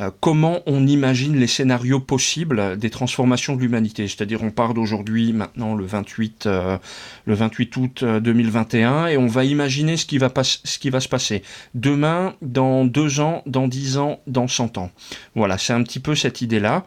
euh, 0.00 0.10
comment 0.20 0.60
on 0.66 0.86
imagine 0.86 1.36
les 1.36 1.46
scénarios 1.46 2.00
possibles 2.00 2.76
des 2.76 2.90
transformations 2.90 3.54
de 3.54 3.60
l'humanité? 3.60 4.08
C'est-à-dire, 4.08 4.42
on 4.42 4.50
part 4.50 4.74
d'aujourd'hui, 4.74 5.32
maintenant 5.32 5.74
le 5.74 5.84
28, 5.84 6.46
euh, 6.46 6.78
le 7.26 7.34
28 7.34 7.76
août 7.76 8.00
euh, 8.02 8.20
2021, 8.20 9.06
et 9.06 9.16
on 9.16 9.26
va 9.26 9.44
imaginer 9.44 9.96
ce 9.96 10.04
qui 10.06 10.18
va, 10.18 10.30
pas- 10.30 10.42
ce 10.44 10.78
qui 10.78 10.90
va 10.90 11.00
se 11.00 11.08
passer 11.08 11.42
demain, 11.74 12.34
dans 12.42 12.84
deux 12.84 13.20
ans, 13.20 13.42
dans 13.46 13.68
dix 13.68 13.96
ans, 13.98 14.20
dans 14.26 14.48
100 14.48 14.78
ans. 14.78 14.90
Voilà, 15.36 15.58
c'est 15.58 15.72
un 15.72 15.82
petit 15.82 16.00
peu 16.00 16.14
cette 16.14 16.42
idée-là. 16.42 16.84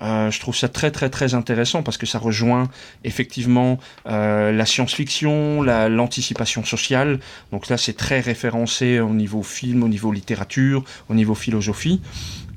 Euh, 0.00 0.30
je 0.30 0.38
trouve 0.38 0.54
ça 0.54 0.68
très 0.68 0.92
très 0.92 1.10
très 1.10 1.34
intéressant 1.34 1.82
parce 1.82 1.98
que 1.98 2.06
ça 2.06 2.20
rejoint 2.20 2.68
effectivement 3.02 3.78
euh, 4.08 4.52
la 4.52 4.64
science-fiction, 4.64 5.62
l'anticipation 5.62 6.64
sociale. 6.64 7.18
Donc 7.50 7.68
là, 7.68 7.76
c'est 7.76 7.94
très 7.96 8.20
référencé 8.20 9.00
au 9.00 9.10
niveau 9.10 9.42
film, 9.42 9.82
au 9.82 9.88
niveau 9.88 10.12
littérature, 10.12 10.84
au 11.08 11.14
niveau 11.14 11.34
philosophie. 11.34 12.00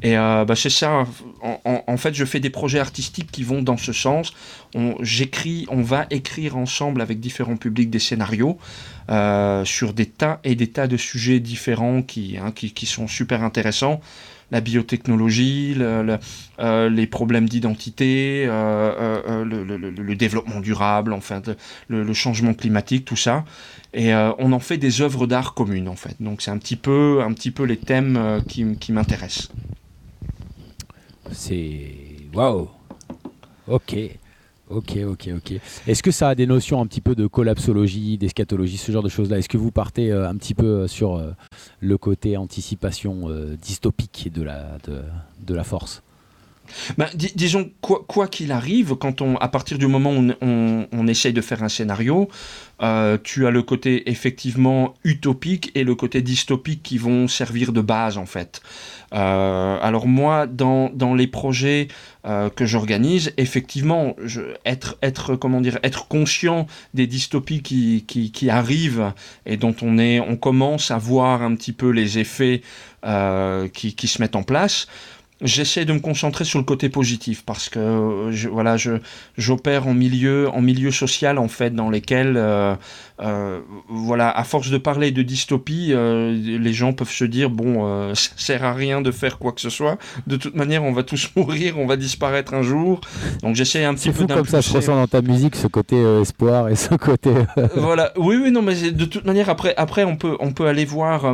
Et 0.03 0.17
euh, 0.17 0.45
bah, 0.45 0.55
c'est 0.55 0.69
ça. 0.69 1.05
En, 1.63 1.97
fait, 1.97 2.13
je 2.13 2.25
fais 2.25 2.39
des 2.39 2.49
projets 2.49 2.79
artistiques 2.79 3.31
qui 3.31 3.43
vont 3.43 3.61
dans 3.61 3.77
ce 3.77 3.93
sens. 3.93 4.33
J'écris, 5.01 5.67
on 5.69 5.81
va 5.81 6.07
écrire 6.09 6.57
ensemble 6.57 7.01
avec 7.01 7.19
différents 7.19 7.57
publics 7.57 7.89
des 7.89 7.99
scénarios 7.99 8.57
euh, 9.09 9.65
sur 9.65 9.93
des 9.93 10.05
tas 10.05 10.39
et 10.43 10.55
des 10.55 10.67
tas 10.67 10.87
de 10.87 10.97
sujets 10.97 11.39
différents 11.39 12.01
qui, 12.01 12.37
hein, 12.37 12.51
qui, 12.51 12.71
qui, 12.71 12.85
sont 12.85 13.07
super 13.07 13.43
intéressants. 13.43 14.01
La 14.51 14.59
biotechnologie, 14.59 15.75
le, 15.75 16.17
euh, 16.59 16.89
les 16.89 17.07
problèmes 17.07 17.47
d'identité, 17.47 18.45
euh, 18.47 19.45
le, 19.45 19.63
le, 19.63 19.77
le, 19.77 20.15
développement 20.15 20.59
durable, 20.59 21.13
enfin, 21.13 21.41
le, 21.87 22.13
changement 22.13 22.53
climatique, 22.53 23.05
tout 23.05 23.15
ça. 23.15 23.45
Et 23.93 24.13
on 24.13 24.51
en 24.51 24.59
fait 24.59 24.77
des 24.77 25.01
œuvres 25.01 25.27
d'art 25.27 25.53
communes, 25.53 25.87
en 25.87 25.95
fait. 25.95 26.15
Donc 26.19 26.41
c'est 26.41 26.51
un 26.51 26.57
petit 26.57 26.75
peu, 26.75 27.21
un 27.21 27.33
petit 27.33 27.51
peu 27.51 27.63
les 27.63 27.77
thèmes 27.77 28.41
qui, 28.47 28.77
qui 28.77 28.91
m'intéressent. 28.91 29.49
C'est. 31.31 31.95
Waouh! 32.33 32.67
Ok. 33.67 33.95
Ok, 34.69 34.97
ok, 35.05 35.29
ok. 35.35 35.59
Est-ce 35.85 36.01
que 36.01 36.11
ça 36.11 36.29
a 36.29 36.35
des 36.35 36.47
notions 36.47 36.79
un 36.79 36.87
petit 36.87 37.01
peu 37.01 37.13
de 37.13 37.27
collapsologie, 37.27 38.17
d'eschatologie, 38.17 38.77
ce 38.77 38.91
genre 38.93 39.03
de 39.03 39.09
choses-là? 39.09 39.37
Est-ce 39.37 39.49
que 39.49 39.57
vous 39.57 39.71
partez 39.71 40.11
euh, 40.11 40.29
un 40.29 40.35
petit 40.37 40.53
peu 40.53 40.65
euh, 40.65 40.87
sur 40.87 41.15
euh, 41.15 41.31
le 41.81 41.97
côté 41.97 42.37
anticipation 42.37 43.29
dystopique 43.61 44.29
de 44.31 44.43
la 44.43 45.63
force? 45.63 46.03
Bah, 46.97 47.09
disons, 47.15 47.71
quoi 47.81 48.27
qu'il 48.27 48.51
arrive, 48.51 48.95
quand 48.95 49.21
on, 49.21 49.37
à 49.37 49.47
partir 49.47 49.77
du 49.77 49.87
moment 49.87 50.13
où 50.13 50.33
on, 50.41 51.07
essaye 51.07 51.33
de 51.33 51.41
faire 51.41 51.63
un 51.63 51.69
scénario, 51.69 52.29
euh, 52.81 53.17
tu 53.23 53.45
as 53.45 53.51
le 53.51 53.61
côté 53.61 54.09
effectivement 54.09 54.95
utopique 55.03 55.71
et 55.75 55.83
le 55.83 55.93
côté 55.93 56.21
dystopique 56.21 56.81
qui 56.81 56.97
vont 56.97 57.27
servir 57.27 57.73
de 57.73 57.81
base 57.81 58.17
en 58.17 58.25
fait. 58.25 58.61
Euh, 59.13 59.77
alors 59.81 60.07
moi, 60.07 60.47
dans, 60.47 60.89
dans 60.89 61.13
les 61.13 61.27
projets 61.27 61.89
euh, 62.25 62.49
que 62.49 62.65
j'organise, 62.65 63.33
effectivement, 63.37 64.15
être, 64.65 64.97
être, 65.01 65.35
comment 65.35 65.61
dire, 65.61 65.79
être 65.83 66.07
conscient 66.07 66.65
des 66.93 67.07
dystopies 67.07 67.61
qui, 67.61 68.05
qui, 68.07 68.31
qui, 68.31 68.49
arrivent 68.49 69.11
et 69.45 69.57
dont 69.57 69.75
on, 69.81 69.97
est, 69.97 70.19
on 70.19 70.37
commence 70.37 70.91
à 70.91 70.97
voir 70.97 71.43
un 71.43 71.55
petit 71.55 71.73
peu 71.73 71.89
les 71.89 72.19
effets 72.19 72.61
qui, 73.73 73.95
qui 73.95 74.07
se 74.07 74.21
mettent 74.21 74.35
en 74.35 74.43
place 74.43 74.87
j'essaie 75.41 75.85
de 75.85 75.93
me 75.93 75.99
concentrer 75.99 76.45
sur 76.45 76.59
le 76.59 76.65
côté 76.65 76.89
positif 76.89 77.43
parce 77.45 77.69
que 77.69 78.29
je, 78.31 78.47
voilà 78.47 78.77
je 78.77 78.91
j'opère 79.37 79.87
en 79.87 79.93
milieu 79.93 80.49
en 80.49 80.61
milieu 80.61 80.91
social 80.91 81.37
en 81.37 81.47
fait 81.47 81.73
dans 81.73 81.89
lesquels 81.89 82.35
euh, 82.37 82.75
euh, 83.21 83.61
voilà 83.89 84.29
à 84.29 84.43
force 84.43 84.69
de 84.69 84.77
parler 84.77 85.11
de 85.11 85.21
dystopie 85.21 85.89
euh, 85.91 86.31
les 86.31 86.73
gens 86.73 86.93
peuvent 86.93 87.11
se 87.11 87.25
dire 87.25 87.49
bon 87.49 88.13
ça 88.13 88.31
sert 88.37 88.63
à 88.63 88.73
rien 88.73 89.01
de 89.01 89.11
faire 89.11 89.39
quoi 89.39 89.51
que 89.51 89.61
ce 89.61 89.69
soit. 89.69 89.97
De 90.27 90.35
toute 90.35 90.55
manière 90.55 90.83
on 90.83 90.91
va 90.91 91.03
tous 91.03 91.31
mourir 91.35 91.77
on 91.79 91.87
va 91.87 91.97
disparaître 91.97 92.53
un 92.53 92.61
jour. 92.61 93.01
Donc 93.41 93.55
j'essaie 93.55 93.83
un 93.83 93.95
petit 93.95 94.11
peu 94.11 94.27
comme 94.27 94.45
ça 94.45 94.61
se 94.61 94.73
ressent 94.73 94.95
dans 94.95 95.07
ta 95.07 95.21
musique 95.21 95.55
ce 95.55 95.67
côté 95.67 95.97
espoir 96.21 96.69
et 96.69 96.75
ce 96.75 96.95
côté 96.95 97.31
voilà. 97.75 98.13
Oui 98.17 98.37
oui 98.41 98.51
non 98.51 98.61
mais 98.61 98.91
de 98.91 99.05
toute 99.05 99.25
manière 99.25 99.49
après 99.49 99.73
après 99.77 100.03
on 100.03 100.15
peut 100.15 100.37
on 100.39 100.51
peut 100.51 100.67
aller 100.67 100.85
voir 100.85 101.33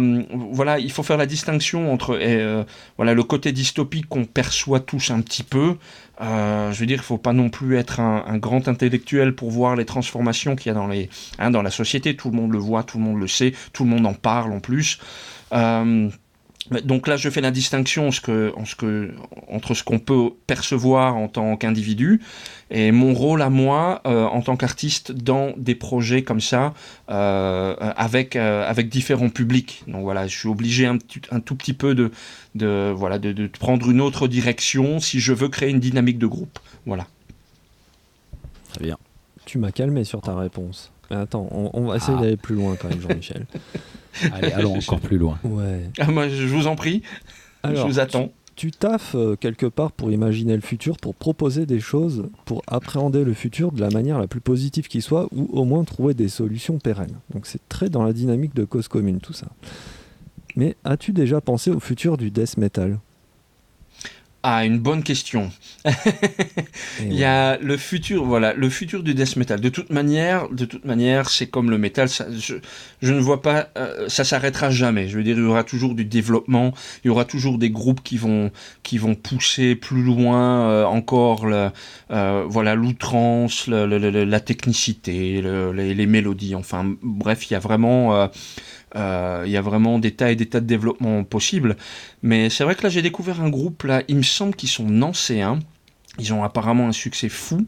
voilà 0.51 0.79
il 0.79 0.91
faut 0.91 1.03
faire 1.03 1.17
la 1.17 1.25
distinction 1.25 1.91
entre 1.91 2.17
voilà 2.97 3.13
le 3.13 3.23
côté 3.23 3.51
dystopie 3.51 3.96
qu'on 4.03 4.25
perçoit 4.25 4.79
tous 4.79 5.11
un 5.11 5.21
petit 5.21 5.43
peu. 5.43 5.77
Euh, 6.19 6.71
je 6.71 6.79
veux 6.79 6.85
dire, 6.85 6.97
il 6.97 7.01
ne 7.01 7.05
faut 7.05 7.17
pas 7.17 7.33
non 7.33 7.49
plus 7.49 7.77
être 7.77 7.99
un, 7.99 8.37
grand 8.37 8.67
intellectuel 8.67 9.35
pour 9.35 9.51
voir 9.51 9.75
les 9.75 9.85
transformations 9.85 10.55
qu'il 10.55 10.73
y 10.73 10.75
a 10.75 11.07
hein, 11.39 11.51
dans 11.51 11.61
la 11.61 11.71
société. 11.71 12.15
Tout 12.15 12.31
le 12.31 12.37
monde 12.37 12.51
le 12.51 12.57
voit, 12.57 12.83
tout 12.83 12.97
le 12.97 13.03
monde 13.03 13.19
le 13.19 13.27
sait, 13.27 13.53
tout 13.73 13.83
le 13.83 13.89
monde 13.89 14.05
en 14.05 14.13
parle 14.13 14.51
en 14.51 14.59
plus. 14.59 14.99
Euh, 15.53 16.09
donc 16.83 17.07
là, 17.07 17.17
je 17.17 17.29
fais 17.29 17.41
la 17.41 17.51
distinction 17.51 18.07
entre 18.07 19.73
ce 19.73 19.83
qu'on 19.83 19.99
peut 19.99 20.29
percevoir 20.45 21.15
en 21.15 21.27
tant 21.27 21.55
qu'individu 21.57 22.21
et 22.69 22.91
mon 22.91 23.13
rôle 23.13 23.41
à 23.41 23.49
moi 23.49 24.01
euh, 24.05 24.25
en 24.25 24.41
tant 24.41 24.57
qu'artiste 24.57 25.11
dans 25.11 25.53
des 25.57 25.75
projets 25.75 26.23
comme 26.23 26.41
ça 26.41 26.73
euh, 27.09 27.75
avec, 27.95 28.35
euh, 28.35 28.69
avec 28.69 28.89
différents 28.89 29.29
publics. 29.29 29.83
Donc 29.87 30.03
voilà, 30.03 30.27
je 30.27 30.37
suis 30.37 30.49
obligé 30.49 30.85
un, 30.85 30.97
un 31.31 31.39
tout 31.39 31.55
petit 31.55 31.73
peu 31.73 31.95
de, 31.95 32.11
de, 32.55 32.93
voilà, 32.95 33.19
de, 33.19 33.47
prendre 33.47 33.89
une 33.89 34.01
autre 34.01 34.27
direction 34.27 34.99
si 34.99 35.19
je 35.19 35.33
veux 35.33 35.47
créer 35.47 35.69
une 35.69 35.79
dynamique 35.79 36.17
de 36.17 36.27
groupe. 36.27 36.59
Voilà. 36.85 37.07
Très 38.73 38.83
bien. 38.83 38.97
Tu 39.45 39.57
m'as 39.57 39.71
calmé 39.71 40.03
sur 40.03 40.21
ta 40.21 40.35
réponse. 40.35 40.91
Mais 41.09 41.17
attends, 41.17 41.47
on, 41.51 41.85
va 41.85 41.95
essayer 41.95 42.17
ah. 42.17 42.21
d'aller 42.21 42.37
plus 42.37 42.55
loin 42.55 42.75
quand 42.75 42.89
même, 42.89 43.01
Jean-Michel. 43.01 43.45
Allez, 44.33 44.51
allons 44.51 44.75
encore 44.77 44.99
plus 44.99 45.17
loin. 45.17 45.37
Ouais. 45.43 45.89
Ah, 45.99 46.11
moi, 46.11 46.27
je 46.27 46.45
vous 46.45 46.67
en 46.67 46.75
prie. 46.75 47.03
je 47.63 47.81
vous 47.81 47.99
attends. 47.99 48.31
Tu, 48.55 48.71
taffes 48.71 49.13
euh, 49.13 49.35
quelque 49.35 49.67
part 49.67 49.91
pour 49.91 50.11
imaginer 50.11 50.55
le 50.55 50.61
futur, 50.61 50.97
pour 50.97 51.13
proposer 51.13 51.67
des 51.67 51.79
choses, 51.79 52.27
pour 52.45 52.63
appréhender 52.65 53.23
le 53.23 53.33
futur 53.33 53.71
de 53.71 53.79
la 53.79 53.91
manière 53.91 54.17
la 54.17 54.25
plus 54.25 54.41
positive 54.41 54.87
qui 54.87 55.01
soit, 55.01 55.27
ou 55.31 55.47
au 55.51 55.63
moins 55.63 55.83
trouver 55.83 56.15
des 56.15 56.27
solutions 56.27 56.79
pérennes. 56.79 57.19
Donc 57.31 57.45
c'est 57.45 57.61
très 57.69 57.89
dans 57.89 58.03
la 58.03 58.13
dynamique 58.13 58.55
de 58.55 58.63
cause 58.63 58.87
commune 58.87 59.19
tout 59.19 59.33
ça. 59.33 59.47
Mais 60.55 60.75
as-tu 60.83 61.13
déjà 61.13 61.39
pensé 61.39 61.69
au 61.69 61.79
futur 61.79 62.17
du 62.17 62.31
death 62.31 62.57
metal? 62.57 62.97
Ah, 64.49 64.63
une 64.63 64.79
bonne 64.79 65.03
question. 65.03 65.51
Il 67.01 67.13
y 67.13 67.25
a 67.25 67.57
le 67.57 67.75
futur, 67.75 68.23
voilà, 68.23 68.53
le 68.53 68.69
futur 68.69 69.03
du 69.03 69.13
death 69.13 69.35
metal. 69.35 69.59
De 69.59 69.67
toute 69.67 69.89
manière, 69.89 70.47
de 70.47 70.63
toute 70.63 70.85
manière, 70.85 71.29
c'est 71.29 71.47
comme 71.47 71.69
le 71.69 71.77
metal. 71.77 72.07
je, 72.09 73.13
ne 73.13 73.19
vois 73.19 73.41
pas, 73.41 73.67
euh, 73.77 74.07
ça 74.07 74.23
s'arrêtera 74.23 74.69
jamais. 74.69 75.09
Je 75.09 75.17
veux 75.17 75.23
dire, 75.25 75.35
il 75.35 75.43
y 75.43 75.45
aura 75.45 75.65
toujours 75.65 75.95
du 75.95 76.05
développement. 76.05 76.73
Il 77.03 77.07
y 77.07 77.09
aura 77.09 77.25
toujours 77.25 77.57
des 77.57 77.69
groupes 77.69 78.01
qui 78.01 78.15
vont, 78.15 78.49
qui 78.83 78.97
vont 78.97 79.15
pousser 79.15 79.75
plus 79.75 80.01
loin 80.01 80.69
euh, 80.69 80.85
encore, 80.85 81.45
le, 81.45 81.69
euh, 82.11 82.45
voilà, 82.47 82.73
l'outrance, 82.73 83.67
la 83.67 84.39
technicité, 84.39 85.41
les, 85.41 85.93
les, 85.93 86.05
mélodies. 86.05 86.55
Enfin, 86.55 86.95
bref, 87.01 87.49
il 87.49 87.53
y 87.53 87.57
a 87.57 87.59
vraiment 87.59 88.15
euh, 88.15 88.27
il 88.95 89.51
y 89.51 89.57
a 89.57 89.61
vraiment 89.61 89.99
des 89.99 90.11
tas 90.11 90.31
et 90.31 90.35
des 90.35 90.47
tas 90.47 90.59
de 90.59 90.65
développements 90.65 91.23
possibles. 91.23 91.77
Mais 92.23 92.49
c'est 92.49 92.63
vrai 92.63 92.75
que 92.75 92.83
là, 92.83 92.89
j'ai 92.89 93.01
découvert 93.01 93.41
un 93.41 93.49
groupe, 93.49 93.83
là, 93.83 94.03
il 94.07 94.17
me 94.17 94.23
semble 94.23 94.55
qu'ils 94.55 94.69
sont 94.69 94.85
nancéens. 94.85 95.59
Ils 96.19 96.33
ont 96.33 96.43
apparemment 96.43 96.87
un 96.87 96.91
succès 96.91 97.29
fou, 97.29 97.67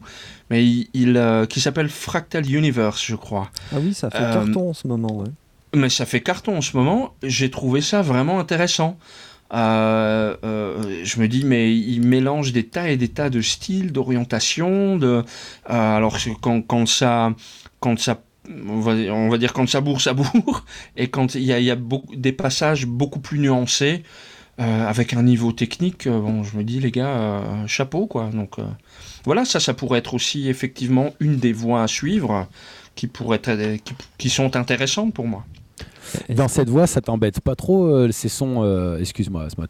mais 0.50 0.66
il, 0.66 1.16
euh, 1.16 1.46
qui 1.46 1.60
s'appelle 1.60 1.88
Fractal 1.88 2.50
Universe, 2.50 3.04
je 3.04 3.14
crois. 3.14 3.50
Ah 3.72 3.76
oui, 3.80 3.94
ça 3.94 4.10
fait 4.10 4.18
euh, 4.18 4.32
carton 4.32 4.70
en 4.70 4.74
ce 4.74 4.88
moment, 4.88 5.24
Mais 5.74 5.88
ça 5.88 6.04
fait 6.04 6.20
carton 6.20 6.56
en 6.56 6.60
ce 6.60 6.76
moment. 6.76 7.14
J'ai 7.22 7.50
trouvé 7.50 7.80
ça 7.80 8.02
vraiment 8.02 8.40
intéressant. 8.40 8.98
je 9.52 10.36
me 11.20 11.26
dis, 11.26 11.44
mais 11.44 11.76
il 11.76 12.00
mélange 12.00 12.52
des 12.52 12.66
tas 12.66 12.90
et 12.90 12.96
des 12.96 13.08
tas 13.08 13.30
de 13.30 13.40
styles, 13.40 13.92
d'orientation. 13.92 14.96
De, 14.96 15.22
alors, 15.66 16.18
quand, 16.40 16.62
quand, 16.62 16.86
ça, 16.86 17.32
quand 17.78 18.00
ça 18.00 18.20
on 18.48 18.80
va, 18.80 19.38
dire 19.38 19.52
quand 19.52 19.68
ça 19.68 19.80
bourre, 19.80 20.00
ça 20.00 20.12
bourre, 20.14 20.64
et 20.96 21.08
quand 21.08 21.34
il 21.34 21.42
y 21.42 21.70
a, 21.70 21.76
des 22.16 22.32
passages 22.32 22.86
beaucoup 22.86 23.20
plus 23.20 23.38
nuancés, 23.38 24.02
euh, 24.60 24.86
avec 24.86 25.14
un 25.14 25.22
niveau 25.22 25.52
technique, 25.52 26.06
euh, 26.06 26.20
bon, 26.20 26.42
je 26.42 26.54
me 26.56 26.64
dis 26.64 26.80
les 26.80 26.90
gars, 26.90 27.08
euh, 27.08 27.66
chapeau 27.66 28.06
quoi. 28.06 28.26
Donc 28.26 28.56
voilà, 29.24 29.46
ça, 29.46 29.58
ça 29.58 29.72
pourrait 29.72 30.00
être 30.00 30.12
aussi 30.12 30.48
effectivement 30.48 31.14
une 31.18 31.36
des 31.36 31.52
voies 31.52 31.82
à 31.82 31.86
suivre 31.86 32.46
qui 32.94 33.06
pourraient 33.06 33.40
qui 34.18 34.28
sont 34.28 34.56
intéressantes 34.56 35.14
pour 35.14 35.26
moi. 35.26 35.46
Dans 36.28 36.48
cette 36.48 36.68
voix, 36.68 36.86
ça 36.86 37.00
t'embête 37.00 37.40
pas 37.40 37.56
trop 37.56 37.84
euh, 37.84 38.10
ces 38.10 38.28
sons, 38.28 38.62
euh, 38.62 38.98
excuse-moi, 38.98 39.48
Smot, 39.50 39.66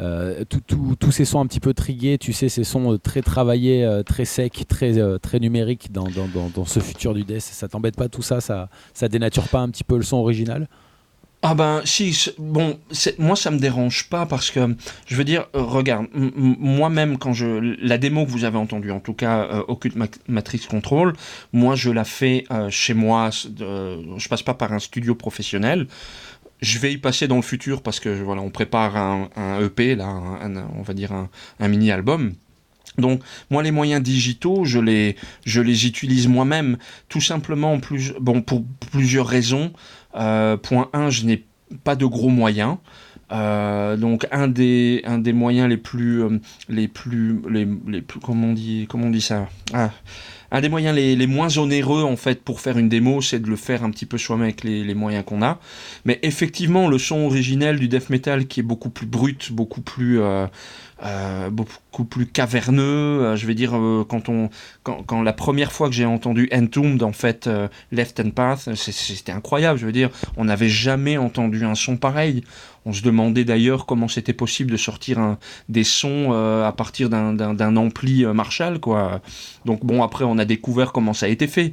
euh, 0.00 0.44
tous 0.46 1.10
ces 1.12 1.24
sons 1.24 1.40
un 1.40 1.46
petit 1.46 1.60
peu 1.60 1.74
trigués, 1.74 2.18
tu 2.18 2.32
sais, 2.32 2.48
ces 2.48 2.64
sons 2.64 2.98
très 3.02 3.22
travaillés, 3.22 4.02
très 4.06 4.24
secs, 4.24 4.64
très, 4.68 5.38
numériques 5.38 5.92
dans, 5.92 6.06
ce 6.66 6.80
futur 6.80 7.14
du 7.14 7.24
death, 7.24 7.40
ça 7.40 7.68
t'embête 7.68 7.96
pas 7.96 8.08
tout 8.08 8.22
ça 8.22 8.40
Ça 8.40 9.08
dénature 9.08 9.48
pas 9.48 9.60
un 9.60 9.68
petit 9.68 9.84
peu 9.84 9.96
le 9.96 10.02
son 10.02 10.16
original? 10.16 10.68
Ah 11.46 11.54
ben 11.54 11.82
si, 11.84 12.30
bon, 12.38 12.78
moi 13.18 13.36
ça 13.36 13.50
me 13.50 13.58
dérange 13.58 14.08
pas 14.08 14.24
parce 14.24 14.50
que, 14.50 14.74
je 15.04 15.14
veux 15.14 15.24
dire, 15.24 15.46
regarde, 15.52 16.06
moi-même 16.14 17.18
quand 17.18 17.34
je, 17.34 17.76
la 17.84 17.98
démo 17.98 18.24
que 18.24 18.30
vous 18.30 18.44
avez 18.44 18.56
entendue, 18.56 18.90
en 18.90 18.98
tout 18.98 19.12
cas 19.12 19.42
euh, 19.42 19.62
Occult 19.68 19.94
Matrix 20.26 20.62
Control, 20.70 21.12
moi 21.52 21.74
je 21.74 21.90
la 21.90 22.04
fais 22.04 22.46
euh, 22.50 22.70
chez 22.70 22.94
moi, 22.94 23.28
je 23.30 24.28
passe 24.28 24.42
pas 24.42 24.54
par 24.54 24.72
un 24.72 24.78
studio 24.78 25.14
professionnel, 25.14 25.86
je 26.62 26.78
vais 26.78 26.94
y 26.94 26.96
passer 26.96 27.28
dans 27.28 27.36
le 27.36 27.42
futur 27.42 27.82
parce 27.82 28.00
que 28.00 28.08
voilà, 28.08 28.40
on 28.40 28.48
prépare 28.48 28.96
un, 28.96 29.60
EP 29.60 29.96
là, 29.96 30.08
on 30.78 30.80
va 30.80 30.94
dire 30.94 31.12
un, 31.12 31.68
mini 31.68 31.90
album. 31.90 32.32
Donc 32.98 33.22
moi 33.50 33.62
les 33.62 33.70
moyens 33.70 34.02
digitaux, 34.02 34.64
je 34.64 34.78
les, 34.78 35.16
utilise 35.86 36.28
moi-même, 36.28 36.78
tout 37.08 37.20
simplement 37.20 37.78
pour 37.80 38.64
plusieurs 38.92 39.26
raisons. 39.26 39.72
Euh, 40.16 40.56
point 40.56 40.88
1, 40.92 41.10
je 41.10 41.24
n'ai 41.24 41.44
pas 41.82 41.96
de 41.96 42.06
gros 42.06 42.28
moyens. 42.28 42.76
Euh, 43.32 43.96
donc 43.96 44.26
un 44.30 44.48
des, 44.48 45.02
moyens 45.32 45.68
les 45.68 45.76
plus, 45.76 46.22
euh, 46.22 46.38
les 46.68 46.88
plus, 46.88 47.40
comment 48.22 48.48
on 48.48 48.52
dit, 48.52 48.86
comment 48.88 49.06
on 49.06 49.10
dit 49.10 49.22
ça? 49.22 49.48
Ah, 49.72 49.90
un 50.50 50.60
des 50.60 50.68
moyens 50.68 50.94
les, 50.94 51.16
les, 51.16 51.26
moins 51.26 51.56
onéreux 51.58 52.04
en 52.04 52.16
fait 52.16 52.42
pour 52.42 52.60
faire 52.60 52.78
une 52.78 52.88
démo, 52.88 53.22
c'est 53.22 53.40
de 53.40 53.48
le 53.48 53.56
faire 53.56 53.82
un 53.82 53.90
petit 53.90 54.06
peu 54.06 54.18
soi-même 54.18 54.44
avec 54.44 54.62
les, 54.62 54.84
les 54.84 54.94
moyens 54.94 55.24
qu'on 55.24 55.42
a. 55.42 55.58
Mais 56.04 56.20
effectivement, 56.22 56.86
le 56.88 56.98
son 56.98 57.24
originel 57.24 57.78
du 57.78 57.88
death 57.88 58.10
metal 58.10 58.46
qui 58.46 58.60
est 58.60 58.64
beaucoup 58.64 58.90
plus 58.90 59.06
brut, 59.06 59.52
beaucoup 59.52 59.80
plus 59.80 60.20
euh, 61.02 61.50
beaucoup 61.50 62.04
plus 62.04 62.26
caverneux. 62.26 62.82
Euh, 62.82 63.36
je 63.36 63.46
vais 63.46 63.54
dire, 63.54 63.76
euh, 63.76 64.04
quand, 64.08 64.28
on, 64.28 64.48
quand, 64.82 65.02
quand, 65.04 65.22
la 65.22 65.32
première 65.32 65.72
fois 65.72 65.88
que 65.88 65.94
j'ai 65.94 66.04
entendu 66.04 66.48
Entombed, 66.52 67.02
en 67.02 67.12
fait, 67.12 67.46
euh, 67.46 67.68
Left 67.92 68.20
and 68.20 68.30
Path, 68.30 68.74
c'était 68.74 69.32
incroyable. 69.32 69.78
Je 69.78 69.86
veux 69.86 69.92
dire, 69.92 70.10
on 70.36 70.44
n'avait 70.44 70.68
jamais 70.68 71.16
entendu 71.16 71.64
un 71.64 71.74
son 71.74 71.96
pareil. 71.96 72.44
On 72.86 72.92
se 72.92 73.02
demandait 73.02 73.44
d'ailleurs 73.44 73.86
comment 73.86 74.08
c'était 74.08 74.34
possible 74.34 74.70
de 74.70 74.76
sortir 74.76 75.18
un, 75.18 75.38
des 75.68 75.84
sons 75.84 76.28
euh, 76.32 76.66
à 76.66 76.72
partir 76.72 77.08
d'un 77.08 77.76
ampli 77.76 78.24
Marshall, 78.26 78.78
quoi. 78.78 79.20
Donc 79.64 79.84
bon, 79.84 80.02
après, 80.02 80.24
on 80.24 80.38
a 80.38 80.44
découvert 80.44 80.92
comment 80.92 81.14
ça 81.14 81.26
a 81.26 81.28
été 81.30 81.46
fait. 81.46 81.72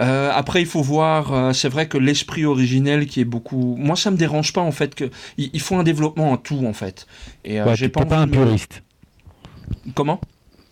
Euh, 0.00 0.30
après, 0.32 0.62
il 0.62 0.66
faut 0.66 0.82
voir, 0.82 1.32
euh, 1.32 1.52
c'est 1.52 1.68
vrai 1.68 1.86
que 1.86 1.98
l'esprit 1.98 2.44
originel 2.44 3.06
qui 3.06 3.20
est 3.20 3.26
beaucoup. 3.26 3.76
Moi, 3.78 3.96
ça 3.96 4.10
me 4.10 4.16
dérange 4.16 4.52
pas 4.52 4.62
en 4.62 4.72
fait 4.72 4.94
que 4.94 5.10
il, 5.36 5.60
faut 5.60 5.76
un 5.76 5.82
développement 5.82 6.32
en 6.32 6.36
tout 6.36 6.64
en 6.66 6.72
fait. 6.72 7.06
Et 7.44 7.60
euh, 7.60 7.66
ouais, 7.66 7.76
j'ai 7.76 7.88
pas, 7.88 8.04
pas 8.06 8.18
un 8.18 8.28
puriste. 8.28 8.82
Comment? 9.94 10.20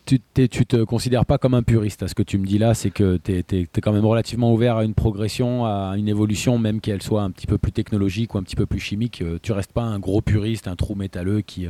Tu, 0.06 0.18
tu 0.48 0.66
te 0.66 0.82
considères 0.82 1.24
pas 1.24 1.38
comme 1.38 1.54
un 1.54 1.62
puriste. 1.62 2.08
Ce 2.08 2.14
que 2.16 2.24
tu 2.24 2.36
me 2.38 2.44
dis 2.44 2.58
là, 2.58 2.74
c'est 2.74 2.90
que 2.90 3.20
tu 3.22 3.32
es, 3.32 3.44
es, 3.52 3.60
es, 3.60 3.80
quand 3.80 3.92
même 3.92 4.06
relativement 4.06 4.52
ouvert 4.52 4.78
à 4.78 4.84
une 4.84 4.94
progression, 4.94 5.66
à 5.66 5.94
une 5.96 6.08
évolution, 6.08 6.58
même 6.58 6.80
qu'elle 6.80 7.00
soit 7.00 7.22
un 7.22 7.30
petit 7.30 7.46
peu 7.46 7.58
plus 7.58 7.70
technologique 7.70 8.34
ou 8.34 8.38
un 8.38 8.42
petit 8.42 8.56
peu 8.56 8.66
plus 8.66 8.80
chimique. 8.80 9.22
Tu 9.42 9.52
restes 9.52 9.72
pas 9.72 9.82
un 9.82 10.00
gros 10.00 10.20
puriste, 10.20 10.66
un 10.66 10.74
trou 10.74 10.96
métalleux 10.96 11.42
qui, 11.42 11.68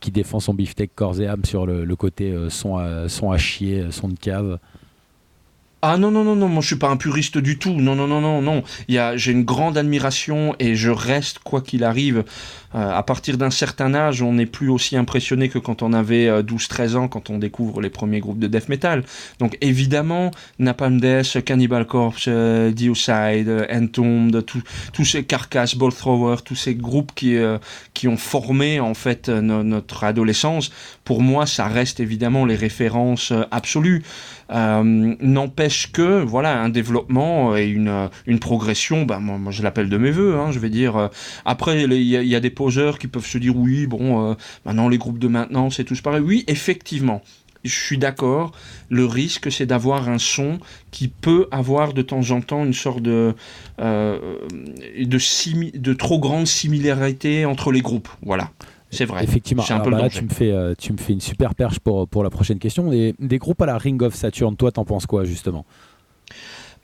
qui 0.00 0.10
défend 0.10 0.40
son 0.40 0.54
beefsteak 0.54 0.94
corps 0.94 1.20
et 1.20 1.26
âme 1.26 1.44
sur 1.44 1.66
le, 1.66 1.84
le 1.84 1.96
côté 1.96 2.34
son, 2.48 2.78
à, 2.78 3.10
son 3.10 3.30
à 3.30 3.36
chier, 3.36 3.88
son 3.90 4.08
de 4.08 4.18
cave. 4.18 4.58
Ah 5.88 5.98
non, 5.98 6.10
non, 6.10 6.24
non, 6.24 6.34
non, 6.34 6.48
moi 6.48 6.62
je 6.62 6.66
suis 6.66 6.76
pas 6.76 6.88
un 6.88 6.96
puriste 6.96 7.38
du 7.38 7.58
tout. 7.60 7.72
Non, 7.72 7.94
non, 7.94 8.08
non, 8.08 8.20
non, 8.20 8.42
non. 8.42 8.64
J'ai 8.88 9.30
une 9.30 9.44
grande 9.44 9.78
admiration 9.78 10.56
et 10.58 10.74
je 10.74 10.90
reste, 10.90 11.38
quoi 11.38 11.60
qu'il 11.60 11.84
arrive, 11.84 12.24
euh, 12.74 12.92
à 12.92 13.04
partir 13.04 13.38
d'un 13.38 13.50
certain 13.50 13.94
âge, 13.94 14.20
on 14.20 14.32
n'est 14.32 14.46
plus 14.46 14.68
aussi 14.68 14.96
impressionné 14.96 15.48
que 15.48 15.58
quand 15.58 15.82
on 15.82 15.92
avait 15.92 16.26
euh, 16.26 16.42
12-13 16.42 16.96
ans, 16.96 17.08
quand 17.08 17.30
on 17.30 17.38
découvre 17.38 17.80
les 17.80 17.88
premiers 17.88 18.18
groupes 18.18 18.40
de 18.40 18.48
death 18.48 18.68
metal. 18.68 19.04
Donc 19.38 19.56
évidemment, 19.60 20.32
Napalm 20.58 21.00
Death, 21.00 21.44
Cannibal 21.44 21.86
Corpse, 21.86 22.24
euh, 22.26 22.72
Deicide, 22.72 23.68
Entombed, 23.72 24.44
tous 24.44 25.04
ces 25.04 25.24
carcasses, 25.24 25.76
Ball 25.76 25.94
Thrower, 25.94 26.38
tous 26.44 26.56
ces 26.56 26.74
groupes 26.74 27.12
qui, 27.14 27.36
euh, 27.36 27.58
qui 27.94 28.08
ont 28.08 28.16
formé 28.16 28.80
en 28.80 28.94
fait 28.94 29.28
no 29.28 29.62
notre 29.62 30.02
adolescence, 30.02 30.72
pour 31.04 31.22
moi, 31.22 31.46
ça 31.46 31.66
reste 31.66 32.00
évidemment 32.00 32.44
les 32.44 32.56
références 32.56 33.32
absolues. 33.50 34.02
N'empêche 34.50 35.75
que, 35.86 36.22
voilà, 36.22 36.60
un 36.60 36.68
développement 36.68 37.56
et 37.56 37.66
une, 37.66 38.08
une 38.26 38.38
progression, 38.38 39.04
ben, 39.04 39.20
moi, 39.20 39.52
je 39.52 39.62
l'appelle 39.62 39.88
de 39.88 39.98
mes 39.98 40.10
voeux, 40.10 40.36
hein, 40.36 40.52
je 40.52 40.58
vais 40.58 40.70
dire. 40.70 41.10
Après, 41.44 41.82
il 41.82 41.92
y, 41.92 42.34
a 42.34 42.40
des 42.40 42.50
poseurs 42.50 42.98
qui 42.98 43.08
peuvent 43.08 43.26
se 43.26 43.38
dire 43.38 43.56
oui, 43.56 43.86
bon, 43.86 44.30
euh, 44.30 44.34
maintenant 44.64 44.88
les 44.88 44.98
groupes 44.98 45.18
de 45.18 45.28
maintenant, 45.28 45.70
c'est 45.70 45.84
tous 45.84 46.00
pareil. 46.00 46.20
Oui, 46.20 46.44
effectivement, 46.46 47.22
je 47.64 47.74
suis 47.74 47.98
d'accord. 47.98 48.52
Le 48.88 49.04
risque, 49.04 49.50
c'est 49.50 49.66
d'avoir 49.66 50.08
un 50.08 50.18
son 50.18 50.58
qui 50.90 51.08
peut 51.08 51.48
avoir 51.50 51.92
de 51.92 52.02
temps 52.02 52.30
en 52.30 52.40
temps 52.40 52.64
une 52.64 52.72
sorte 52.72 53.02
de, 53.02 53.34
euh, 53.80 54.38
de, 54.98 55.78
de 55.78 55.92
trop 55.94 56.18
grande 56.18 56.46
similarité 56.46 57.44
entre 57.44 57.72
les 57.72 57.80
groupes. 57.80 58.08
Voilà. 58.22 58.50
C'est 58.96 59.04
vrai. 59.04 59.22
Effectivement. 59.22 59.64
Un 59.68 59.80
peu 59.80 59.90
bah 59.90 59.98
là, 60.02 60.08
tu 60.08 60.22
me, 60.22 60.28
fais, 60.28 60.50
euh, 60.50 60.74
tu 60.78 60.92
me 60.92 60.98
fais 60.98 61.12
une 61.12 61.20
super 61.20 61.54
perche 61.54 61.78
pour, 61.78 62.08
pour 62.08 62.24
la 62.24 62.30
prochaine 62.30 62.58
question. 62.58 62.90
Des, 62.90 63.14
des 63.18 63.38
groupes 63.38 63.60
à 63.60 63.66
la 63.66 63.78
Ring 63.78 64.00
of 64.02 64.14
Saturn, 64.14 64.56
toi, 64.56 64.72
t'en 64.72 64.84
penses 64.84 65.06
quoi, 65.06 65.24
justement? 65.24 65.66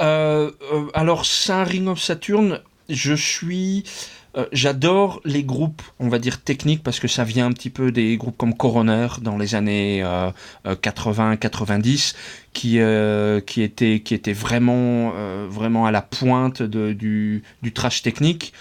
Euh, 0.01 0.51
euh, 0.73 0.87
Alors, 0.95 1.25
ça, 1.25 1.65
Ring 1.65 1.89
of 1.89 2.01
Saturn, 2.01 2.61
je 2.89 3.15
suis. 3.15 3.85
Euh, 4.37 4.47
J'adore 4.53 5.21
les 5.27 5.45
groupes, 5.45 5.83
on 5.99 6.09
va 6.09 6.19
dire 6.19 6.43
techniques, 6.43 6.83
parce 6.83 7.01
que 7.01 7.09
ça 7.09 7.23
vient 7.23 7.47
un 7.47 7.53
petit 7.53 7.69
peu 7.69 7.93
des 7.93 8.17
groupes 8.17 8.37
comme 8.37 8.55
Coroner 8.55 9.09
dans 9.21 9.37
les 9.37 9.55
années 9.55 10.03
euh, 10.03 10.31
80-90, 10.65 12.15
qui, 12.55 12.81
euh, 12.81 13.41
qui, 13.41 13.63
étaient, 13.63 14.01
qui 14.01 14.15
étaient 14.15 14.33
vraiment, 14.33 15.13
euh, 15.17 15.47
vraiment 15.51 15.85
à 15.85 15.91
la 15.91 16.01
pointe 16.01 16.63
de, 16.63 16.93
du, 16.93 17.43
du 17.63 17.73
trash 17.73 18.03
technique. 18.03 18.55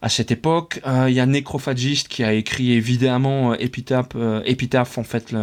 À 0.00 0.08
cette 0.08 0.30
époque, 0.30 0.80
il 0.84 0.90
euh, 0.90 1.10
y 1.10 1.20
a 1.20 1.26
Necrophagist 1.26 2.08
qui 2.08 2.22
a 2.22 2.32
écrit 2.32 2.72
évidemment 2.72 3.54
Epitaph, 3.54 4.08
Epitaph 4.44 4.96
en 4.98 5.02
fait, 5.02 5.34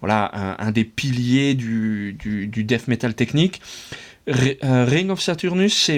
voilà, 0.00 0.56
un, 0.58 0.70
des 0.70 0.84
piliers 0.84 1.54
du, 1.54 2.16
du, 2.18 2.64
death 2.64 2.88
metal 2.88 3.14
technique. 3.14 3.60
Ring 4.28 5.10
of 5.10 5.20
Saturnus, 5.20 5.90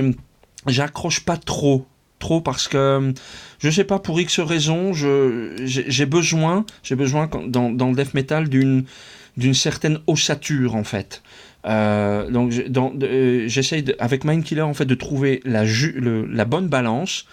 j'accroche 0.67 1.21
pas 1.21 1.37
trop 1.37 1.87
trop 2.19 2.41
parce 2.41 2.67
que 2.69 3.13
je 3.59 3.71
sais 3.71 3.85
pas 3.85 3.99
pour 3.99 4.21
X 4.21 4.41
raisons 4.41 4.93
j'ai 4.93 6.07
besoin 6.07 6.67
j'ai 6.83 6.97
besoin 6.97 7.31
dans, 7.47 7.71
dans, 7.71 7.91
le 7.91 7.95
death 7.95 8.15
metal 8.15 8.49
d'une 8.49 8.85
d'une 9.37 9.55
certaine 9.55 10.01
ossature 10.07 10.75
en 10.75 10.85
fait. 10.85 11.23
Euh, 11.65 12.31
donc 12.31 12.53
j'essaye 13.47 13.85
euh, 13.89 13.93
avec 13.99 14.25
Mindkiller 14.25 14.63
en 14.63 14.75
fait 14.75 14.85
de 14.85 14.95
trouver 14.95 15.41
la, 15.45 15.65
la 15.65 16.45
bonne 16.45 16.69
balance 16.69 17.27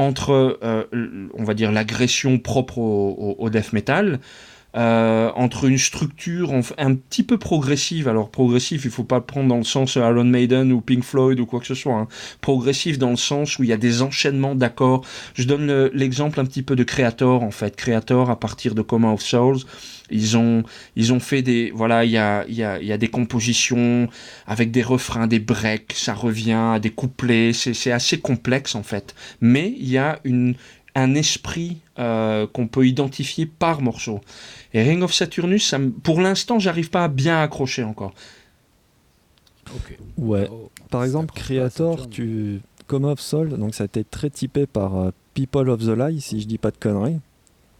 entre 0.00 0.58
euh, 0.62 0.84
on 1.34 1.44
va 1.44 1.54
dire 1.54 1.72
l'agression 1.72 2.38
propre 2.38 2.78
au, 2.78 3.50
death 3.50 3.72
metal 3.72 4.20
euh, 4.76 5.30
entre 5.34 5.64
une 5.64 5.78
structure 5.78 6.52
un 6.78 6.94
petit 6.94 7.24
peu 7.24 7.38
progressive. 7.38 8.08
Alors 8.08 8.30
progressif, 8.30 8.84
il 8.84 8.90
faut 8.90 9.04
pas 9.04 9.20
prendre 9.20 9.48
dans 9.48 9.56
le 9.56 9.64
sens 9.64 9.96
Iron 9.96 10.24
Maiden 10.24 10.72
ou 10.72 10.80
Pink 10.80 11.02
Floyd 11.02 11.40
ou 11.40 11.46
quoi 11.46 11.60
que 11.60 11.66
ce 11.66 11.74
soit. 11.74 11.94
Hein. 11.94 12.08
Progressif 12.40 12.98
dans 12.98 13.10
le 13.10 13.16
sens 13.16 13.58
où 13.58 13.64
il 13.64 13.68
y 13.68 13.72
a 13.72 13.76
des 13.76 14.02
enchaînements 14.02 14.54
d'accords. 14.54 15.04
Je 15.34 15.44
donne 15.44 15.90
l'exemple 15.92 16.38
un 16.40 16.44
petit 16.44 16.62
peu 16.62 16.76
de 16.76 16.84
Creator 16.84 17.42
en 17.42 17.50
fait. 17.50 17.76
Creator 17.76 18.30
à 18.30 18.38
partir 18.38 18.74
de 18.74 18.82
Coma 18.82 19.12
of 19.12 19.20
Souls. 19.20 19.58
Ils 20.10 20.36
ont, 20.36 20.62
ils 20.96 21.12
ont 21.12 21.20
fait 21.20 21.42
des, 21.42 21.70
voilà, 21.72 22.04
il 22.04 22.10
y 22.10 22.18
a, 22.18 22.44
y, 22.48 22.62
a, 22.62 22.80
y 22.82 22.92
a 22.92 22.98
des 22.98 23.08
compositions 23.08 24.08
avec 24.46 24.70
des 24.70 24.82
refrains, 24.82 25.26
des 25.26 25.38
breaks, 25.38 25.92
ça 25.92 26.14
revient, 26.14 26.78
des 26.80 26.90
couplets, 26.90 27.52
c'est 27.52 27.92
assez 27.92 28.18
complexe 28.18 28.74
en 28.74 28.82
fait. 28.82 29.14
Mais 29.40 29.74
il 29.78 29.88
y 29.88 29.98
a 29.98 30.20
une, 30.24 30.54
un 30.94 31.14
esprit 31.14 31.78
euh, 31.98 32.46
qu'on 32.46 32.66
peut 32.66 32.86
identifier 32.86 33.46
par 33.46 33.80
morceau. 33.80 34.20
Et 34.74 34.82
Ring 34.82 35.02
of 35.02 35.12
Saturnus, 35.12 35.64
ça 35.64 35.78
pour 36.02 36.20
l'instant, 36.20 36.58
j'arrive 36.58 36.90
pas 36.90 37.04
à 37.04 37.08
bien 37.08 37.42
accrocher 37.42 37.82
encore. 37.82 38.14
Okay. 39.76 39.98
Ouais. 40.18 40.48
Oh, 40.50 40.70
par 40.90 41.04
exemple, 41.04 41.32
Creator, 41.34 42.08
tu 42.10 42.60
comme 42.88 43.04
of 43.04 43.20
Soul, 43.20 43.50
donc 43.50 43.76
ça 43.76 43.84
a 43.84 43.86
été 43.86 44.02
très 44.02 44.30
typé 44.30 44.66
par 44.66 45.08
uh, 45.08 45.10
People 45.32 45.70
of 45.70 45.80
the 45.80 45.96
Lie, 45.96 46.20
si 46.20 46.40
je 46.40 46.46
dis 46.46 46.58
pas 46.58 46.72
de 46.72 46.76
conneries. 46.76 47.20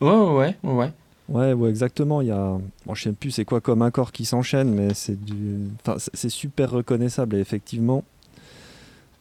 Ouais, 0.01 0.09
ouais, 0.09 0.57
ouais, 0.63 0.93
ouais. 1.31 1.53
Ouais, 1.53 1.71
exactement. 1.71 2.21
Il 2.21 2.29
y 2.29 2.33
a, 2.33 2.59
sais 2.95 3.13
plus 3.13 3.31
c'est 3.31 3.45
quoi 3.45 3.61
comme 3.61 3.83
accord 3.83 4.13
qui 4.13 4.25
s'enchaîne, 4.25 4.75
mais 4.75 4.95
c'est 4.95 5.23
du, 5.23 5.69
enfin, 5.81 5.97
c'est 6.13 6.29
super 6.31 6.71
reconnaissable 6.71 7.37
et 7.37 7.41
effectivement, 7.41 8.05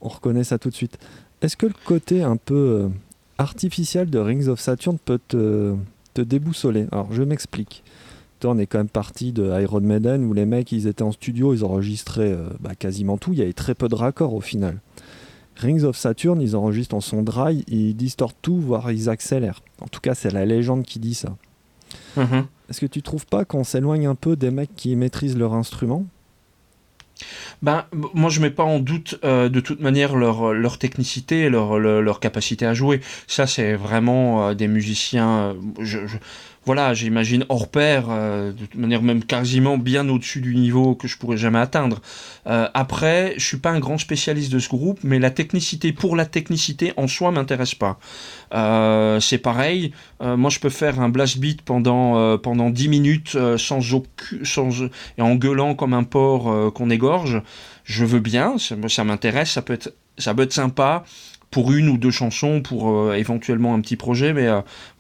on 0.02 0.10
reconnaît 0.10 0.44
ça 0.44 0.58
tout 0.58 0.70
de 0.70 0.76
suite. 0.76 0.98
Est-ce 1.42 1.56
que 1.56 1.66
le 1.68 1.74
côté 1.86 2.24
un 2.24 2.38
peu 2.38 2.56
euh, 2.56 2.90
artificiel 3.38 4.10
de 4.10 4.20
Rings 4.20 4.48
of 4.48 4.60
Saturn 4.60 4.98
peut 4.98 5.20
te, 5.28 5.76
te 6.14 6.22
déboussoler? 6.22 6.88
Alors 6.92 7.14
je 7.14 7.24
m'explique. 7.24 7.84
On 8.46 8.58
est 8.58 8.68
quand 8.68 8.78
même 8.78 8.88
parti 8.88 9.34
de 9.34 9.60
Iron 9.62 9.82
Maiden 9.82 10.24
où 10.24 10.34
les 10.34 10.46
mecs 10.46 10.72
ils 10.72 10.88
étaient 10.88 11.04
en 11.04 11.12
studio, 11.12 11.54
ils 11.54 11.66
enregistraient 11.66 12.32
euh, 12.32 12.48
bah, 12.62 12.74
quasiment 12.74 13.18
tout, 13.18 13.34
il 13.34 13.40
y 13.40 13.42
avait 13.42 13.54
très 13.54 13.76
peu 13.76 13.90
de 13.90 13.96
raccords 13.96 14.34
au 14.34 14.42
final. 14.42 14.80
Rings 15.58 15.84
of 15.84 15.98
Saturn, 15.98 16.40
ils 16.40 16.56
enregistrent 16.56 16.96
en 16.96 17.02
son 17.02 17.22
dry, 17.22 17.66
ils 17.68 17.94
distortent 17.94 18.38
tout, 18.42 18.58
voire 18.62 18.92
ils 18.94 19.10
accélèrent. 19.10 19.62
En 19.82 19.88
tout 19.88 20.00
cas, 20.00 20.16
c'est 20.16 20.32
la 20.32 20.46
légende 20.46 20.84
qui 20.84 21.00
dit 21.00 21.16
ça. 21.16 21.36
Mm 22.20 22.26
-hmm. 22.26 22.44
Est-ce 22.70 22.82
que 22.82 22.86
tu 22.86 23.02
trouves 23.02 23.26
pas 23.26 23.46
qu'on 23.46 23.64
s'éloigne 23.64 24.08
un 24.08 24.16
peu 24.16 24.36
des 24.36 24.52
mecs 24.52 24.76
qui 24.76 24.96
maîtrisent 24.96 25.38
leur 25.38 25.54
instrument? 25.54 26.06
Ben, 27.62 27.86
moi, 28.14 28.30
je 28.30 28.40
mets 28.40 28.50
pas 28.50 28.64
en 28.64 28.80
doute 28.80 29.20
euh, 29.24 29.50
de 29.50 29.60
toute 29.60 29.82
manière 29.82 30.16
leur, 30.16 30.54
leur 30.54 30.78
technicité, 30.78 31.50
leur, 31.50 31.80
leur, 31.80 32.02
leur 32.02 32.20
capacité 32.20 32.66
à 32.66 32.74
jouer. 32.74 33.02
Ça, 33.28 33.46
c'est 33.48 33.74
vraiment 33.74 34.48
euh, 34.48 34.54
des 34.54 34.68
musiciens. 34.68 35.56
Je, 35.80 36.08
je, 36.08 36.18
voilà, 36.70 36.94
j'imagine 36.94 37.46
hors 37.50 37.68
pair, 37.68 38.10
euh, 38.12 38.52
de 38.52 38.80
manière 38.80 39.02
même 39.02 39.24
quasiment 39.24 39.80
bien 39.80 40.08
au-dessus 40.08 40.40
du 40.40 40.56
niveau 40.56 40.94
que 40.94 41.08
je 41.08 41.18
pourrais 41.18 41.36
jamais 41.36 41.58
atteindre. 41.58 42.00
Euh, 42.46 42.68
après, 42.76 43.34
je 43.38 43.44
suis 43.44 43.58
pas 43.58 43.72
un 43.72 43.80
grand 43.80 43.98
spécialiste 43.98 44.52
de 44.52 44.60
ce 44.60 44.70
groupe, 44.70 45.00
mais 45.02 45.18
la 45.18 45.32
technicité 45.32 45.94
pour 45.94 46.16
la 46.16 46.28
technicité 46.28 46.94
en 46.96 47.08
soi 47.08 47.32
m'intéresse 47.32 47.74
pas. 47.74 47.98
Euh, 48.54 49.20
c'est 49.20 49.40
pareil, 49.40 49.94
moi 50.22 50.52
je 50.52 50.60
peux 50.60 50.70
faire 50.70 51.02
un 51.02 51.10
blast 51.10 51.40
beat 51.40 51.64
pendant 51.64 52.38
pendant 52.38 52.70
10 52.70 52.88
minutes 52.88 53.38
sans 53.58 53.80
et 55.18 55.22
en 55.24 55.36
gueulant 55.36 55.74
comme 55.74 55.96
un 55.96 56.04
porc 56.04 56.72
qu'on 56.74 56.92
égorge. 56.92 57.42
Je 57.84 58.06
veux 58.06 58.20
bien, 58.20 58.60
ça, 58.60 58.76
ça 58.90 59.04
m'intéresse, 59.04 59.50
ça 59.50 59.64
peut 59.64 59.80
ça 60.20 60.36
peut 60.36 60.44
être 60.44 60.54
sympa 60.54 61.04
pour 61.52 61.72
une 61.72 61.90
ou 61.90 61.98
deux 61.98 62.12
chansons, 62.12 62.62
pour 62.62 63.14
éventuellement 63.14 63.74
un 63.74 63.82
petit 63.82 63.96
projet, 63.96 64.34
mais 64.34 64.48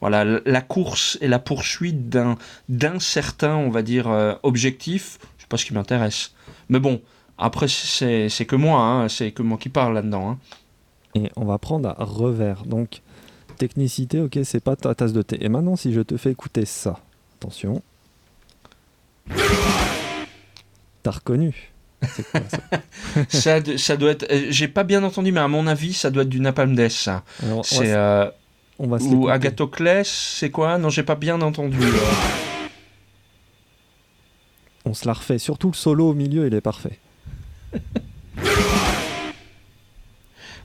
voilà, 0.02 0.26
la 0.45 0.62
course 0.62 1.18
et 1.22 1.28
la 1.28 1.39
poursuite 1.39 2.10
d'un 2.10 3.00
certain, 3.00 3.56
on 3.56 3.70
va 3.70 3.82
dire, 3.84 4.38
objectif, 4.43 5.20
c'est 5.38 5.47
pas 5.47 5.58
ce 5.58 5.66
qui 5.66 5.74
m'intéresse. 5.74 6.34
Mais 6.70 6.80
bon, 6.80 7.02
après 7.38 7.68
c'est 7.68 8.45
que 8.47 8.56
moi, 8.56 8.82
hein, 8.82 9.10
c'est 9.10 9.32
que 9.32 9.41
moi 9.43 9.58
qui 9.58 9.70
parle 9.70 9.93
là-dedans. 9.93 10.32
Hein. 10.32 10.38
Et 11.16 11.32
on 11.36 11.45
va 11.45 11.58
prendre 11.58 11.89
à 11.89 12.04
revers. 12.04 12.64
Donc 12.66 13.02
technicité, 13.58 14.22
ok, 14.22 14.39
c'est 14.43 14.64
pas 14.64 14.76
ta 14.76 14.95
tasse 14.95 15.14
de 15.14 15.22
thé. 15.22 15.43
Et 15.43 15.50
maintenant, 15.50 15.76
si 15.76 15.93
je 15.93 16.02
te 16.02 16.18
fais 16.18 16.32
écouter 16.32 16.66
ça, 16.66 17.00
attention. 17.38 17.82
T'as 21.04 21.12
reconnu 21.12 21.72
C'est 21.74 21.78
quoi 22.00 22.41
ça 23.30 23.60
ça, 23.78 23.97
doit 23.97 24.12
être. 24.12 24.26
Euh, 24.32 24.47
j'ai 24.50 24.68
pas 24.68 24.84
bien 24.84 25.04
entendu, 25.04 25.32
mais 25.32 25.39
à 25.39 25.47
mon 25.47 25.68
avis, 25.68 25.93
ça 25.93 26.10
doit 26.10 26.24
être 26.24 26.30
du 26.30 26.39
Napalm 26.39 26.76
Death, 26.76 26.91
ça. 26.91 27.24
C'est. 27.64 27.93
Euh, 27.93 28.30
on 28.80 28.88
va 28.88 28.97
Ou 28.97 29.28
Agathocles, 29.28 30.02
c'est 30.06 30.52
quoi? 30.52 30.78
Non, 30.78 30.89
j'ai 30.89 31.04
pas 31.04 31.16
bien 31.16 31.41
entendu. 31.41 31.78
On 34.86 34.93
se 34.93 35.06
la 35.06 35.14
refait. 35.14 35.38
Surtout 35.38 35.70
le 35.72 35.76
solo 35.76 36.10
au 36.10 36.14
milieu, 36.14 36.47
il 36.47 36.54
est 36.54 36.62
parfait. 36.62 36.97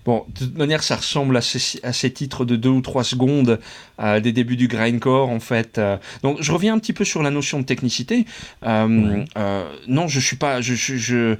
Bon, 0.04 0.26
de 0.28 0.44
toute 0.46 0.58
manière, 0.58 0.82
ça 0.82 0.96
ressemble 0.96 1.36
à 1.36 1.40
ces, 1.40 2.10
titres 2.12 2.44
de 2.44 2.56
deux 2.56 2.68
ou 2.68 2.82
trois 2.82 3.04
secondes 3.04 3.58
euh, 4.00 4.20
des 4.20 4.32
débuts 4.32 4.56
du 4.56 4.68
grindcore, 4.68 5.30
en 5.30 5.40
fait. 5.40 5.78
Euh. 5.78 5.96
donc, 6.22 6.38
je 6.40 6.52
reviens 6.52 6.74
un 6.74 6.78
petit 6.78 6.92
peu 6.92 7.04
sur 7.04 7.22
la 7.22 7.30
notion 7.30 7.58
de 7.58 7.64
technicité. 7.64 8.26
Euh, 8.64 9.24
non, 9.88 10.06
je 10.06 10.20
suis 10.20 10.36
pas, 10.36 10.60
je, 10.60 10.74
je, 10.74 10.96
je 10.96 11.36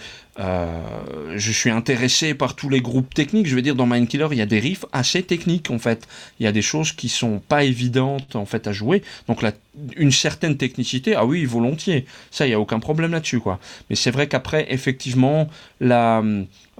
suis 1.38 1.70
intéressé 1.70 2.34
par 2.34 2.56
tous 2.56 2.68
les 2.68 2.80
groupes 2.80 3.14
techniques. 3.14 3.46
Je 3.46 3.54
veux 3.54 3.62
dire, 3.62 3.74
dans 3.74 3.86
Mindkiller, 3.86 4.28
il 4.32 4.38
y 4.38 4.42
a 4.42 4.46
des 4.46 4.58
riffs 4.58 4.84
assez 4.92 5.22
techniques, 5.22 5.70
en 5.70 5.78
fait. 5.78 6.06
Il 6.40 6.44
y 6.44 6.46
a 6.46 6.52
des 6.52 6.62
choses 6.62 6.92
qui 6.92 7.08
sont 7.08 7.40
pas 7.40 7.64
évidentes, 7.64 8.36
en 8.36 8.46
fait, 8.46 8.66
à 8.66 8.72
jouer. 8.72 9.02
Donc, 9.28 9.44
une 9.96 10.12
certaine 10.12 10.56
technicité, 10.56 11.14
ah 11.14 11.24
oui, 11.24 11.44
volontiers. 11.44 12.06
Ça, 12.30 12.46
il 12.46 12.50
y 12.50 12.54
a 12.54 12.60
aucun 12.60 12.80
problème 12.80 13.12
là-dessus, 13.12 13.40
quoi. 13.40 13.58
Mais 13.90 13.96
c'est 13.96 14.10
vrai 14.10 14.28
qu'après, 14.28 14.66
effectivement, 14.70 15.48
la 15.80 16.22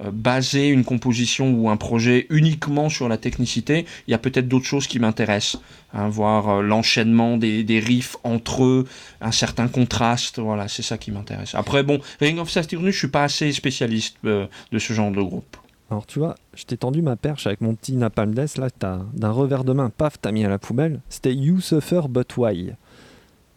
euh, 0.03 0.11
baser 0.11 0.67
une 0.67 0.83
composition 0.83 1.53
ou 1.53 1.69
un 1.69 1.77
projet 1.77 2.27
uniquement 2.29 2.89
sur 2.89 3.07
la 3.07 3.17
technicité, 3.17 3.85
il 4.07 4.11
y 4.11 4.13
a 4.13 4.17
peut-être 4.17 4.49
d'autres 4.49 4.65
choses 4.65 4.87
qui 4.87 4.99
m'intéressent. 4.99 5.61
Hein, 5.93 6.09
voir 6.09 6.49
euh, 6.49 6.61
l'enchaînement 6.61 7.37
des, 7.37 7.79
riffs 7.79 8.17
entre 8.25 8.65
eux, 8.65 8.87
un 9.21 9.31
certain 9.31 9.69
contraste, 9.69 10.39
voilà, 10.39 10.67
c'est 10.67 10.81
ça 10.81 10.97
qui 10.97 11.11
m'intéresse. 11.11 11.55
Après, 11.55 11.83
bon, 11.83 12.01
Ring 12.19 12.39
of 12.39 12.49
Saturn, 12.49 12.85
je 12.87 12.97
suis 12.97 13.07
pas 13.07 13.23
assez 13.23 13.44
spécialiste 13.51 14.17
euh, 14.25 14.47
de 14.71 14.79
ce 14.79 14.93
genre 14.93 15.11
de 15.11 15.21
groupe. 15.21 15.57
Alors 15.91 16.05
tu 16.05 16.19
vois, 16.19 16.35
je 16.55 16.65
t'ai 16.65 16.77
tendu 16.77 17.01
ma 17.01 17.15
perche 17.15 17.45
avec 17.47 17.61
mon 17.61 17.75
petit 17.75 17.93
Napalm 17.93 18.33
Death, 18.33 18.57
là, 18.57 18.69
d'un 19.13 19.31
revers 19.31 19.63
de 19.63 19.73
main, 19.73 19.89
paf, 19.89 20.19
t'as 20.19 20.31
mis 20.31 20.43
à 20.43 20.49
la 20.49 20.57
poubelle. 20.57 21.01
C'était 21.09 21.33
You 21.33 21.61
Suffer 21.61 22.01
But 22.09 22.35
Why 22.37 22.73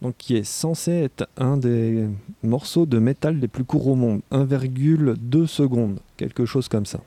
donc 0.01 0.15
qui 0.17 0.35
est 0.37 0.43
censé 0.43 0.91
être 0.91 1.27
un 1.37 1.57
des 1.57 2.07
morceaux 2.43 2.85
de 2.85 2.99
métal 2.99 3.37
les 3.39 3.47
plus 3.47 3.65
courts 3.65 3.87
au 3.87 3.95
monde, 3.95 4.21
1,2 4.31 5.47
secondes, 5.47 5.99
quelque 6.17 6.45
chose 6.45 6.67
comme 6.67 6.85
ça. 6.85 6.99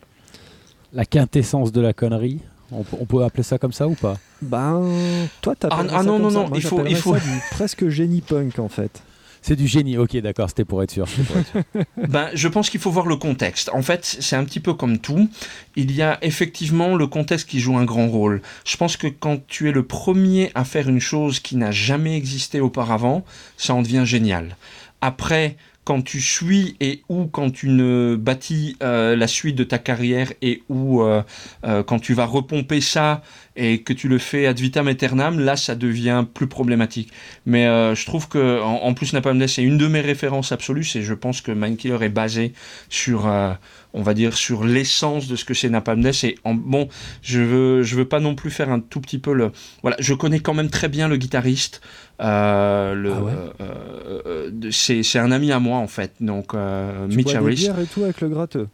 La 0.92 1.06
quintessence 1.06 1.72
de 1.72 1.80
la 1.80 1.94
connerie, 1.94 2.40
on, 2.70 2.82
peut 2.82 3.22
appeler 3.22 3.42
ça 3.42 3.58
comme 3.58 3.72
ça 3.72 3.86
ou 3.86 3.94
pas? 3.94 4.16
Ben, 4.40 4.82
toi 5.40 5.54
t'as 5.58 5.68
ah, 5.70 5.84
ah, 5.84 5.88
ça 5.88 6.02
non, 6.02 6.14
comme 6.14 6.22
non, 6.22 6.30
ça. 6.30 6.38
non, 6.38 6.50
il 6.54 6.62
faut, 6.62 6.86
il 6.86 6.96
faut... 6.96 7.14
presque 7.50 7.88
génie 7.88 8.20
punk 8.20 8.58
en 8.58 8.68
fait. 8.68 9.02
C'est 9.42 9.56
du 9.56 9.66
génie, 9.66 9.98
ok, 9.98 10.16
d'accord, 10.18 10.48
c'était 10.48 10.64
pour 10.64 10.84
être 10.84 10.92
sûr. 10.92 11.06
ben, 12.08 12.30
je 12.32 12.46
pense 12.46 12.70
qu'il 12.70 12.78
faut 12.78 12.92
voir 12.92 13.06
le 13.06 13.16
contexte. 13.16 13.70
En 13.72 13.82
fait, 13.82 14.04
c'est 14.04 14.36
un 14.36 14.44
petit 14.44 14.60
peu 14.60 14.72
comme 14.72 14.98
tout. 14.98 15.28
Il 15.74 15.90
y 15.90 16.00
a 16.00 16.18
effectivement 16.22 16.94
le 16.94 17.08
contexte 17.08 17.48
qui 17.48 17.58
joue 17.58 17.76
un 17.76 17.84
grand 17.84 18.06
rôle. 18.06 18.40
Je 18.64 18.76
pense 18.76 18.96
que 18.96 19.08
quand 19.08 19.44
tu 19.48 19.68
es 19.68 19.72
le 19.72 19.82
premier 19.82 20.52
à 20.54 20.64
faire 20.64 20.88
une 20.88 21.00
chose 21.00 21.40
qui 21.40 21.56
n'a 21.56 21.72
jamais 21.72 22.16
existé 22.16 22.60
auparavant, 22.60 23.24
ça 23.56 23.74
en 23.74 23.82
devient 23.82 24.04
génial. 24.04 24.56
Après, 25.00 25.56
quand 25.84 26.02
tu 26.02 26.20
suis 26.20 26.76
et 26.80 27.02
ou 27.08 27.26
quand 27.26 27.50
tu 27.50 27.68
ne 27.68 28.16
bâtis 28.16 28.76
euh, 28.82 29.16
la 29.16 29.26
suite 29.26 29.56
de 29.56 29.64
ta 29.64 29.78
carrière 29.78 30.32
et 30.40 30.62
ou 30.68 31.02
euh, 31.02 31.22
euh, 31.64 31.82
quand 31.82 31.98
tu 31.98 32.14
vas 32.14 32.24
repomper 32.24 32.80
ça 32.80 33.22
et 33.56 33.82
que 33.82 33.92
tu 33.92 34.08
le 34.08 34.18
fais 34.18 34.46
ad 34.46 34.58
vitam 34.58 34.86
aeternam, 34.86 35.40
là 35.40 35.56
ça 35.56 35.74
devient 35.74 36.24
plus 36.32 36.46
problématique. 36.46 37.12
Mais 37.46 37.64
je 37.64 38.06
trouve 38.06 38.28
que 38.28 38.62
en, 38.62 38.94
plus 38.94 39.12
Napalm 39.12 39.38
Death 39.38 39.50
c'est 39.50 39.62
une 39.62 39.76
de 39.76 39.88
mes 39.88 40.00
références 40.00 40.52
absolues 40.52 40.88
et 40.94 41.02
je 41.02 41.14
pense 41.14 41.40
que 41.40 41.52
Mindkiller 41.52 41.98
est 42.02 42.08
basé 42.08 42.54
sur 42.88 43.30
on 43.94 44.02
va 44.02 44.14
dire 44.14 44.34
sur 44.34 44.64
l'essence 44.64 45.28
de 45.28 45.36
ce 45.36 45.44
que 45.44 45.54
c'est 45.54 45.68
Napalm 45.68 46.02
Death 46.02 46.24
et 46.24 46.38
en, 46.44 46.54
bon 46.54 46.88
je 47.22 47.40
veux 47.40 47.82
je 47.82 47.96
veux 47.96 48.04
pas 48.04 48.20
non 48.20 48.34
plus 48.34 48.50
faire 48.50 48.70
un 48.70 48.80
tout 48.80 49.00
petit 49.00 49.18
peu 49.18 49.32
le 49.32 49.52
voilà 49.82 49.96
je 50.00 50.14
connais 50.14 50.40
quand 50.40 50.54
même 50.54 50.70
très 50.70 50.88
bien 50.88 51.08
le 51.08 51.16
guitariste 51.16 51.80
euh, 52.20 52.94
le, 52.94 53.12
ah 53.12 53.62
euh, 53.62 54.50
euh, 54.54 54.70
c'est 54.70 55.18
un 55.18 55.32
ami 55.32 55.52
à 55.52 55.58
moi 55.58 55.78
en 55.78 55.88
fait 55.88 56.12
donc 56.20 56.52
tu 56.52 57.16
Mitch 57.16 57.32
bois 57.32 57.36
Harris. 57.36 57.54
Des 57.54 57.60
bières 57.62 57.80
et 57.80 57.86
tout 57.86 58.04
avec 58.04 58.20
le 58.20 58.28
gratteux? 58.28 58.68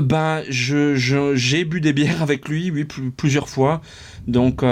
Ben, 0.00 0.42
je, 0.48 0.94
j'ai 1.34 1.66
bu 1.66 1.82
des 1.82 1.92
bières 1.92 2.22
avec 2.22 2.48
lui, 2.48 2.70
oui, 2.70 2.86
plusieurs 3.14 3.50
fois. 3.50 3.82
Donc, 4.26 4.64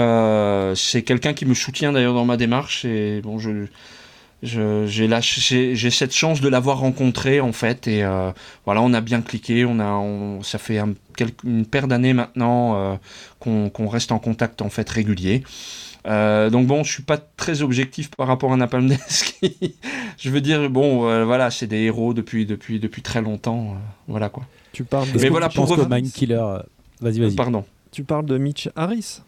c'est 0.75 1.03
quelqu'un 1.03 1.33
qui 1.33 1.45
me 1.45 1.53
soutient 1.53 1.91
d'ailleurs 1.91 2.15
dans 2.15 2.25
ma 2.25 2.37
démarche. 2.37 2.85
Et 2.85 3.21
bon, 3.21 3.37
je, 3.37 3.67
j'ai, 4.43 5.07
j'ai 5.75 5.89
cette 5.91 6.15
chance 6.15 6.41
de 6.41 6.49
l'avoir 6.49 6.79
rencontré 6.79 7.41
en 7.41 7.53
fait. 7.53 7.87
Et 7.87 8.03
voilà, 8.65 8.81
on 8.81 8.93
a 8.93 9.01
bien 9.01 9.21
cliqué. 9.21 9.65
On 9.65 9.79
a, 9.79 10.43
ça 10.43 10.57
fait 10.57 10.79
une 11.43 11.65
paire 11.65 11.87
d'années 11.87 12.13
maintenant 12.13 12.99
qu'on, 13.39 13.69
qu'on 13.69 13.87
reste 13.87 14.11
en 14.11 14.19
contact 14.19 14.61
en 14.61 14.69
fait 14.69 14.89
régulier. 14.89 15.43
Euh, 16.07 16.49
donc 16.49 16.67
bon, 16.67 16.83
je 16.83 16.91
suis 16.91 17.03
pas 17.03 17.17
très 17.17 17.61
objectif 17.61 18.09
par 18.11 18.27
rapport 18.27 18.51
à 18.53 18.57
Napalm 18.57 18.87
Death. 18.87 19.35
je 20.17 20.29
veux 20.29 20.41
dire, 20.41 20.69
bon, 20.69 21.07
euh, 21.07 21.25
voilà, 21.25 21.51
c'est 21.51 21.67
des 21.67 21.81
héros 21.81 22.13
depuis, 22.13 22.45
depuis, 22.45 22.79
depuis 22.79 23.01
très 23.01 23.21
longtemps. 23.21 23.71
Euh, 23.71 23.79
voilà 24.07 24.29
quoi. 24.29 24.43
Tu 24.73 24.83
parles 24.83 25.11
de. 25.11 25.19
Mais 25.19 25.29
voilà, 25.29 25.49
pour 25.49 25.67
que 25.67 26.09
Killer. 26.09 26.43
Vas-y, 27.01 27.19
vas-y. 27.19 27.35
pardon. 27.35 27.65
Tu 27.91 28.03
parles 28.03 28.25
de 28.25 28.37
Mitch 28.37 28.69
Harris? 28.75 29.21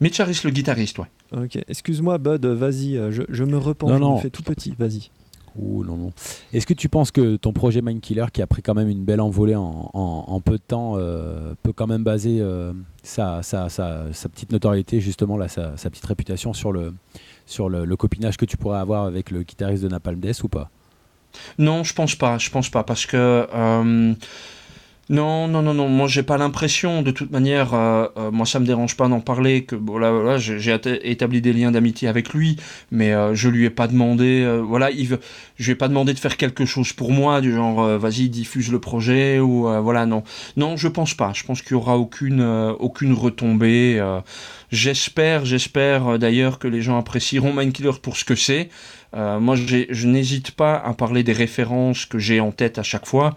Mitch 0.00 0.20
Harris, 0.20 0.40
le 0.44 0.50
guitariste, 0.50 0.98
ouais. 0.98 1.06
Ok, 1.32 1.58
excuse-moi, 1.68 2.18
Bud, 2.18 2.44
vas-y, 2.46 2.94
je, 3.10 3.22
je, 3.28 3.44
me 3.44 3.58
repens, 3.58 3.88
non, 3.98 4.12
je 4.12 4.16
me 4.16 4.20
fais 4.22 4.30
tout 4.30 4.42
petit, 4.42 4.74
vas-y 4.78 5.10
non, 5.58 5.96
non. 5.96 6.12
Est-ce 6.52 6.66
que 6.66 6.74
tu 6.74 6.88
penses 6.88 7.10
que 7.10 7.36
ton 7.36 7.52
projet 7.52 7.82
Mindkiller, 7.82 8.26
qui 8.32 8.42
a 8.42 8.46
pris 8.46 8.62
quand 8.62 8.74
même 8.74 8.88
une 8.88 9.04
belle 9.04 9.20
envolée 9.20 9.56
en, 9.56 10.40
peu 10.44 10.52
de 10.52 10.62
temps, 10.62 10.94
euh, 10.96 11.54
peut 11.62 11.72
quand 11.72 11.86
même 11.86 12.04
baser 12.04 12.38
euh, 12.40 12.72
sa, 13.02 13.40
petite 13.42 14.52
notoriété, 14.52 15.00
justement, 15.00 15.36
là, 15.36 15.48
sa, 15.48 15.72
petite 15.90 16.06
réputation 16.06 16.52
sur, 16.52 16.72
le, 16.72 16.94
sur 17.46 17.68
le, 17.68 17.96
copinage 17.96 18.36
que 18.36 18.44
tu 18.44 18.56
pourrais 18.56 18.78
avoir 18.78 19.04
avec 19.04 19.30
le 19.30 19.42
guitariste 19.42 19.82
de 19.82 19.88
Napalm 19.88 20.20
Death 20.20 20.42
ou 20.44 20.48
pas? 20.48 20.70
Non, 21.58 21.84
je 21.84 21.94
pense 21.94 22.14
pas. 22.14 22.38
Je 22.38 22.50
pense 22.50 22.70
pas 22.70 22.84
parce 22.84 23.06
que. 23.06 23.46
Euh, 23.52 24.14
non, 25.10 25.48
non, 25.48 25.62
non, 25.62 25.72
non. 25.72 25.88
Moi, 25.88 26.06
j'ai 26.06 26.22
pas 26.22 26.36
l'impression. 26.36 27.00
De 27.00 27.10
toute 27.10 27.30
manière, 27.30 27.72
euh, 27.72 28.06
euh, 28.18 28.30
moi, 28.30 28.44
ça 28.44 28.60
me 28.60 28.66
dérange 28.66 28.94
pas 28.94 29.08
d'en 29.08 29.20
parler. 29.20 29.64
Que 29.64 29.74
voilà, 29.74 30.36
j'ai 30.36 30.78
établi 31.02 31.40
des 31.40 31.54
liens 31.54 31.70
d'amitié 31.70 32.08
avec 32.08 32.34
lui, 32.34 32.56
mais 32.90 33.14
euh, 33.14 33.34
je 33.34 33.48
lui 33.48 33.64
ai 33.64 33.70
pas 33.70 33.88
demandé. 33.88 34.46
voilà, 34.66 34.90
il 34.90 35.08
veut, 35.08 35.20
je 35.56 35.64
lui 35.64 35.72
ai 35.72 35.74
pas 35.76 35.88
demandé 35.88 36.12
de 36.12 36.18
faire 36.18 36.36
quelque 36.36 36.66
chose 36.66 36.92
pour 36.92 37.10
moi, 37.12 37.40
du 37.40 37.54
genre, 37.54 37.98
vas-y, 37.98 38.28
diffuse 38.28 38.70
le 38.70 38.80
projet 38.80 39.40
ou 39.40 39.62
voilà, 39.82 40.04
non, 40.04 40.24
non, 40.56 40.76
je 40.76 40.88
pense 40.88 41.14
pas. 41.14 41.32
Je 41.34 41.44
pense 41.44 41.62
qu'il 41.62 41.72
y 41.72 41.74
aura 41.74 41.96
aucune, 41.96 42.42
aucune 42.78 43.14
retombée. 43.14 44.00
J'espère, 44.70 45.44
j'espère 45.44 46.18
d'ailleurs 46.18 46.58
que 46.58 46.68
les 46.68 46.82
gens 46.82 46.98
apprécieront 46.98 47.52
Mindkiller 47.52 47.98
pour 48.02 48.16
ce 48.16 48.24
que 48.24 48.34
c'est. 48.34 48.68
moi, 49.14 49.56
je 49.56 50.06
n'hésite 50.06 50.52
pas 50.52 50.76
à 50.76 50.94
parler 50.94 51.22
des 51.22 51.32
références 51.32 52.06
que 52.06 52.18
j'ai 52.18 52.40
en 52.40 52.52
tête 52.52 52.78
à 52.78 52.82
chaque 52.82 53.06
fois 53.06 53.34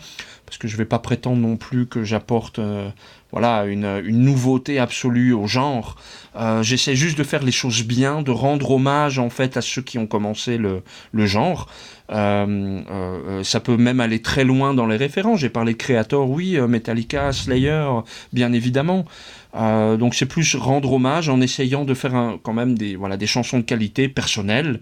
parce 0.52 0.58
que 0.58 0.68
je 0.68 0.74
ne 0.74 0.80
vais 0.80 0.86
pas 0.86 1.00
prétendre 1.00 1.38
non 1.38 1.56
plus 1.56 1.86
que 1.86 2.04
j'apporte 2.04 2.60
euh, 2.60 2.90
voilà, 3.32 3.64
une, 3.64 4.02
nouveauté 4.02 4.80
absolue 4.80 5.32
au 5.32 5.48
genre. 5.48 5.96
Euh, 6.36 6.62
j'essaie 6.62 6.94
juste 6.94 7.18
de 7.18 7.24
faire 7.24 7.42
les 7.42 7.54
choses 7.54 7.84
bien, 7.84 8.22
de 8.22 8.32
rendre 8.32 8.72
hommage 8.72 9.18
en 9.18 9.30
fait 9.30 9.56
à 9.56 9.62
ceux 9.62 9.82
qui 9.82 9.98
ont 9.98 10.08
commencé 10.08 10.58
le, 10.58 10.84
genre. 11.26 11.70
Euh, 12.12 13.42
ça 13.44 13.62
peut 13.62 13.78
même 13.78 14.02
aller 14.02 14.22
très 14.22 14.44
loin 14.44 14.74
dans 14.74 14.88
les 14.88 14.98
références. 14.98 15.40
J'ai 15.40 15.48
parlé 15.48 15.72
de 15.72 15.78
Creator, 15.78 16.30
oui, 16.30 16.60
Metallica, 16.60 17.32
Slayer, 17.32 17.88
bien 18.34 18.52
évidemment. 18.52 19.06
Donc 19.54 20.16
c'est 20.16 20.26
plus 20.26 20.56
rendre 20.56 20.93
hommage 20.93 21.30
en 21.30 21.41
essayant 21.41 21.84
de 21.86 21.93
faire 21.93 22.38
quand 22.43 22.54
même 22.54 22.78
des, 22.78 22.95
voilà, 22.95 23.18
des 23.18 23.28
chansons 23.28 23.58
de 23.58 23.64
qualité 23.64 24.08
personnelles 24.08 24.80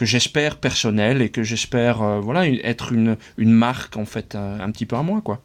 que 0.00 0.06
j'espère 0.06 0.56
personnel 0.56 1.20
et 1.20 1.28
que 1.28 1.42
j'espère 1.42 2.00
euh, 2.00 2.20
voilà 2.20 2.48
être 2.48 2.92
une, 2.92 3.16
marque 3.36 3.98
en 3.98 4.06
fait 4.06 4.34
un, 4.34 4.70
petit 4.70 4.86
peu 4.86 4.96
à 4.96 5.02
moi 5.02 5.20
quoi. 5.20 5.42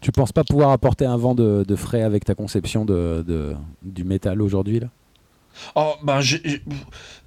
Tu 0.00 0.10
penses 0.10 0.32
pas 0.32 0.44
pouvoir 0.44 0.70
apporter 0.70 1.04
un 1.04 1.18
vent 1.18 1.34
de, 1.34 1.76
frais 1.76 2.02
avec 2.02 2.24
ta 2.24 2.34
conception 2.34 2.86
du 2.86 4.04
métal 4.04 4.40
aujourd'hui 4.40 4.80
là? 4.80 4.88
Oh, 5.74 5.94
ben, 6.02 6.20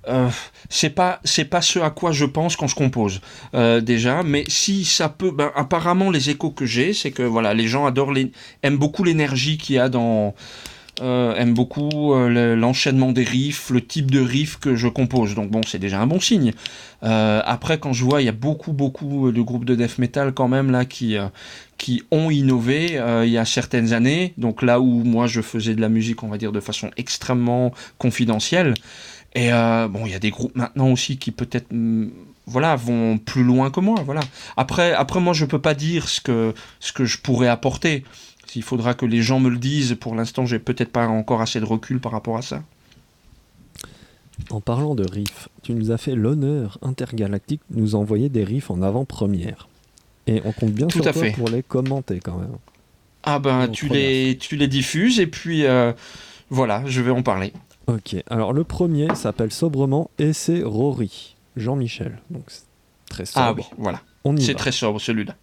euh, 0.10 0.30
c'est 0.70 0.90
pas 0.90 1.22
c'est 1.24 1.46
pas 1.46 1.62
ce 1.62 1.80
à 1.80 1.90
quoi 1.90 2.12
je 2.12 2.26
pense 2.26 2.56
quand 2.56 2.68
je 2.68 2.76
compose 2.76 3.22
euh, 3.54 3.80
déjà, 3.80 4.24
mais 4.24 4.44
si 4.48 4.84
ça 4.86 5.08
peut, 5.08 5.32
ben, 5.32 5.52
apparemment 5.56 6.12
les 6.12 6.30
échos 6.30 6.52
que 6.52 6.66
j'ai, 6.66 6.94
c'est 6.94 7.12
que 7.12 7.24
voilà, 7.24 7.54
les 7.54 7.68
gens 7.68 7.86
adorent 7.86 8.12
les, 8.12 8.32
aiment 8.64 8.78
beaucoup 8.78 9.04
l'énergie 9.04 9.58
qu'il 9.58 9.76
y 9.76 9.80
a 9.80 9.88
dans 9.88 10.36
euh, 11.02 11.36
aime 11.36 11.54
beaucoup 11.54 12.14
l'enchaînement 12.16 13.12
des 13.12 13.24
riffs, 13.24 13.70
le 13.70 13.84
type 13.84 14.12
de 14.12 14.20
riff 14.20 14.58
que 14.58 14.76
je 14.76 14.88
compose. 14.88 15.36
Donc 15.36 15.50
bon, 15.50 15.62
c'est 15.66 15.80
déjà 15.80 16.00
un 16.00 16.08
bon 16.08 16.20
signe. 16.20 16.54
Après, 17.02 17.80
quand 17.80 17.94
je 17.94 18.04
vois, 18.04 18.22
il 18.22 18.26
y 18.26 18.30
a 18.30 18.34
beaucoup, 18.34 18.74
beaucoup 18.74 19.32
de 19.32 19.42
groupes 19.42 19.66
de 19.66 19.76
death 19.76 19.98
metal 19.98 20.34
quand 20.34 20.48
même 20.48 20.70
là 20.70 20.86
qui, 20.86 21.18
qui 21.84 22.02
ont 22.12 22.30
innové 22.32 22.94
il 23.26 23.30
y 23.30 23.38
a 23.38 23.44
certaines 23.44 23.92
années. 23.92 24.34
Donc 24.38 24.62
là 24.62 24.80
où 24.80 25.04
moi 25.04 25.28
je 25.28 25.42
faisais 25.42 25.76
de 25.76 25.82
la 25.82 25.90
musique, 25.90 26.24
on 26.24 26.30
va 26.30 26.38
dire 26.38 26.54
de 26.54 26.62
façon 26.62 26.90
extrêmement 26.96 27.74
confidentielle. 27.98 28.74
Et 29.36 29.50
bon, 29.50 30.06
il 30.06 30.12
y 30.14 30.16
a 30.16 30.20
des 30.20 30.30
groupes 30.30 30.56
maintenant 30.56 30.90
aussi 30.90 31.18
qui 31.18 31.32
peut-être 31.32 31.68
mm, 31.72 32.08
voilà, 32.46 32.78
vont 32.78 33.18
plus 33.18 33.44
loin 33.44 33.70
que 33.70 33.82
moi. 33.82 34.02
Voilà. 34.06 34.22
Après, 34.56 34.94
après 34.94 35.20
moi, 35.20 35.34
je 35.34 35.44
peux 35.44 35.60
pas 35.60 35.74
dire 35.74 36.08
ce 36.08 36.22
que, 36.22 36.54
ce 36.80 36.94
que 36.94 37.04
je 37.04 37.18
pourrais 37.18 37.50
apporter. 37.50 38.06
Il 38.56 38.64
faudra 38.64 38.94
que 38.94 39.06
les 39.06 39.22
gens 39.22 39.42
me 39.42 39.50
le 39.50 39.58
disent. 39.58 39.98
Pour 40.00 40.16
l'instant, 40.16 40.46
j'ai 40.46 40.60
peut-être 40.60 40.92
pas 40.92 41.08
encore 41.08 41.42
assez 41.42 41.60
de 41.60 41.66
recul 41.66 42.00
par 42.00 42.14
rapport 42.14 42.38
à 42.38 42.42
ça. 42.42 42.64
En 44.52 44.62
parlant 44.62 44.96
de 44.96 45.04
riffs, 45.04 45.50
tu 45.64 45.74
nous 45.74 45.92
as 45.92 45.98
fait 45.98 46.16
l'honneur 46.16 46.78
intergalactique 46.82 47.62
de 47.70 47.80
nous 47.82 47.96
envoyer 47.96 48.30
des 48.30 48.46
riffs 48.46 48.72
en 48.72 48.82
avant-première. 48.82 49.68
Et 50.28 50.42
on 50.46 50.52
compte 50.52 50.72
bien 50.72 50.88
Tout 50.88 51.00
sur 51.00 51.08
à 51.08 51.14
toi 51.14 51.22
fait. 51.24 51.32
pour 51.32 51.50
les 51.50 51.64
commenter 51.64 52.20
quand 52.20 52.38
même. 52.38 52.56
Ah 53.24 53.40
ben, 53.40 53.68
tu 53.70 53.88
les, 53.88 54.38
tu 54.40 54.56
les 54.56 54.68
diffuses 54.68 55.20
et 55.20 55.28
puis 55.28 55.66
euh, 55.66 55.94
voilà, 56.50 56.84
je 56.86 57.02
vais 57.02 57.12
en 57.12 57.24
parler. 57.24 57.54
Ok, 57.88 58.16
alors 58.30 58.54
le 58.54 58.64
premier 58.64 59.14
s'appelle 59.16 59.52
sobrement 59.52 60.10
Et 60.20 60.34
c'est 60.34 60.62
Rory, 60.64 61.36
Jean-Michel. 61.58 62.20
Donc 62.30 62.44
c'est 62.48 62.64
très 63.10 63.26
sobre. 63.26 63.46
Ah 63.46 63.54
oui, 63.54 63.64
voilà. 63.78 64.02
C'est 64.40 64.56
très 64.56 64.72
sobre 64.72 65.00
celui-là. 65.02 65.36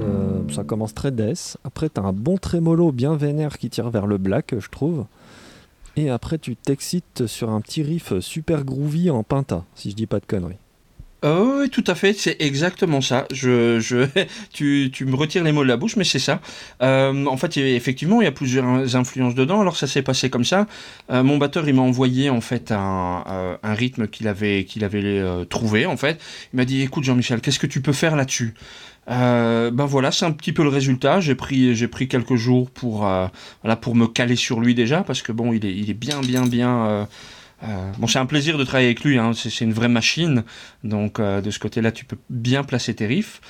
Euh, 0.00 0.42
ça 0.50 0.64
commence 0.64 0.94
très 0.94 1.10
death. 1.10 1.56
Après, 1.64 1.88
t'as 1.88 2.02
un 2.02 2.12
bon 2.12 2.38
trémolo 2.38 2.92
bien 2.92 3.16
vénère 3.16 3.58
qui 3.58 3.68
tire 3.70 3.90
vers 3.90 4.06
le 4.06 4.18
black, 4.18 4.54
je 4.58 4.68
trouve. 4.68 5.06
Et 5.96 6.10
après, 6.10 6.38
tu 6.38 6.56
t'excites 6.56 7.26
sur 7.26 7.50
un 7.50 7.60
petit 7.60 7.82
riff 7.82 8.18
super 8.20 8.64
groovy 8.64 9.10
en 9.10 9.22
pinta, 9.22 9.64
si 9.74 9.90
je 9.90 9.96
dis 9.96 10.06
pas 10.06 10.20
de 10.20 10.26
conneries. 10.26 10.56
Oh, 11.24 11.56
oui, 11.62 11.68
tout 11.68 11.82
à 11.88 11.96
fait, 11.96 12.12
c'est 12.12 12.36
exactement 12.38 13.00
ça. 13.00 13.26
Je, 13.32 13.80
je, 13.80 14.06
tu, 14.52 14.90
tu 14.92 15.04
me 15.04 15.16
retires 15.16 15.42
les 15.42 15.50
mots 15.50 15.64
de 15.64 15.68
la 15.68 15.76
bouche, 15.76 15.96
mais 15.96 16.04
c'est 16.04 16.20
ça. 16.20 16.40
Euh, 16.80 17.26
en 17.26 17.36
fait, 17.36 17.56
effectivement, 17.56 18.20
il 18.20 18.24
y 18.24 18.28
a 18.28 18.32
plusieurs 18.32 18.94
influences 18.94 19.34
dedans. 19.34 19.60
Alors, 19.60 19.76
ça 19.76 19.88
s'est 19.88 20.02
passé 20.02 20.30
comme 20.30 20.44
ça. 20.44 20.68
Euh, 21.10 21.24
mon 21.24 21.36
batteur, 21.36 21.68
il 21.68 21.74
m'a 21.74 21.82
envoyé 21.82 22.30
en 22.30 22.40
fait 22.40 22.70
un, 22.70 23.58
un 23.60 23.74
rythme 23.74 24.06
qu'il 24.06 24.28
avait, 24.28 24.64
qu'il 24.64 24.84
avait 24.84 25.20
trouvé. 25.50 25.86
En 25.86 25.96
fait, 25.96 26.20
il 26.52 26.58
m'a 26.58 26.64
dit 26.64 26.82
"Écoute, 26.82 27.02
Jean-Michel, 27.02 27.40
qu'est-ce 27.40 27.58
que 27.58 27.66
tu 27.66 27.80
peux 27.82 27.92
faire 27.92 28.14
là-dessus? 28.14 28.54
Euh, 29.10 29.70
ben 29.70 29.86
voilà, 29.86 30.10
c'est 30.10 30.26
un 30.26 30.32
petit 30.32 30.52
peu 30.52 30.62
le 30.62 30.68
résultat. 30.68 31.20
J'ai 31.20 31.34
pris, 31.34 31.74
j'ai 31.74 31.88
pris 31.88 32.08
quelques 32.08 32.34
jours 32.34 32.70
pour, 32.70 33.06
euh, 33.06 33.26
pour 33.80 33.94
me 33.94 34.06
caler 34.06 34.36
sur 34.36 34.60
lui 34.60 34.74
déjà, 34.74 35.02
parce 35.02 35.22
que 35.22 35.32
bon, 35.32 35.52
il 35.52 35.64
est, 35.64 35.74
il 35.74 35.90
est 35.90 35.94
bien, 35.94 36.20
bien, 36.20 36.46
bien. 36.46 36.86
euh, 36.86 37.04
euh, 37.64 37.92
bon, 37.98 38.06
c'est 38.06 38.18
un 38.18 38.26
plaisir 38.26 38.58
de 38.58 38.64
travailler 38.64 38.88
avec 38.88 39.02
lui. 39.02 39.18
Hein, 39.18 39.32
c'est, 39.34 39.64
une 39.64 39.72
vraie 39.72 39.88
machine. 39.88 40.44
Donc 40.84 41.20
de 41.20 41.50
ce 41.50 41.58
côté-là, 41.58 41.92
tu 41.92 42.04
peux 42.04 42.18
bien 42.30 42.64
placer 42.64 42.94
tes 42.94 43.06
riffs. 43.06 43.40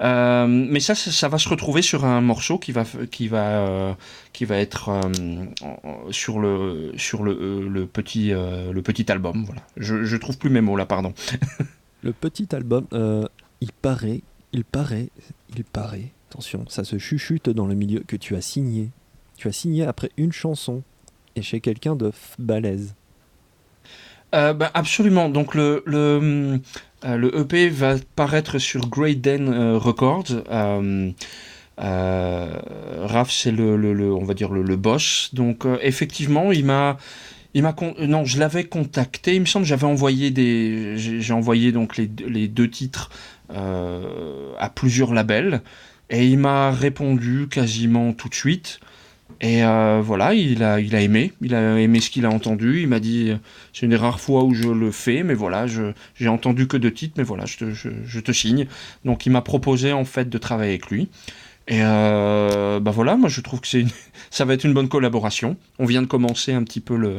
Mais 0.00 0.80
ça, 0.80 0.94
ça, 0.94 1.28
va 1.28 1.38
se 1.38 1.48
retrouver 1.48 1.80
sur 1.80 2.04
un 2.04 2.20
morceau 2.20 2.58
qui 2.58 2.72
va, 2.72 2.84
qui 3.10 3.28
va, 3.28 3.96
qui 4.32 4.44
va 4.44 4.56
être 4.58 5.00
sur 6.10 6.40
le, 6.40 6.92
sur 6.96 7.22
le, 7.22 7.68
le 7.68 7.86
petit, 7.86 8.32
le 8.32 8.80
petit 8.82 9.10
album. 9.10 9.44
Voilà. 9.46 9.62
Je, 9.76 10.04
je 10.04 10.16
trouve 10.16 10.36
plus 10.36 10.50
mes 10.50 10.60
mots 10.60 10.76
là, 10.76 10.86
pardon. 10.86 11.14
Le 12.02 12.12
petit 12.12 12.54
album, 12.54 12.86
il 13.62 13.72
paraît, 13.72 14.20
il 14.54 14.64
paraît, 14.64 15.08
il 15.56 15.64
paraît, 15.64 16.12
attention, 16.30 16.64
ça 16.68 16.84
se 16.84 16.96
chuchute 16.96 17.50
dans 17.50 17.66
le 17.66 17.74
milieu 17.74 18.04
que 18.06 18.14
tu 18.14 18.36
as 18.36 18.40
signé. 18.40 18.90
Tu 19.36 19.48
as 19.48 19.52
signé 19.52 19.84
après 19.84 20.10
une 20.16 20.32
chanson 20.32 20.82
et 21.34 21.42
chez 21.42 21.60
quelqu'un 21.60 21.96
de 21.96 22.12
balèze. 22.38 22.94
Euh, 24.32 24.52
ben, 24.52 24.70
absolument. 24.72 25.28
Donc 25.28 25.56
le, 25.56 25.82
le, 25.86 26.60
euh, 27.04 27.16
le 27.16 27.36
EP 27.40 27.68
va 27.68 27.96
paraître 28.14 28.58
sur 28.58 28.88
Great 28.88 29.20
Den 29.20 29.48
euh, 29.48 29.76
Records. 29.76 30.44
Raph, 31.76 33.32
c'est 33.32 33.50
le, 33.50 33.76
le, 33.76 34.14
on 34.14 34.24
va 34.24 34.34
dire 34.34 34.52
le, 34.52 34.76
boss. 34.76 35.30
Donc 35.32 35.66
effectivement, 35.82 36.52
il 36.52 36.64
m'a, 36.64 36.96
il 37.54 37.64
m'a, 37.64 37.74
non, 37.98 38.24
je 38.24 38.38
l'avais 38.38 38.62
contacté. 38.62 39.34
Il 39.34 39.40
me 39.40 39.46
semble, 39.46 39.66
j'avais 39.66 39.86
envoyé 39.86 40.30
des, 40.30 40.94
j'ai 40.96 41.32
envoyé 41.32 41.72
donc 41.72 41.96
les, 41.96 42.08
les 42.28 42.46
deux 42.46 42.70
titres 42.70 43.10
à 43.54 44.70
plusieurs 44.70 45.14
labels, 45.14 45.62
et 46.10 46.26
il 46.26 46.38
m'a 46.38 46.70
répondu 46.70 47.48
quasiment 47.50 48.12
tout 48.12 48.28
de 48.28 48.34
suite. 48.34 48.80
Et 49.40 49.64
euh, 49.64 50.00
voilà, 50.02 50.32
il 50.34 50.62
a, 50.62 50.80
il 50.80 50.94
a 50.94 51.00
aimé, 51.00 51.32
il 51.40 51.54
a 51.54 51.78
aimé 51.80 52.00
ce 52.00 52.08
qu'il 52.10 52.24
a 52.24 52.30
entendu. 52.30 52.80
Il 52.82 52.88
m'a 52.88 53.00
dit, 53.00 53.32
c'est 53.72 53.82
une 53.82 53.90
des 53.90 53.96
rares 53.96 54.20
fois 54.20 54.44
où 54.44 54.54
je 54.54 54.68
le 54.68 54.90
fais, 54.90 55.22
mais 55.22 55.34
voilà, 55.34 55.66
j'ai 55.66 56.28
entendu 56.28 56.66
que 56.68 56.76
deux 56.76 56.92
titres, 56.92 57.14
mais 57.18 57.24
voilà, 57.24 57.44
je 57.46 57.56
te, 57.58 57.70
je, 57.72 58.20
te 58.20 58.32
signe. 58.32 58.66
Donc 59.04 59.26
il 59.26 59.30
m'a 59.30 59.42
proposé 59.42 59.92
en 59.92 60.04
fait 60.04 60.28
de 60.28 60.38
travailler 60.38 60.70
avec 60.72 60.90
lui. 60.90 61.08
Et 61.66 61.80
euh, 61.82 62.78
bah 62.80 62.90
voilà, 62.90 63.16
moi 63.16 63.28
je 63.30 63.40
trouve 63.40 63.60
que 63.60 63.76
une- 63.76 63.88
ça 64.30 64.44
va 64.44 64.54
être 64.54 64.64
une 64.64 64.74
bonne 64.74 64.88
collaboration. 64.88 65.56
On 65.78 65.86
vient 65.86 66.02
de 66.02 66.06
commencer 66.06 66.52
un 66.52 66.62
petit 66.62 66.80
peu 66.80 66.96
le, 66.96 67.16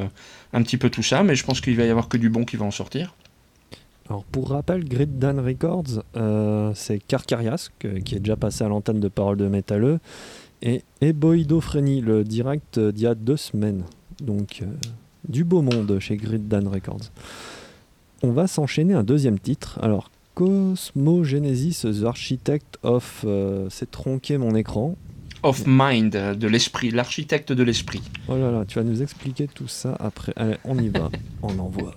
un 0.53 0.61
petit 0.63 0.77
peu 0.77 0.89
tout 0.89 1.03
ça, 1.03 1.23
mais 1.23 1.35
je 1.35 1.43
pense 1.43 1.61
qu'il 1.61 1.75
va 1.75 1.83
y 1.85 1.89
avoir 1.89 2.07
que 2.07 2.17
du 2.17 2.29
bon 2.29 2.45
qui 2.45 2.55
va 2.55 2.65
en 2.65 2.71
sortir. 2.71 3.15
Alors 4.09 4.23
pour 4.25 4.49
rappel, 4.49 4.83
Grid 4.87 5.17
Dan 5.17 5.39
Records, 5.39 6.03
euh, 6.15 6.71
c'est 6.75 6.99
Carcarias, 6.99 7.69
que- 7.79 7.97
qui 7.99 8.15
est 8.15 8.19
déjà 8.19 8.35
passé 8.35 8.63
à 8.63 8.67
l'antenne 8.67 8.99
de 8.99 9.07
Parole 9.07 9.37
de 9.37 9.47
Métalleux, 9.47 9.99
et 10.61 10.83
Eboidophrenie, 11.01 12.01
le 12.01 12.23
direct 12.23 12.77
euh, 12.77 12.91
d'il 12.91 13.03
y 13.03 13.07
a 13.07 13.15
deux 13.15 13.37
semaines. 13.37 13.83
Donc 14.21 14.59
euh, 14.61 14.65
du 15.27 15.43
beau 15.43 15.61
monde 15.61 15.97
chez 15.99 16.17
Grid 16.17 16.47
Dan 16.47 16.67
Records. 16.67 17.09
On 18.21 18.31
va 18.31 18.47
s'enchaîner 18.47 18.93
un 18.93 19.03
deuxième 19.03 19.39
titre. 19.39 19.79
Alors 19.81 20.09
Cosmogenesis, 20.35 21.81
The 21.81 22.03
Architect 22.05 22.77
of... 22.83 23.23
euh, 23.25 23.67
c'est 23.69 23.89
tronqué 23.89 24.37
mon 24.37 24.53
écran. 24.55 24.95
Of 25.43 25.63
mind, 25.67 26.11
de 26.11 26.47
l'esprit, 26.47 26.89
l'architecte 26.91 27.51
de 27.51 27.61
l'esprit. 27.63 28.01
Oh 28.27 28.35
là 28.35 28.49
là, 28.51 28.65
tu 28.67 28.79
vas 28.79 28.83
nous 28.83 29.01
expliquer 29.03 29.47
tout 29.47 29.67
ça 29.67 29.95
après. 29.99 30.33
Allez, 30.37 30.55
on 30.63 30.77
y 30.79 30.89
va. 30.89 31.09
on 31.43 31.57
envoie. 31.59 31.93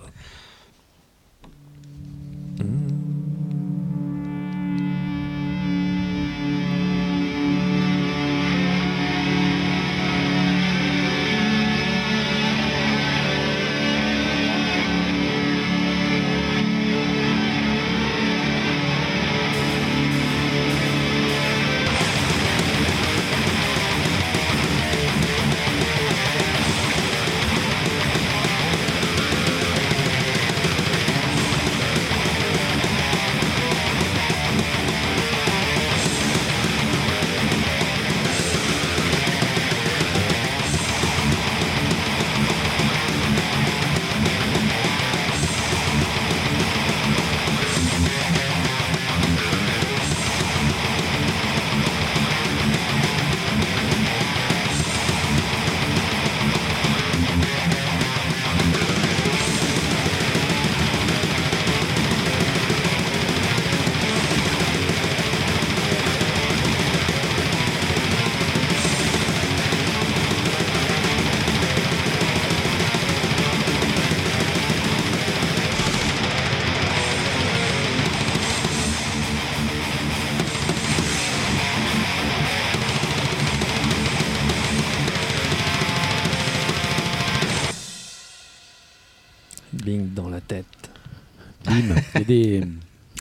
Des. 92.29 92.61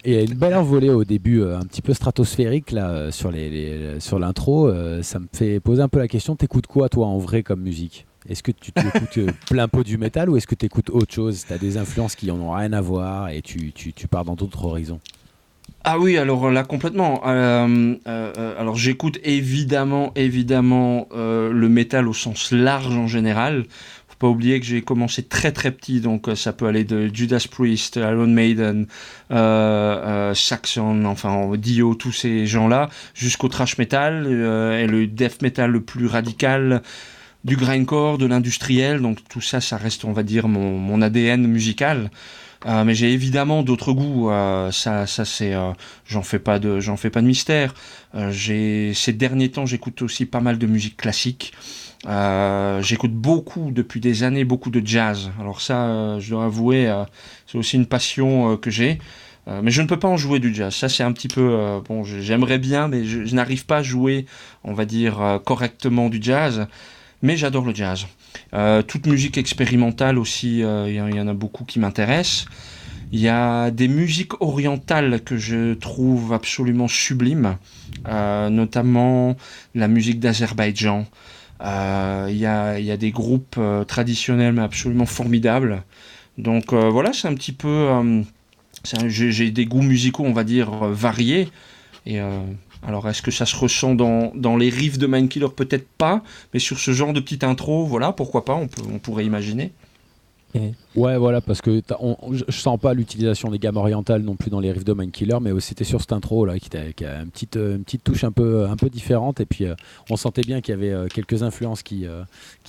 Il 0.05 0.13
y 0.13 0.17
a 0.17 0.21
une 0.23 0.35
belle 0.35 0.55
envolée 0.55 0.91
au 0.91 1.05
début, 1.05 1.41
euh, 1.41 1.59
un 1.59 1.65
petit 1.65 1.83
peu 1.83 1.93
stratosphérique 1.93 2.71
là, 2.71 2.91
euh, 2.91 3.11
sur 3.11 3.33
les, 3.33 3.51
les- 3.51 4.01
sur 4.01 4.19
l'intro. 4.21 4.69
Euh, 4.69 5.03
ça 5.03 5.19
me 5.19 5.27
fait 5.35 5.59
poser 5.59 5.83
un 5.83 5.89
peu 5.89 5.99
la 5.99 6.07
question. 6.07 6.37
T'écoutes 6.37 6.69
quoi 6.69 6.89
toi 6.89 7.07
en 7.09 7.19
vrai 7.19 7.43
comme 7.43 7.61
musique? 7.61 8.07
Est-ce 8.29 8.43
que 8.45 8.53
tu 8.53 8.71
t'écoutes 8.71 9.19
euh, 9.19 9.31
plein 9.51 9.67
pot 9.67 9.83
du 9.83 9.99
métal 9.99 10.31
ou 10.31 10.37
est-ce 10.37 10.47
que 10.47 10.55
tu 10.55 10.67
écoutes 10.67 10.91
autre 10.91 11.13
chose? 11.13 11.45
T'as 11.49 11.59
des 11.59 11.79
influences 11.79 12.15
qui 12.15 12.31
en 12.31 12.39
ont 12.39 12.53
rien 12.53 12.73
à 12.75 12.81
voir 12.81 13.31
et 13.31 13.43
tu, 13.43 13.73
tu, 13.73 13.93
tu 13.93 14.07
pars 14.07 14.25
dans 14.25 14.35
d'autres 14.37 14.65
horizons? 14.65 15.01
Ah 15.85 15.99
oui, 15.99 16.17
alors 16.17 16.51
là 16.51 16.65
complètement. 16.65 17.23
Euh, 17.27 17.95
euh, 18.07 18.33
euh, 18.37 18.61
alors 18.61 18.77
j'écoute 18.77 19.19
évidemment, 19.25 20.13
évidemment 20.17 21.09
euh, 21.15 21.53
le 21.53 21.69
métal 21.69 22.09
au 22.09 22.13
sens 22.15 22.53
large 22.53 22.95
en 22.97 23.07
général. 23.07 23.65
Pas 24.19 24.27
oublier 24.27 24.59
que 24.59 24.67
j'ai 24.67 24.83
commencé 24.83 25.23
très 25.23 25.53
très 25.53 25.71
petit, 25.71 26.01
donc 26.01 26.29
euh, 26.29 26.35
ça 26.35 26.53
peut 26.53 26.67
aller 26.67 26.83
de 26.83 27.09
Judas 27.13 27.47
Priest, 27.49 27.97
Iron 27.97 28.27
Maiden, 28.27 28.87
euh, 29.31 29.37
euh, 29.37 30.35
Saxon, 30.35 31.05
enfin 31.05 31.53
Dio, 31.57 31.95
tous 31.95 32.11
ces 32.11 32.47
gens-là, 32.47 32.89
jusqu'au 33.15 33.49
thrash 33.49 33.79
metal 33.79 34.27
et 34.27 34.87
le 34.89 35.07
death 35.07 35.41
metal 35.41 35.71
le 35.71 35.81
plus 35.83 36.07
radical 36.07 36.83
du 37.45 37.57
grindcore, 37.57 38.19
de 38.19 38.27
l'industriel. 38.27 39.01
Donc 39.01 39.19
tout 39.29 39.41
ça, 39.41 39.61
ça 39.61 39.77
reste, 39.77 40.05
on 40.05 40.13
va 40.13 40.25
dire, 40.25 40.49
mon, 40.49 40.79
mon 40.79 41.01
ADN 41.01 41.47
musical. 41.47 42.11
Euh, 42.67 42.85
mais 42.85 42.95
j'ai 42.95 43.13
évidemment 43.13 43.63
d'autres 43.63 43.93
goûts. 43.93 44.31
euh, 44.31 44.71
ça, 44.73 45.07
ça 45.07 45.25
c'est, 45.25 45.55
euh, 45.55 45.73
j'en 46.07 46.23
fais 46.23 46.39
pas 46.39 46.59
de, 46.59 46.81
j'en 46.81 46.97
fais 46.97 47.11
pas 47.11 47.21
de 47.21 47.27
mystère. 47.27 47.75
J'ai 48.31 48.95
ces 48.95 49.13
derniers 49.13 49.51
temps, 49.51 49.67
j'écoute 49.67 50.03
aussi 50.03 50.27
pas 50.27 50.41
mal 50.41 50.59
de 50.59 50.67
musique 50.67 50.97
classique. 50.97 51.53
J'écoute 52.07 53.13
beaucoup 53.13 53.71
depuis 53.71 54.01
des 54.01 54.23
années, 54.23 54.45
beaucoup 54.45 54.71
de 54.71 54.85
jazz. 54.85 55.31
Alors 55.41 55.61
ça, 55.61 56.19
je 56.19 56.31
dois 56.31 56.47
avouer, 56.47 56.93
c'est 57.47 57.59
aussi 57.59 57.77
une 57.77 57.87
passion 57.87 58.57
que 58.57 58.71
j'ai. 58.71 58.99
Mais 59.47 59.71
je 59.71 59.83
ne 59.83 59.87
peux 59.87 59.99
pas 59.99 60.09
en 60.09 60.17
jouer 60.17 60.41
du 60.41 60.55
jazz. 60.55 60.75
Ça, 60.75 60.89
c'est 60.89 61.03
un 61.03 61.13
petit 61.13 61.29
peu 61.29 61.81
bon. 61.87 62.03
J'aimerais 62.03 62.59
bien, 62.59 62.89
mais 62.89 63.05
je, 63.05 63.35
n'arrive 63.35 63.67
pas 63.67 63.79
à 63.79 63.83
jouer, 63.83 64.25
on 64.65 64.73
va 64.73 64.87
dire 64.87 65.41
correctement 65.45 66.09
du 66.09 66.19
jazz. 66.23 66.67
Mais 67.23 67.37
j'adore 67.37 67.67
le 67.67 67.75
jazz. 67.75 68.07
Euh, 68.55 68.83
toute 68.83 69.07
musique 69.07 69.39
expérimentale 69.39 70.19
aussi, 70.19 70.63
euh, 70.63 70.89
il 70.89 70.95
y, 70.95 71.01
en- 71.01 71.09
il 71.09 71.17
y 71.17 71.21
en 71.21 71.29
a 71.29 71.35
beaucoup 71.35 71.65
qui 71.65 71.79
m'intéressent. 71.79 72.47
Il 73.13 73.21
y 73.21 73.29
a 73.29 73.71
des 73.71 73.89
musiques 73.89 74.41
orientales 74.43 75.23
que 75.23 75.39
je 75.39 75.75
trouve 75.75 76.33
absolument 76.35 76.89
sublimes, 76.89 77.57
euh, 78.07 78.51
notamment 78.51 79.37
la 79.75 79.89
musique 79.89 80.21
d'Azerbaïdjan. 80.21 81.07
Euh, 81.63 82.29
Il 82.31 82.37
y, 82.37 82.47
a, 82.47 82.97
des 82.97 83.11
groupes 83.11 83.57
euh, 83.59 83.85
traditionnels 83.85 84.53
mais 84.53 84.63
absolument 84.63 85.07
formidables. 85.07 85.83
Donc 86.37 86.73
euh, 86.73 86.91
voilà, 86.91 87.13
c'est 87.13 87.29
un 87.29 87.35
petit 87.35 87.53
peu... 87.53 87.69
euh, 87.69 88.23
J'ai 88.85 89.51
des 89.51 89.65
goûts 89.65 89.83
musicaux, 89.83 90.25
on 90.25 90.33
va 90.33 90.45
dire, 90.45 90.85
euh, 90.85 90.93
variés. 90.93 91.49
Et 92.07 92.21
euh, 92.21 92.41
alors, 92.87 93.09
est-ce 93.09 93.23
que 93.23 93.31
ça 93.31 93.47
se 93.47 93.57
ressent 93.57 93.95
dans, 93.95 94.57
les 94.57 94.71
riffs 94.71 94.99
de 94.99 95.07
Mindkiller? 95.07 95.49
Peut-être 95.55 95.89
pas, 95.99 96.23
mais 96.53 96.61
sur 96.61 96.79
ce 96.79 96.93
genre 96.93 97.13
de 97.13 97.21
petite 97.21 97.45
intro, 97.45 97.85
voilà, 97.85 98.13
pourquoi 98.13 98.45
pas, 98.45 98.55
on, 98.55 98.69
peut, 98.69 98.83
on 98.93 98.99
pourrait 98.99 99.25
imaginer. 99.25 99.73
Ouais, 100.95 101.17
voilà, 101.19 101.41
parce 101.41 101.61
que 101.61 101.83
je 102.33 102.61
sens 102.61 102.81
pas 102.81 102.95
l'utilisation 102.95 103.51
des 103.51 103.59
gammes 103.59 103.77
orientales 103.77 104.23
non 104.23 104.35
plus 104.35 104.51
dans 104.51 104.61
les 104.61 104.73
riffs 104.73 104.85
de 104.85 104.93
Mindkiller, 104.93 105.39
mais 105.41 105.53
aussi 105.53 105.69
c'était 105.69 105.85
sur 105.85 106.01
cette 106.01 106.13
intro 106.13 106.45
là 106.47 106.59
qui, 106.59 106.71
qui 106.71 107.05
a 107.05 107.21
une 107.21 107.31
petite, 107.31 107.57
euh, 107.57 107.77
une 107.77 107.85
petite 107.85 108.03
touche 108.03 108.25
un 108.25 108.33
peu, 108.33 108.67
un 108.67 108.77
peu 108.77 108.89
différente. 108.89 109.41
Et 109.41 109.47
puis 109.47 109.67
euh, 109.67 109.75
on 110.11 110.17
sentait 110.17 110.43
bien 110.43 110.61
qu'il 110.61 110.73
y 110.73 110.79
avait 110.79 110.91
euh, 110.91 111.07
quelques 111.07 111.43
influences 111.43 111.83
qui, 111.83 112.07
euh, 112.07 112.25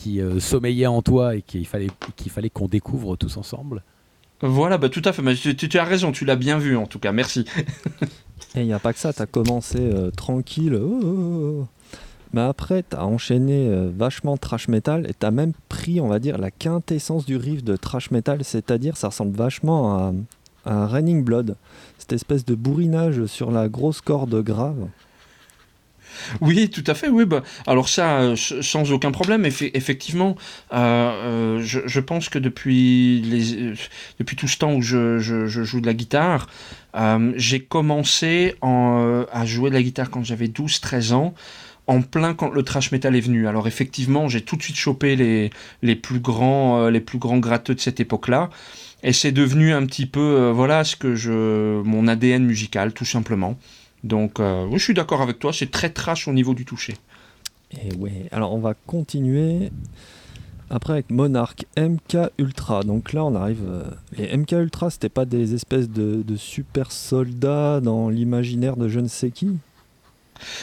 euh, 0.07 0.39
sommeillaient 0.39 0.87
en 0.87 1.01
toi 1.01 1.35
et 1.35 1.41
qu'il 1.41 1.65
fallait 1.65 2.49
qu'on 2.53 2.67
découvre 2.67 3.15
tous 3.15 3.37
ensemble. 3.37 3.81
Voilà, 4.41 4.77
bah, 4.77 4.89
tout 4.89 5.01
à 5.05 5.13
fait. 5.13 5.21
Mais 5.21 5.35
tu, 5.35 5.77
as 5.77 5.83
raison, 5.83 6.11
tu 6.11 6.25
l'as 6.25 6.35
bien 6.35 6.57
vu 6.57 6.77
en 6.77 6.85
tout 6.85 6.99
cas, 6.99 7.11
merci. 7.11 7.45
Et 8.55 8.61
il 8.61 8.65
n'y 8.65 8.73
a 8.73 8.79
pas 8.79 8.93
que 8.93 8.99
ça, 8.99 9.13
tu 9.13 9.21
as 9.21 9.25
commencé 9.25 9.77
euh, 9.79 10.11
tranquille. 10.11 10.75
oh, 10.75 10.99
oh, 11.03 11.61
oh. 11.61 11.67
Mais 12.33 12.41
après, 12.41 12.83
tu 12.87 12.95
as 12.95 13.05
enchaîné 13.05 13.67
euh, 13.67 13.89
vachement 13.95 14.37
trash 14.37 14.67
metal 14.67 15.07
et 15.09 15.13
tu 15.13 15.31
même 15.31 15.53
pris, 15.67 15.99
on 15.99 16.07
va 16.07 16.19
dire, 16.19 16.37
la 16.37 16.51
quintessence 16.51 17.25
du 17.25 17.37
riff 17.37 17.63
de 17.63 17.75
trash 17.75 18.11
metal, 18.11 18.43
c'est-à-dire 18.43 18.97
ça 18.97 19.07
ressemble 19.07 19.35
vachement 19.35 19.97
à, 19.97 20.13
à 20.65 20.87
Raining 20.87 21.23
Blood, 21.23 21.55
cette 21.97 22.13
espèce 22.13 22.45
de 22.45 22.55
bourrinage 22.55 23.25
sur 23.25 23.51
la 23.51 23.67
grosse 23.67 24.01
corde 24.01 24.43
grave. 24.43 24.87
Oui, 26.41 26.69
tout 26.69 26.83
à 26.87 26.93
fait, 26.93 27.09
oui. 27.09 27.25
Bah, 27.25 27.43
alors 27.67 27.89
ça, 27.89 28.19
euh, 28.21 28.35
sans 28.35 28.91
aucun 28.91 29.11
problème, 29.11 29.43
effe- 29.43 29.71
effectivement, 29.73 30.35
euh, 30.73 31.57
euh, 31.57 31.61
je, 31.61 31.99
pense 31.99 32.29
que 32.29 32.39
depuis, 32.39 33.21
depuis 34.19 34.35
tout 34.35 34.47
ce 34.47 34.57
temps 34.57 34.73
où 34.73 34.81
je, 34.81 35.19
joue 35.19 35.81
de 35.81 35.85
la 35.85 35.93
guitare, 35.93 36.47
j'ai 37.35 37.59
commencé 37.61 38.55
en, 38.61 39.25
à 39.31 39.45
jouer 39.45 39.69
de 39.69 39.75
la 39.75 39.83
guitare 39.83 40.09
quand 40.09 40.23
j'avais 40.23 40.47
12-13 40.47 41.13
ans, 41.13 41.33
en 41.87 42.01
plein 42.01 42.33
quand 42.35 42.49
le 42.51 42.63
thrash 42.63 42.91
metal 42.91 43.15
est 43.15 43.21
venu. 43.21 43.47
Alors 43.47 43.67
effectivement, 43.67 44.27
j'ai 44.27 44.41
tout 44.41 44.55
de 44.55 44.61
suite 44.63 44.75
chopé 44.77 45.15
les, 45.15 45.49
les, 45.81 45.95
plus 45.95 46.19
grands, 46.19 46.87
les 46.89 47.01
plus 47.01 47.17
grands 47.17 47.39
gratteux 47.39 47.75
de 47.75 47.79
cette 47.79 47.99
époque-là. 47.99 48.49
Et 49.01 49.13
c'est 49.13 49.31
devenu 49.31 49.73
un 49.73 49.85
petit 49.85 50.05
peu, 50.05 50.51
voilà, 50.53 50.83
ce 50.83 50.95
que 50.95 51.15
je, 51.15 51.81
mon 51.83 52.07
ADN 52.07 52.43
musical, 52.45 52.93
tout 52.93 53.05
simplement. 53.05 53.57
Donc, 54.03 54.39
euh, 54.39 54.67
je 54.71 54.77
suis 54.83 54.93
d'accord 54.93 55.21
avec 55.21 55.39
toi, 55.39 55.51
c'est 55.53 55.71
très 55.71 55.89
trash 55.89 56.27
au 56.27 56.33
niveau 56.33 56.53
du 56.53 56.65
toucher. 56.65 56.95
Et 57.71 57.93
ouais, 57.95 58.27
alors 58.31 58.53
on 58.53 58.59
va 58.59 58.73
continuer 58.87 59.71
après 60.71 60.93
avec 60.93 61.09
Monarch 61.11 61.65
MK 61.77 62.31
Ultra. 62.37 62.83
Donc 62.83 63.13
là 63.13 63.23
on 63.23 63.35
arrive. 63.35 63.63
euh, 63.67 63.83
les 64.17 64.35
MK 64.35 64.51
Ultra, 64.53 64.89
c'était 64.89 65.09
pas 65.09 65.25
des 65.25 65.53
espèces 65.53 65.89
de, 65.89 66.23
de 66.23 66.35
super 66.35 66.91
soldats 66.91 67.79
dans 67.81 68.09
l'imaginaire 68.09 68.75
de 68.75 68.87
je 68.87 68.99
ne 68.99 69.07
sais 69.07 69.29
qui? 69.31 69.57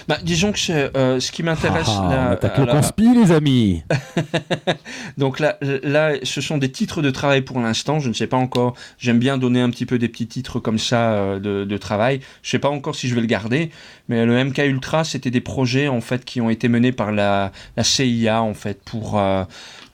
Bah, 0.09 0.19
disons 0.23 0.53
que 0.53 0.59
euh, 0.97 1.21
ce 1.21 1.33
qui 1.33 1.43
m'intéresse. 1.43 1.89
Ah, 1.89 2.37
là, 2.41 2.51
le 2.59 2.65
la- 2.65 2.73
conspi, 2.73 3.15
les 3.15 3.33
amis 3.33 3.83
Donc 5.19 5.41
là, 5.41 5.59
là, 5.83 6.13
ce 6.23 6.41
sont 6.41 6.59
des 6.59 6.71
titres 6.71 7.03
de 7.03 7.11
travail 7.11 7.43
pour 7.43 7.61
l'instant. 7.61 7.99
Je 8.01 8.09
ne 8.09 8.15
sais 8.15 8.27
pas 8.27 8.37
encore. 8.37 8.75
J'aime 8.99 9.19
bien 9.19 9.39
donner 9.39 9.61
un 9.61 9.71
petit 9.71 9.87
peu 9.87 9.99
des 9.99 10.09
petits 10.09 10.27
titres 10.27 10.61
comme 10.61 10.79
ça 10.79 11.13
euh, 11.13 11.39
de, 11.39 11.65
de 11.65 11.77
travail. 11.79 12.21
Je 12.43 12.51
sais 12.51 12.59
pas 12.59 12.69
encore 12.69 12.95
si 12.95 13.09
je 13.09 13.15
vais 13.15 13.21
le 13.21 13.27
garder. 13.27 13.71
Mais 14.09 14.25
le 14.25 14.45
MK 14.45 14.59
Ultra, 14.59 15.05
c'était 15.05 15.31
des 15.31 15.41
projets 15.41 15.89
en 15.89 16.01
fait 16.01 16.25
qui 16.25 16.41
ont 16.41 16.51
été 16.51 16.69
menés 16.69 16.93
par 16.93 17.13
la, 17.13 17.53
la 17.77 17.85
CIA 17.85 18.43
en 18.43 18.55
fait 18.55 18.81
pour 18.85 19.19
euh, 19.19 19.45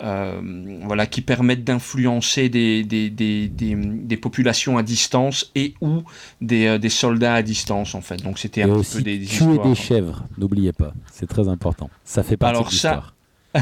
euh, 0.03 0.41
voilà 0.85 1.07
qui 1.07 1.21
permettent 1.21 1.65
d'influencer 1.65 2.49
des, 2.49 2.83
des, 2.85 3.09
des, 3.11 3.49
des, 3.49 3.75
des 3.77 4.17
populations 4.17 4.77
à 4.79 4.83
distance 4.83 5.51
et 5.55 5.75
ou 5.81 6.03
des, 6.41 6.67
euh, 6.67 6.79
des 6.79 6.89
soldats 6.89 7.35
à 7.35 7.43
distance 7.43 7.95
en 7.95 8.01
fait. 8.01 8.23
Donc 8.23 8.39
c'était 8.39 8.63
Et 8.63 8.65
un 8.65 8.69
petit 8.69 8.79
aussi 8.81 8.97
peu 8.99 9.03
des, 9.03 9.19
des 9.19 9.27
tuer 9.27 9.45
histoires. 9.51 9.69
des 9.69 9.75
chèvres, 9.75 10.25
n'oubliez 10.39 10.73
pas, 10.73 10.93
c'est 11.13 11.27
très 11.29 11.49
important. 11.49 11.89
Ça 12.05 12.23
fait 12.23 12.37
partie 12.37 12.57
Alors 12.57 12.69
de 12.69 12.75
ça. 12.75 13.05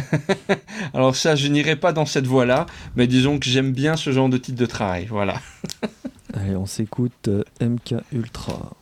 Alors 0.95 1.17
ça, 1.17 1.35
je 1.35 1.49
n'irai 1.49 1.77
pas 1.77 1.93
dans 1.93 2.07
cette 2.07 2.27
voie-là, 2.27 2.67
mais 2.97 3.07
disons 3.07 3.39
que 3.39 3.47
j'aime 3.47 3.73
bien 3.73 3.97
ce 3.97 4.13
genre 4.13 4.29
de 4.29 4.37
titre 4.39 4.59
de 4.59 4.67
travail. 4.67 5.07
Voilà. 5.11 5.41
Allez, 6.33 6.55
on 6.57 6.67
s'écoute 6.67 7.29
euh, 7.29 7.43
MK 7.61 7.97
Ultra. 8.13 8.73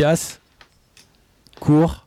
Efficace, 0.00 0.40
court, 1.60 2.06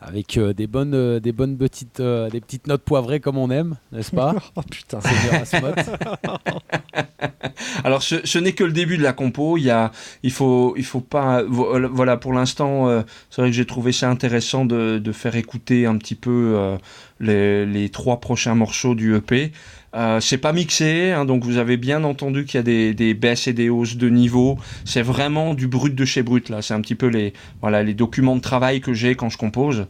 avec 0.00 0.36
euh, 0.36 0.52
des 0.52 0.66
bonnes, 0.66 0.92
euh, 0.92 1.20
des 1.20 1.30
bonnes 1.30 1.56
petites, 1.56 2.00
euh, 2.00 2.28
des 2.30 2.40
petites 2.40 2.66
notes 2.66 2.82
poivrées 2.82 3.20
comme 3.20 3.38
on 3.38 3.48
aime, 3.48 3.76
n'est-ce 3.92 4.10
pas 4.10 4.34
Oh 4.56 4.62
putain. 4.68 4.98
Alors 7.84 8.02
ce, 8.02 8.26
ce 8.26 8.38
n'est 8.40 8.54
que 8.54 8.64
le 8.64 8.72
début 8.72 8.98
de 8.98 9.04
la 9.04 9.12
compo. 9.12 9.56
Il 9.56 9.62
y 9.64 9.70
a, 9.70 9.92
il 10.24 10.32
faut, 10.32 10.74
il 10.76 10.84
faut 10.84 11.00
pas. 11.00 11.44
vo- 11.44 11.78
Voilà, 11.92 12.16
pour 12.16 12.32
l'instant, 12.32 12.88
euh, 12.88 13.02
c'est 13.30 13.40
vrai 13.40 13.50
que 13.50 13.56
j'ai 13.56 13.64
trouvé 13.66 13.92
ça 13.92 14.10
intéressant 14.10 14.64
de, 14.64 14.98
de 14.98 15.12
faire 15.12 15.36
écouter 15.36 15.86
un 15.86 15.96
petit 15.96 16.16
peu 16.16 16.54
euh, 16.56 16.76
les, 17.20 17.66
les 17.66 17.88
trois 17.88 18.18
prochains 18.18 18.56
morceaux 18.56 18.96
du 18.96 19.14
EP. 19.14 19.52
Euh, 19.94 20.20
c'est 20.20 20.38
pas 20.38 20.52
mixé, 20.52 21.12
hein, 21.12 21.24
donc 21.24 21.44
vous 21.44 21.56
avez 21.56 21.76
bien 21.76 22.04
entendu 22.04 22.44
qu'il 22.44 22.58
y 22.58 22.60
a 22.60 22.92
des, 22.92 23.14
baisses 23.14 23.46
et 23.46 23.52
des 23.52 23.70
hausses 23.70 23.96
de 23.96 24.08
niveau. 24.08 24.58
C'est 24.84 25.02
vraiment 25.02 25.54
du 25.54 25.66
brut 25.66 25.94
de 25.94 26.04
chez 26.04 26.22
brut 26.22 26.48
là. 26.50 26.62
C'est 26.62 26.74
un 26.74 26.80
petit 26.80 26.94
peu 26.94 27.06
les, 27.06 27.32
voilà, 27.60 27.82
les 27.82 27.94
documents 27.94 28.36
de 28.36 28.40
travail 28.40 28.80
que 28.80 28.92
j'ai 28.92 29.14
quand 29.14 29.30
je 29.30 29.38
compose. 29.38 29.86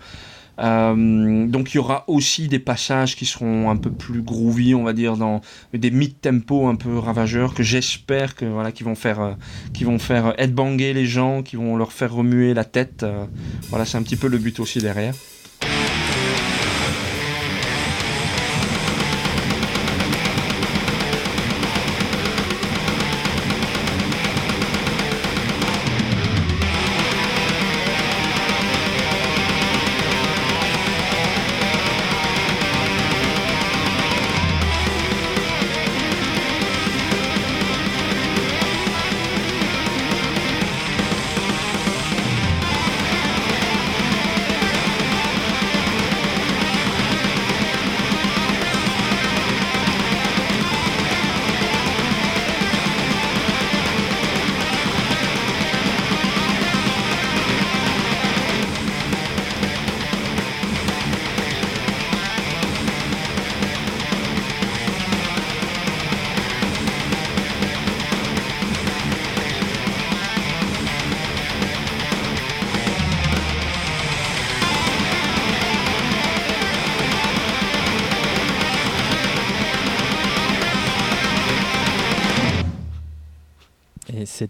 Euh, 0.60 1.46
donc 1.46 1.72
il 1.72 1.76
y 1.76 1.78
aura 1.78 2.02
aussi 2.08 2.48
des 2.48 2.58
passages 2.58 3.14
qui 3.14 3.26
seront 3.26 3.70
un 3.70 3.76
peu 3.76 3.90
plus 3.90 4.22
groovy, 4.22 4.74
on 4.74 4.82
va 4.82 4.92
dire, 4.92 5.16
dans 5.16 5.40
des 5.72 5.92
mid-tempo 5.92 6.66
un 6.66 6.74
peu 6.74 6.98
ravageurs 6.98 7.54
que 7.54 7.62
j'espère 7.62 8.34
que 8.34 8.44
voilà, 8.44 8.72
qui 8.72 8.82
vont 8.82 8.96
faire, 8.96 9.20
euh, 9.20 9.32
qui 9.72 9.84
vont 9.84 10.00
faire 10.00 10.34
headbanger 10.36 10.94
les 10.94 11.06
gens, 11.06 11.42
qui 11.42 11.56
vont 11.56 11.76
leur 11.76 11.92
faire 11.92 12.12
remuer 12.12 12.54
la 12.54 12.64
tête. 12.64 13.04
voilà, 13.70 13.84
c'est 13.84 13.98
un 13.98 14.02
petit 14.02 14.16
peu 14.16 14.28
le 14.28 14.38
but 14.38 14.58
aussi 14.60 14.78
derrière. 14.78 15.14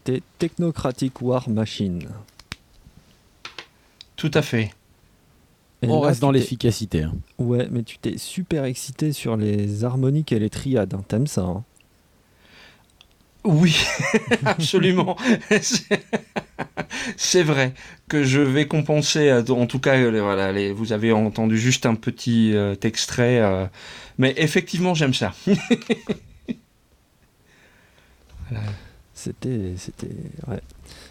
C'était 0.08 0.22
Technocratic 0.38 1.20
War 1.20 1.50
Machine. 1.50 2.08
Tout 4.16 4.30
à 4.32 4.40
fait. 4.40 4.70
Et 5.82 5.86
On 5.88 6.00
là, 6.00 6.08
reste 6.08 6.20
dans 6.22 6.30
l'efficacité. 6.30 7.02
hein. 7.02 7.14
Ouais, 7.38 7.68
mais 7.70 7.82
tu 7.82 7.98
t'es 7.98 8.16
super 8.16 8.64
excité 8.64 9.12
sur 9.12 9.36
les 9.36 9.84
harmoniques 9.84 10.32
et 10.32 10.38
les 10.38 10.48
triades. 10.48 10.94
hein. 10.94 11.04
T'aimes 11.06 11.26
ça 11.26 11.42
hein 11.42 11.62
Oui, 13.44 13.76
absolument. 14.46 15.16
C'est- 17.16 17.42
vrai 17.42 17.74
que 18.08 18.24
je 18.24 18.40
vais 18.40 18.66
compenser. 18.66 19.28
euh, 19.28 19.44
En 19.50 19.66
tout 19.66 19.78
cas, 19.78 19.96
euh, 19.98 20.22
voilà, 20.22 20.52
les- 20.52 20.72
vous 20.72 20.92
avez 20.94 21.12
entendu 21.12 21.58
juste 21.58 21.84
un 21.84 21.94
petit 21.96 22.54
euh, 22.54 22.74
extrait, 22.82 23.40
euh, 23.40 23.66
mais 24.16 24.32
effectivement, 24.38 24.94
j'aime 24.94 25.12
ça. 25.14 25.34
C'était, 29.18 29.72
c'était, 29.76 30.14
ouais. 30.46 30.60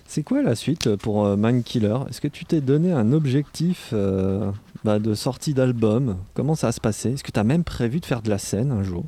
C'est 0.08 0.24
quoi 0.24 0.42
la 0.42 0.56
suite 0.56 0.96
pour 0.96 1.26
euh, 1.26 1.36
Mind 1.38 1.62
Killer 1.66 1.98
Est-ce 2.10 2.22
que 2.22 2.30
tu 2.30 2.46
t'es 2.46 2.62
donné 2.62 2.94
un 2.94 3.12
objectif 3.12 3.90
euh, 3.92 4.50
bah, 4.86 4.98
de 5.00 5.14
sortie 5.14 5.54
d'album? 5.54 6.16
Comment 6.34 6.56
ça 6.56 6.68
va 6.68 6.72
se 6.72 6.80
passer 6.80 7.12
Est-ce 7.12 7.24
que 7.26 7.34
tu 7.34 7.40
as 7.40 7.44
même 7.44 7.66
prévu 7.66 8.00
de 8.00 8.06
faire 8.06 8.22
de 8.22 8.30
la 8.30 8.38
scène 8.38 8.72
un 8.72 8.82
jour? 8.82 9.04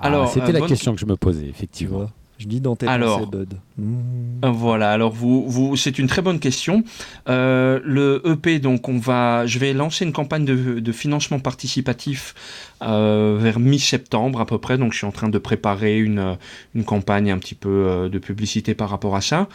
Alors, 0.00 0.24
Ah, 0.24 0.26
c'était 0.32 0.48
euh, 0.48 0.52
la 0.52 0.60
bonne- 0.60 0.68
question 0.70 0.94
que 0.94 1.00
je 1.00 1.04
me 1.06 1.16
posais, 1.16 1.46
effectivement. 1.46 2.08
Je 2.38 2.46
dis 2.46 2.62
dans 2.62 2.76
tes 2.76 2.86
Alors. 2.86 3.18
pensées, 3.18 3.30
Bud. 3.30 3.54
Euh, 3.78 4.50
Voilà, 4.50 4.90
alors 4.90 5.12
vous, 5.12 5.48
vous, 5.48 5.76
c'est 5.76 5.98
une 5.98 6.06
très 6.06 6.22
bonne 6.22 6.38
question. 6.38 6.82
Euh, 7.28 7.80
le 7.84 8.22
EP, 8.24 8.58
donc 8.58 8.88
on 8.88 8.98
va, 8.98 9.46
je 9.46 9.58
vais 9.58 9.72
lancer 9.72 10.04
une 10.04 10.12
campagne 10.12 10.44
de, 10.44 10.80
de 10.80 10.92
financement 10.92 11.38
participatif 11.38 12.34
euh, 12.82 13.36
vers 13.40 13.58
mi-septembre 13.58 14.40
à 14.40 14.46
peu 14.46 14.58
près. 14.58 14.78
Donc 14.78 14.92
je 14.92 14.98
suis 14.98 15.06
en 15.06 15.12
train 15.12 15.28
de 15.28 15.38
préparer 15.38 15.98
une, 15.98 16.36
une 16.74 16.84
campagne 16.84 17.30
un 17.30 17.38
petit 17.38 17.54
peu 17.54 17.68
euh, 17.68 18.08
de 18.08 18.18
publicité 18.18 18.74
par 18.74 18.88
rapport 18.90 19.16
à 19.16 19.20
ça. 19.20 19.48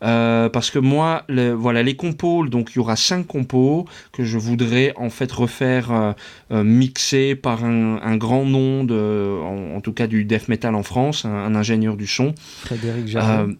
Parce 0.00 0.70
que 0.70 0.78
moi, 0.78 1.24
le- 1.28 1.52
voilà, 1.52 1.82
les 1.82 1.96
compos, 1.96 2.46
donc 2.46 2.72
il 2.72 2.76
y 2.76 2.78
aura 2.78 2.96
cinq 2.96 3.26
compos 3.26 3.86
que 4.12 4.24
je 4.24 4.36
voudrais 4.38 4.92
en 4.96 5.08
fait 5.10 5.32
refaire 5.32 6.14
mixer 6.50 7.34
par 7.34 7.64
un, 7.64 7.96
un 8.02 8.16
grand 8.16 8.44
nom 8.44 8.84
de, 8.84 9.38
en, 9.42 9.76
en 9.76 9.80
tout 9.80 9.92
cas 9.92 10.06
du 10.06 10.24
death 10.24 10.48
metal 10.48 10.74
en 10.74 10.82
France, 10.82 11.24
un- 11.24 11.30
un 11.34 11.54
ingénieur 11.54 11.96
du 11.96 12.06
son. 12.06 12.34
Frédéric 12.62 13.08
Jarret. 13.08 13.54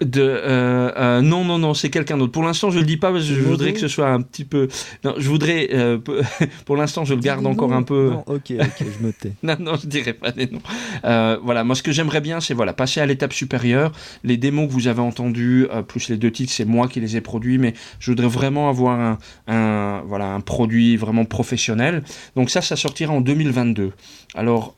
De, 0.00 0.20
euh, 0.22 0.90
euh, 0.96 1.20
non, 1.20 1.44
non, 1.44 1.58
non, 1.58 1.72
c'est 1.72 1.88
quelqu'un 1.88 2.18
d'autre. 2.18 2.32
Pour 2.32 2.42
l'instant, 2.42 2.70
je 2.70 2.80
le 2.80 2.84
dis 2.84 2.96
pas 2.96 3.12
parce 3.12 3.28
que 3.28 3.34
je 3.34 3.40
voudrais 3.40 3.72
que 3.72 3.78
ce 3.78 3.86
soit 3.86 4.08
un 4.08 4.22
petit 4.22 4.44
peu. 4.44 4.66
Non, 5.04 5.14
je 5.18 5.28
voudrais. 5.28 5.68
euh, 5.72 5.98
pour 6.66 6.76
l'instant, 6.76 7.04
je 7.04 7.14
le 7.14 7.20
garde 7.20 7.46
encore 7.46 7.72
un 7.72 7.84
peu. 7.84 8.10
Non, 8.10 8.24
ok, 8.26 8.52
ok, 8.58 8.86
je 9.00 9.06
me 9.06 9.12
tais. 9.12 9.32
Non, 9.44 9.56
non, 9.60 9.76
je 9.80 9.86
dirais 9.86 10.12
pas 10.14 10.32
des 10.32 10.48
noms. 10.48 10.62
Voilà, 11.02 11.62
moi, 11.62 11.76
ce 11.76 11.82
que 11.82 11.92
j'aimerais 11.92 12.20
bien, 12.20 12.40
c'est 12.40 12.54
voilà, 12.54 12.72
passer 12.72 13.00
à 13.00 13.06
l'étape 13.06 13.32
supérieure. 13.32 13.92
Les 14.24 14.36
démos 14.36 14.66
que 14.66 14.72
vous 14.72 14.88
avez 14.88 15.00
entendues, 15.00 15.68
euh, 15.70 15.82
plus 15.82 16.08
les 16.08 16.16
deux 16.16 16.30
titres, 16.32 16.52
c'est 16.52 16.64
moi 16.64 16.88
qui 16.88 16.98
les 17.00 17.16
ai 17.16 17.20
produits, 17.20 17.58
mais 17.58 17.74
je 18.00 18.10
voudrais 18.10 18.26
vraiment 18.26 18.68
avoir 18.68 18.98
un, 18.98 19.18
un, 19.46 20.02
voilà, 20.06 20.32
un 20.32 20.40
produit 20.40 20.96
vraiment 20.96 21.24
professionnel. 21.24 22.02
Donc 22.34 22.50
ça, 22.50 22.62
ça 22.62 22.74
sortira 22.74 23.12
en 23.12 23.20
2022. 23.20 23.92
Alors, 24.34 24.74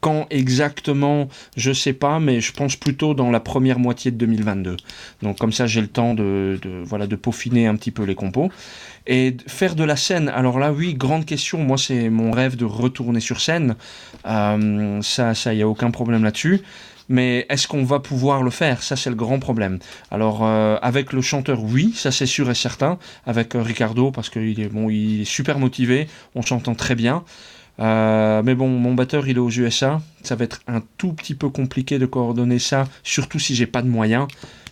quand 0.00 0.26
exactement, 0.30 1.28
je 1.56 1.72
sais 1.72 1.92
pas, 1.92 2.20
mais 2.20 2.40
je 2.40 2.52
pense 2.52 2.76
plutôt 2.76 3.14
dans 3.14 3.32
la 3.32 3.40
première 3.40 3.63
moitié 3.78 4.10
de 4.10 4.16
2022. 4.16 4.76
Donc 5.22 5.38
comme 5.38 5.52
ça, 5.52 5.66
j'ai 5.66 5.80
le 5.80 5.88
temps 5.88 6.14
de, 6.14 6.58
voilà, 6.84 7.06
de 7.06 7.16
peaufiner 7.16 7.66
un 7.66 7.76
petit 7.76 7.90
peu 7.90 8.04
les 8.04 8.14
compos. 8.14 8.50
Et 9.06 9.36
faire 9.46 9.74
de 9.74 9.84
la 9.84 9.96
scène, 9.96 10.28
alors 10.28 10.58
là, 10.58 10.72
oui, 10.72 10.94
grande 10.94 11.26
question. 11.26 11.58
Moi, 11.58 11.76
c'est 11.76 12.08
mon 12.08 12.30
rêve 12.30 12.56
de 12.56 12.64
retourner 12.64 13.20
sur 13.20 13.40
scène. 13.40 13.76
Euh, 14.26 15.02
ça, 15.02 15.34
ça, 15.34 15.52
il 15.52 15.56
n'y 15.56 15.62
a 15.62 15.68
aucun 15.68 15.90
problème 15.90 16.24
là-dessus. 16.24 16.62
Mais 17.08 17.46
est-ce 17.50 17.68
qu'on 17.68 17.84
va 17.84 18.00
pouvoir 18.00 18.42
le 18.42 18.50
faire? 18.50 18.82
Ça, 18.82 18.96
c'est 18.96 19.10
le 19.10 19.16
grand 19.16 19.38
problème. 19.38 19.78
Alors, 20.10 20.40
euh, 20.42 20.76
avec 20.80 21.12
le 21.12 21.20
chanteur, 21.20 21.62
oui, 21.62 21.92
ça 21.94 22.10
c'est 22.10 22.26
sûr 22.26 22.50
et 22.50 22.54
certain. 22.54 22.98
Avec 23.26 23.54
euh, 23.54 23.62
Ricardo, 23.62 24.10
parce 24.10 24.30
qu'il 24.30 24.58
est, 24.60 24.68
bon, 24.68 24.88
il 24.88 25.22
est 25.22 25.26
super 25.26 25.58
motivé, 25.58 26.08
on 26.34 26.42
s'entend 26.42 26.74
très 26.74 26.94
bien. 26.94 27.24
Euh, 27.80 28.42
mais 28.44 28.54
bon, 28.54 28.68
mon 28.68 28.94
batteur, 28.94 29.26
il 29.28 29.36
est 29.36 29.40
aux 29.40 29.50
USA. 29.50 30.00
Ça 30.22 30.36
va 30.36 30.44
être 30.44 30.60
un 30.66 30.82
tout 30.98 31.12
petit 31.12 31.34
peu 31.34 31.48
compliqué 31.48 31.98
de 31.98 32.06
coordonner 32.06 32.58
ça, 32.58 32.84
surtout 33.02 33.38
si 33.38 33.54
j'ai 33.54 33.66
pas 33.66 33.82
de 33.82 33.88
moyens. 33.88 34.26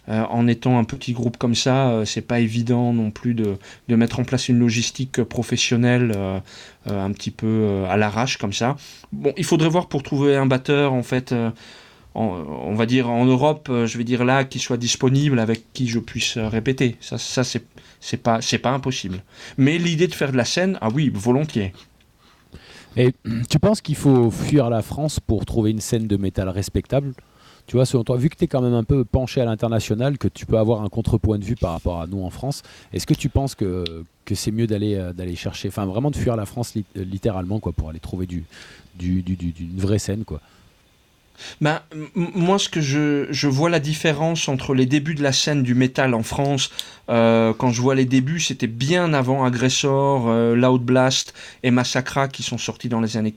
Euh, 0.08 0.24
en 0.30 0.48
étant 0.48 0.80
un 0.80 0.84
petit 0.84 1.12
groupe 1.12 1.36
comme 1.36 1.54
ça, 1.54 1.90
euh, 1.90 2.04
c'est 2.04 2.22
pas 2.22 2.40
évident 2.40 2.92
non 2.92 3.12
plus 3.12 3.34
de, 3.34 3.56
de 3.88 3.96
mettre 3.96 4.18
en 4.18 4.24
place 4.24 4.48
une 4.48 4.58
logistique 4.58 5.22
professionnelle 5.22 6.12
un 6.86 7.12
petit 7.12 7.30
peu 7.30 7.84
à 7.88 7.96
l'arrache 7.96 8.36
comme 8.36 8.52
ça. 8.52 8.76
Bon, 9.12 9.32
il 9.36 9.44
faudrait 9.44 9.68
voir 9.68 9.86
pour 9.88 10.02
trouver 10.02 10.36
un 10.36 10.46
batteur 10.46 10.92
en 10.92 11.04
fait. 11.04 11.32
on 12.14 12.74
va 12.74 12.86
dire 12.86 13.08
en 13.10 13.24
Europe, 13.24 13.70
je 13.70 13.98
vais 13.98 14.02
dire 14.02 14.24
là, 14.24 14.42
qui 14.42 14.58
soit 14.58 14.76
disponible, 14.76 15.38
avec 15.38 15.72
qui 15.72 15.86
je 15.86 16.00
puisse 16.00 16.36
répéter. 16.36 16.96
Ça, 17.00 17.16
ça 17.18 17.44
c'est 17.44 18.16
pas 18.16 18.40
c'est 18.40 18.58
pas 18.58 18.70
impossible. 18.70 19.22
Mais 19.56 19.78
l'idée 19.78 20.08
de 20.08 20.14
faire 20.14 20.32
de 20.32 20.36
la 20.36 20.44
scène, 20.44 20.78
ah 20.80 20.88
oui, 20.92 21.12
volontiers. 21.14 21.72
Et 22.96 23.12
tu 23.48 23.58
penses 23.58 23.80
qu'il 23.80 23.96
faut 23.96 24.30
fuir 24.30 24.68
la 24.70 24.82
France 24.82 25.20
pour 25.20 25.44
trouver 25.46 25.70
une 25.70 25.80
scène 25.80 26.06
de 26.06 26.16
métal 26.16 26.48
respectable? 26.48 27.14
Tu 27.66 27.76
vois, 27.76 27.86
selon 27.86 28.02
toi, 28.02 28.16
vu 28.16 28.28
que 28.28 28.36
tu 28.36 28.44
es 28.44 28.48
quand 28.48 28.60
même 28.60 28.74
un 28.74 28.82
peu 28.82 29.04
penché 29.04 29.40
à 29.40 29.44
l'international, 29.44 30.18
que 30.18 30.26
tu 30.28 30.46
peux 30.46 30.58
avoir 30.58 30.82
un 30.82 30.88
contrepoint 30.88 31.38
de 31.38 31.44
vue 31.44 31.54
par 31.54 31.72
rapport 31.72 32.00
à 32.00 32.06
nous 32.08 32.22
en 32.22 32.28
France, 32.30 32.62
est-ce 32.92 33.06
que 33.06 33.14
tu 33.14 33.28
penses 33.28 33.54
que, 33.54 33.84
c'est 34.34 34.50
mieux 34.50 34.66
d'aller 34.66 34.94
euh, 34.96 35.12
d'aller 35.12 35.36
chercher, 35.36 35.68
enfin 35.68 35.84
vraiment 35.84 36.10
de 36.10 36.16
fuir 36.16 36.36
la 36.36 36.46
France 36.46 36.74
euh, 36.76 37.04
littéralement, 37.04 37.60
quoi, 37.60 37.72
pour 37.72 37.90
aller 37.90 38.00
trouver 38.00 38.26
du, 38.26 38.44
du, 38.96 39.22
du- 39.22 39.36
du- 39.36 39.52
d'une 39.52 39.78
vraie 39.78 39.98
scène, 39.98 40.24
quoi? 40.24 40.40
Ben, 41.60 41.80
moi, 42.14 42.58
ce 42.58 42.68
que 42.68 42.80
je, 42.80 43.26
je, 43.30 43.48
vois 43.48 43.70
la 43.70 43.80
différence 43.80 44.48
entre 44.48 44.74
les 44.74 44.86
débuts 44.86 45.14
de 45.14 45.22
la 45.22 45.32
scène 45.32 45.62
du 45.62 45.74
métal 45.74 46.14
en 46.14 46.22
France, 46.22 46.70
euh, 47.08 47.52
quand 47.56 47.70
je 47.70 47.80
vois 47.82 47.94
les 47.94 48.04
débuts, 48.04 48.40
c'était 48.40 48.66
bien 48.66 49.12
avant 49.14 49.44
Aggressor, 49.44 50.28
euh, 50.28 50.54
Loud 50.54 50.82
Blast 50.82 51.34
et 51.62 51.70
Massacra 51.70 52.26
qui 52.28 52.42
sont 52.42 52.58
sortis 52.58 52.88
dans 52.88 53.00
les 53.00 53.16
années 53.16 53.34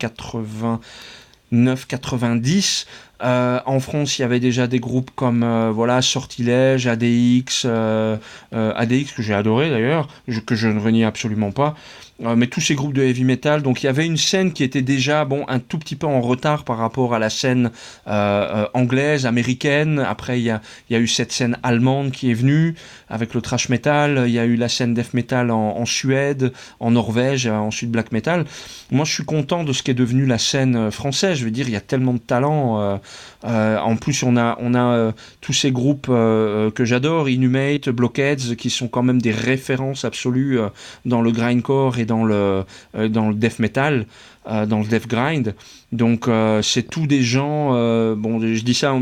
89-90. 1.52 2.86
Euh, 3.24 3.60
en 3.66 3.80
France, 3.80 4.18
il 4.18 4.24
y 4.24 4.26
avait 4.26 4.40
déjà 4.40 4.68
des 4.68 4.80
groupes 4.80 5.12
comme 5.16 5.70
voilà 5.72 6.02
Sortilège, 6.02 6.88
ADX, 6.88 7.66
ADX 8.52 9.14
que 9.16 9.22
j'ai 9.22 9.34
adoré 9.34 9.70
d'ailleurs, 9.70 10.08
que 10.46 10.56
je 10.56 10.68
ne 10.68 10.80
renie 10.80 11.04
absolument 11.04 11.52
pas. 11.52 11.76
Euh, 12.24 12.36
mais 12.38 12.48
tous 12.48 12.62
ces 12.62 12.76
groupes 12.76 12.94
de 12.94 13.04
heavy 13.04 13.26
metal. 13.26 13.62
Donc 13.62 13.84
il 13.84 13.88
y 13.88 13.90
avait 13.90 14.06
une 14.06 14.16
scène 14.16 14.54
qui 14.54 14.64
était 14.64 14.82
déjà 14.82 15.26
bon 15.26 15.44
un 15.50 15.60
tout 15.60 15.78
petit 15.78 15.98
peu 15.98 16.08
en 16.08 16.22
retard 16.22 16.64
par 16.64 16.78
rapport 16.78 17.14
à 17.14 17.20
la 17.20 17.30
scène 17.30 17.72
euh, 18.08 18.12
euh, 18.64 18.68
anglaise, 18.74 19.26
américaine. 19.26 20.00
Après 20.00 20.40
il 20.40 20.44
y 20.44 20.50
a, 20.50 20.62
y 20.90 20.96
a, 20.96 21.00
eu 21.00 21.08
cette 21.08 21.34
scène 21.34 21.58
allemande 21.62 22.12
qui 22.12 22.32
est 22.32 22.34
venue 22.34 22.76
avec 23.10 23.34
le 23.34 23.42
thrash 23.42 23.68
metal. 23.68 24.24
Il 24.28 24.34
y 24.34 24.40
a 24.40 24.46
eu 24.46 24.56
la 24.56 24.70
scène 24.70 24.94
death 24.94 25.14
metal 25.14 25.52
en, 25.52 25.86
Suède, 25.86 26.54
en 26.80 26.92
Norvège, 26.92 27.48
ensuite 27.48 27.92
black 27.92 28.14
metal. 28.14 28.46
Moi 28.92 29.04
je 29.04 29.14
suis 29.14 29.26
content 29.26 29.66
de 29.66 29.74
ce 29.74 29.84
qui 29.84 29.92
est 29.92 29.96
devenu 29.96 30.26
la 30.26 30.38
scène 30.38 30.92
française. 30.92 31.38
Je 31.38 31.46
veux 31.46 31.52
dire 31.52 31.68
il 31.68 31.74
y 31.74 31.78
a 31.78 31.82
tellement 31.82 32.14
de 32.14 32.20
talent. 32.20 33.00
en 33.44 33.96
plus 33.98 34.24
on 34.24 34.38
a 34.38 34.58
on 34.62 34.74
a 34.74 35.14
tous 35.42 35.54
ces 35.54 35.72
groupes 35.72 36.08
que 36.08 36.86
j'adore, 36.86 37.28
Inhumate, 37.28 37.90
Blockheads, 37.90 38.56
qui 38.58 38.70
sont 38.70 38.88
quand 38.88 39.04
même 39.04 39.22
des 39.22 39.32
références 39.32 40.06
absolues 40.06 40.60
dans 41.04 41.22
le 41.22 41.32
grindcore 41.32 42.00
dans 42.06 42.24
le, 42.24 42.64
euh, 42.96 43.08
dans 43.10 43.30
le 43.30 43.36
death 43.36 43.60
metal, 43.60 44.06
euh, 44.48 44.66
dans 44.66 44.80
le 44.80 44.86
death 44.86 45.08
grind. 45.08 45.56
Donc 45.92 46.28
euh, 46.28 46.62
c'est 46.62 46.84
tous 46.84 47.08
des 47.08 47.24
gens, 47.24 47.70
bon 48.16 48.40
je 48.40 48.64
dis 48.64 48.74
ça, 48.74 48.94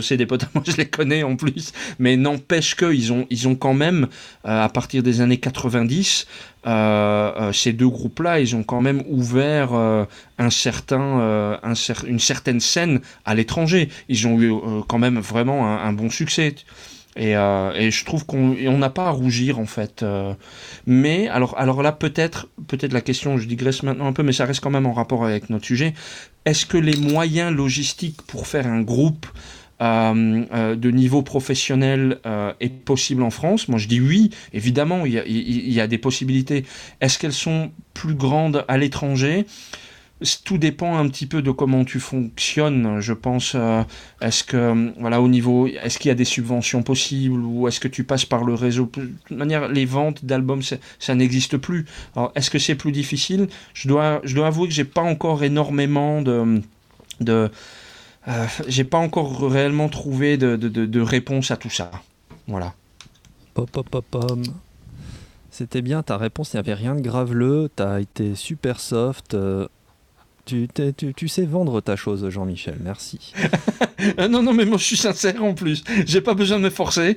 c'est 0.00 0.16
des 0.16 0.26
potes, 0.26 0.46
moi 0.54 0.64
je 0.66 0.76
les 0.76 0.88
connais 0.88 1.22
en 1.22 1.36
plus, 1.36 1.72
mais 1.98 2.16
n'empêche 2.16 2.74
qu'ils 2.74 3.12
ont, 3.12 3.26
ils 3.30 3.48
ont 3.48 3.54
quand 3.54 3.74
même, 3.74 4.08
à 4.44 4.68
partir 4.68 5.02
des 5.02 5.20
années 5.20 5.38
90, 5.38 6.26
ces 7.52 7.72
deux 7.72 7.88
groupes-là, 7.88 8.40
ils 8.40 8.56
ont 8.56 8.62
quand 8.62 8.80
même 8.80 9.02
ouvert 9.08 9.72
un 9.72 10.50
certain, 10.50 11.58
un 11.62 11.74
une 12.06 12.18
certaine 12.18 12.60
scène 12.60 13.00
à 13.24 13.34
l'étranger. 13.34 13.88
Ils 14.08 14.26
ont 14.26 14.40
eu 14.40 14.52
quand 14.88 14.98
même 14.98 15.18
vraiment 15.18 15.78
un 15.78 15.92
bon 15.92 16.10
succès. 16.10 16.54
Euh, 17.18 17.72
et, 17.74 17.90
je 17.90 18.04
trouve 18.04 18.24
qu'on 18.24 18.54
n'a 18.54 18.90
pas 18.90 19.06
à 19.06 19.10
rougir 19.10 19.58
en 19.58 19.66
fait. 19.66 20.02
Euh. 20.02 20.34
mais 20.86 21.28
alors, 21.28 21.58
alors 21.58 21.82
là, 21.82 21.92
peut-être, 21.92 22.48
peut-être 22.68 22.92
la 22.92 23.00
question, 23.00 23.36
je 23.36 23.46
digresse 23.46 23.82
maintenant 23.82 24.06
un 24.06 24.12
peu, 24.12 24.22
mais 24.22 24.32
ça 24.32 24.44
reste 24.44 24.60
quand 24.60 24.70
même 24.70 24.86
en 24.86 24.92
rapport 24.92 25.24
avec 25.24 25.50
notre 25.50 25.64
sujet. 25.64 25.94
Est-ce 26.44 26.66
que 26.66 26.78
les 26.78 26.96
moyens 26.96 27.52
logistiques 27.52 28.22
pour 28.22 28.46
faire 28.46 28.66
un 28.66 28.80
groupe 28.80 29.26
euh, 29.82 30.76
de 30.76 30.90
niveau 30.90 31.22
professionnel 31.22 32.18
est 32.60 32.84
possible 32.84 33.22
en 33.22 33.30
France? 33.30 33.68
Moi, 33.68 33.78
je 33.78 33.88
dis 33.88 34.00
oui, 34.00 34.30
évidemment, 34.52 35.04
il 35.04 35.12
y 35.14 35.80
a 35.80 35.86
des 35.86 35.98
possibilités. 35.98 36.64
Est-ce 37.00 37.18
qu'elles 37.18 37.32
sont 37.32 37.72
plus 37.92 38.14
grandes 38.14 38.64
à 38.68 38.78
l'étranger? 38.78 39.46
Tout 40.44 40.58
dépend 40.58 40.96
un 40.98 41.08
petit 41.08 41.26
peu 41.26 41.42
de 41.42 41.50
comment 41.50 41.84
tu 41.84 42.00
fonctionnes. 42.00 43.00
Je 43.00 43.12
pense, 43.12 43.52
euh, 43.54 43.82
est-ce 44.20 44.44
que, 44.44 44.92
voilà, 44.98 45.20
au 45.20 45.28
niveau, 45.28 45.66
est-ce 45.66 45.98
qu'il 45.98 46.08
y 46.08 46.12
a 46.12 46.14
des 46.14 46.24
subventions 46.24 46.82
possibles 46.82 47.40
ou 47.42 47.68
est-ce 47.68 47.80
que 47.80 47.88
tu 47.88 48.04
passes 48.04 48.26
par 48.26 48.44
le 48.44 48.54
réseau? 48.54 48.90
De 48.96 49.10
toute 49.26 49.36
manière, 49.36 49.68
les 49.68 49.86
ventes 49.86 50.24
d'albums, 50.24 50.62
ça 50.98 51.14
n'existe 51.14 51.56
plus. 51.56 51.86
Alors, 52.14 52.32
est-ce 52.34 52.50
que 52.50 52.58
c'est 52.58 52.74
plus 52.74 52.92
difficile? 52.92 53.48
Je 53.72 53.88
dois, 53.88 54.20
je 54.24 54.34
dois 54.34 54.48
avouer 54.48 54.68
que 54.68 54.74
j'ai 54.74 54.84
pas 54.84 55.02
encore 55.02 55.42
énormément 55.42 56.22
de. 56.22 56.60
de 57.20 57.50
euh, 58.28 58.46
j'ai 58.68 58.84
pas 58.84 58.98
encore 58.98 59.50
réellement 59.50 59.88
trouvé 59.88 60.36
de, 60.36 60.56
de, 60.56 60.68
de, 60.68 61.00
réponse 61.00 61.50
à 61.50 61.56
tout 61.56 61.70
ça. 61.70 61.90
Voilà. 62.46 62.74
Pop, 63.54 63.70
pop, 63.70 63.88
pop, 63.88 64.04
pop. 64.10 64.38
C'était 65.50 65.82
bien 65.82 66.02
ta 66.02 66.16
réponse, 66.16 66.52
il 66.52 66.56
n'y 66.56 66.60
avait 66.60 66.74
rien 66.74 66.94
de 66.94 67.00
graveleux, 67.00 67.70
tu 67.74 67.82
as 67.82 68.00
été 68.00 68.34
super 68.34 68.78
soft. 68.78 69.34
Euh, 69.34 69.66
tu, 70.44 70.68
tu, 71.16 71.28
sais 71.28 71.44
vendre 71.44 71.80
ta 71.80 71.96
chose, 71.96 72.28
Jean-Michel, 72.28 72.76
merci. 72.82 73.32
Ah 74.16 74.28
non, 74.28 74.42
non, 74.42 74.52
mais 74.52 74.64
moi 74.64 74.78
je 74.78 74.84
suis 74.84 74.96
sincère 74.96 75.42
en 75.44 75.54
plus. 75.54 75.84
J'ai 76.06 76.20
pas 76.20 76.34
besoin 76.34 76.58
de 76.58 76.64
me 76.64 76.70
forcer. 76.70 77.16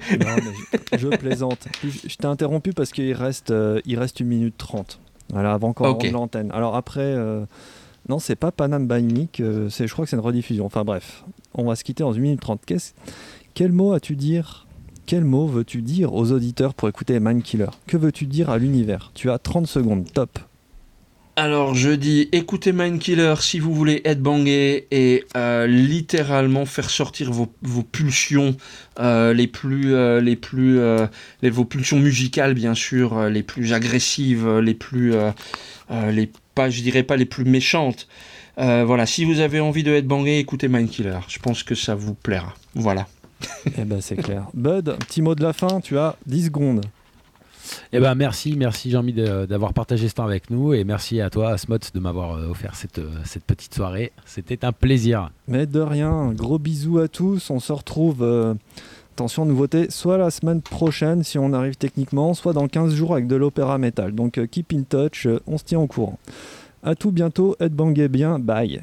je, 0.98 1.08
plaisante. 1.08 1.68
Je, 1.84 2.16
t'ai 2.16 2.26
interrompu 2.26 2.74
parce 2.74 2.92
qu'il 2.92 3.14
reste, 3.14 3.52
euh, 3.52 3.82
il 3.86 3.98
reste 3.98 4.20
une 4.20 4.28
minute 4.28 4.58
trente. 4.58 5.00
Voilà, 5.32 5.54
avant 5.54 5.74
qu'on 5.74 5.88
okay. 5.90 6.12
l'antenne. 6.12 6.52
Alors 6.52 6.76
après, 6.76 7.02
euh, 7.02 7.46
non, 8.10 8.20
c'est 8.20 8.36
pas 8.36 8.52
Panam 8.52 8.88
by 8.88 9.30
euh, 9.40 9.70
c'est, 9.70 9.88
je 9.88 9.94
crois 9.94 10.06
que 10.06 10.10
c'est 10.10 10.18
une 10.18 10.22
rediffusion. 10.22 10.66
Enfin 10.66 10.84
bref, 10.84 11.24
on 11.54 11.66
va 11.66 11.76
se 11.76 11.84
quitter 11.84 12.04
en 12.04 12.14
une 12.14 12.22
minute 12.22 12.42
trente. 12.42 12.62
quel 13.54 13.72
mot 13.72 13.94
as-tu 13.94 14.16
dire 14.16 14.68
Quel 15.06 15.24
mot 15.24 15.48
veux-tu 15.48 15.82
dire 15.82 16.14
aux 16.14 16.32
auditeurs 16.32 16.74
pour 16.74 16.90
écouter 16.90 17.20
Mind 17.20 17.42
Killer 17.42 17.70
Que 17.88 17.98
veux-tu 17.98 18.26
dire 18.26 18.50
à 18.50 18.58
l'univers? 18.58 19.12
Tu 19.14 19.32
as 19.32 19.40
30 19.40 19.68
secondes, 19.68 20.06
top. 20.14 20.38
Alors 21.36 21.74
je 21.74 21.90
dis 21.90 22.30
écoutez 22.32 22.74
Mindkiller 22.74 23.34
si 23.40 23.58
vous 23.58 23.74
voulez 23.74 24.04
être 24.06 24.22
bangé 24.22 24.86
et 24.92 25.26
euh, 25.36 25.66
littéralement 25.66 26.68
faire 26.68 26.92
sortir 26.92 27.32
vos, 27.32 27.48
pulsions 27.82 28.56
euh, 29.00 29.34
les 29.34 29.48
plus 29.48 29.96
euh, 29.96 30.22
les 30.22 30.36
plus 30.36 30.80
les, 31.42 31.50
vos 31.50 31.66
pulsions 31.66 31.98
musicales 31.98 32.54
bien 32.54 32.76
sûr 32.76 33.30
les 33.30 33.42
plus 33.42 33.74
agressives 33.74 34.48
les 34.60 34.76
plus 34.76 35.16
les 35.90 36.30
pas 36.54 36.70
je 36.70 36.84
dirais 36.84 37.04
pas 37.04 37.18
les 37.18 37.26
plus 37.26 37.46
méchantes. 37.46 38.08
Voilà 38.58 39.08
si 39.08 39.26
vous 39.26 39.40
avez 39.40 39.60
envie 39.60 39.82
de 39.82 39.92
être 39.92 40.08
bangé 40.08 40.38
écoutez 40.38 40.68
Mindkiller. 40.68 41.20
Je 41.30 41.40
pense 41.40 41.64
que 41.64 41.74
ça 41.74 41.96
vous 41.96 42.14
plaira. 42.14 42.54
Voilà. 42.76 43.08
Eh 43.76 43.86
ben 43.86 44.02
c'est 44.02 44.18
clair. 44.18 44.46
Bud 44.54 44.96
petit 45.00 45.24
mot 45.24 45.34
de 45.34 45.42
la 45.42 45.54
fin 45.54 45.82
tu 45.82 45.98
as 45.98 46.16
10 46.28 46.46
secondes 46.46 46.82
eh 47.92 48.00
ben 48.00 48.16
merci, 48.16 48.56
merci 48.58 48.90
Jean-Mi 48.90 49.14
d'avoir 49.14 49.74
partagé 49.74 50.08
ce 50.10 50.16
temps 50.16 50.26
avec 50.26 50.50
nous 50.50 50.74
et 50.74 50.84
merci 50.84 51.22
à 51.22 51.30
toi 51.30 51.58
Smot 51.58 51.78
de 51.94 52.00
m'avoir 52.00 52.36
euh, 52.36 52.50
offert 52.50 52.76
cette, 52.76 53.00
euh, 53.00 53.10
cette 53.24 53.44
petite 53.44 53.74
soirée. 53.74 54.12
C'était 54.26 54.66
un 54.66 54.72
plaisir. 54.72 55.30
Mais 55.48 55.66
de 55.66 55.80
rien, 55.80 56.32
gros 56.34 56.60
bisous 56.60 57.00
à 57.00 57.08
tous. 57.08 57.50
On 57.50 57.60
se 57.60 57.72
retrouve, 57.72 58.22
euh, 58.22 58.54
attention 59.14 59.46
nouveauté, 59.46 59.90
soit 59.90 60.18
la 60.18 60.32
semaine 60.32 60.62
prochaine 60.62 61.24
si 61.24 61.38
on 61.38 61.54
arrive 61.54 61.76
techniquement, 61.76 62.34
soit 62.34 62.54
dans 62.54 62.68
15 62.68 62.94
jours 62.94 63.14
avec 63.14 63.28
de 63.28 63.36
l'opéra 63.36 63.78
métal. 63.78 64.14
Donc 64.14 64.40
keep 64.48 64.74
in 64.74 64.84
touch, 64.84 65.28
on 65.48 65.58
se 65.58 65.64
tient 65.64 65.80
au 65.80 65.88
courant. 65.88 66.20
À 66.84 66.96
tout 66.96 67.12
bientôt, 67.12 67.56
bangé 67.72 68.08
bien, 68.10 68.40
bye. 68.40 68.82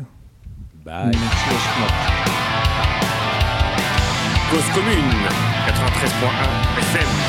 Bye. 0.84 1.12
Cause 4.50 4.68
commune, 4.74 5.12
93.1 5.68 6.78
FM. 6.78 7.19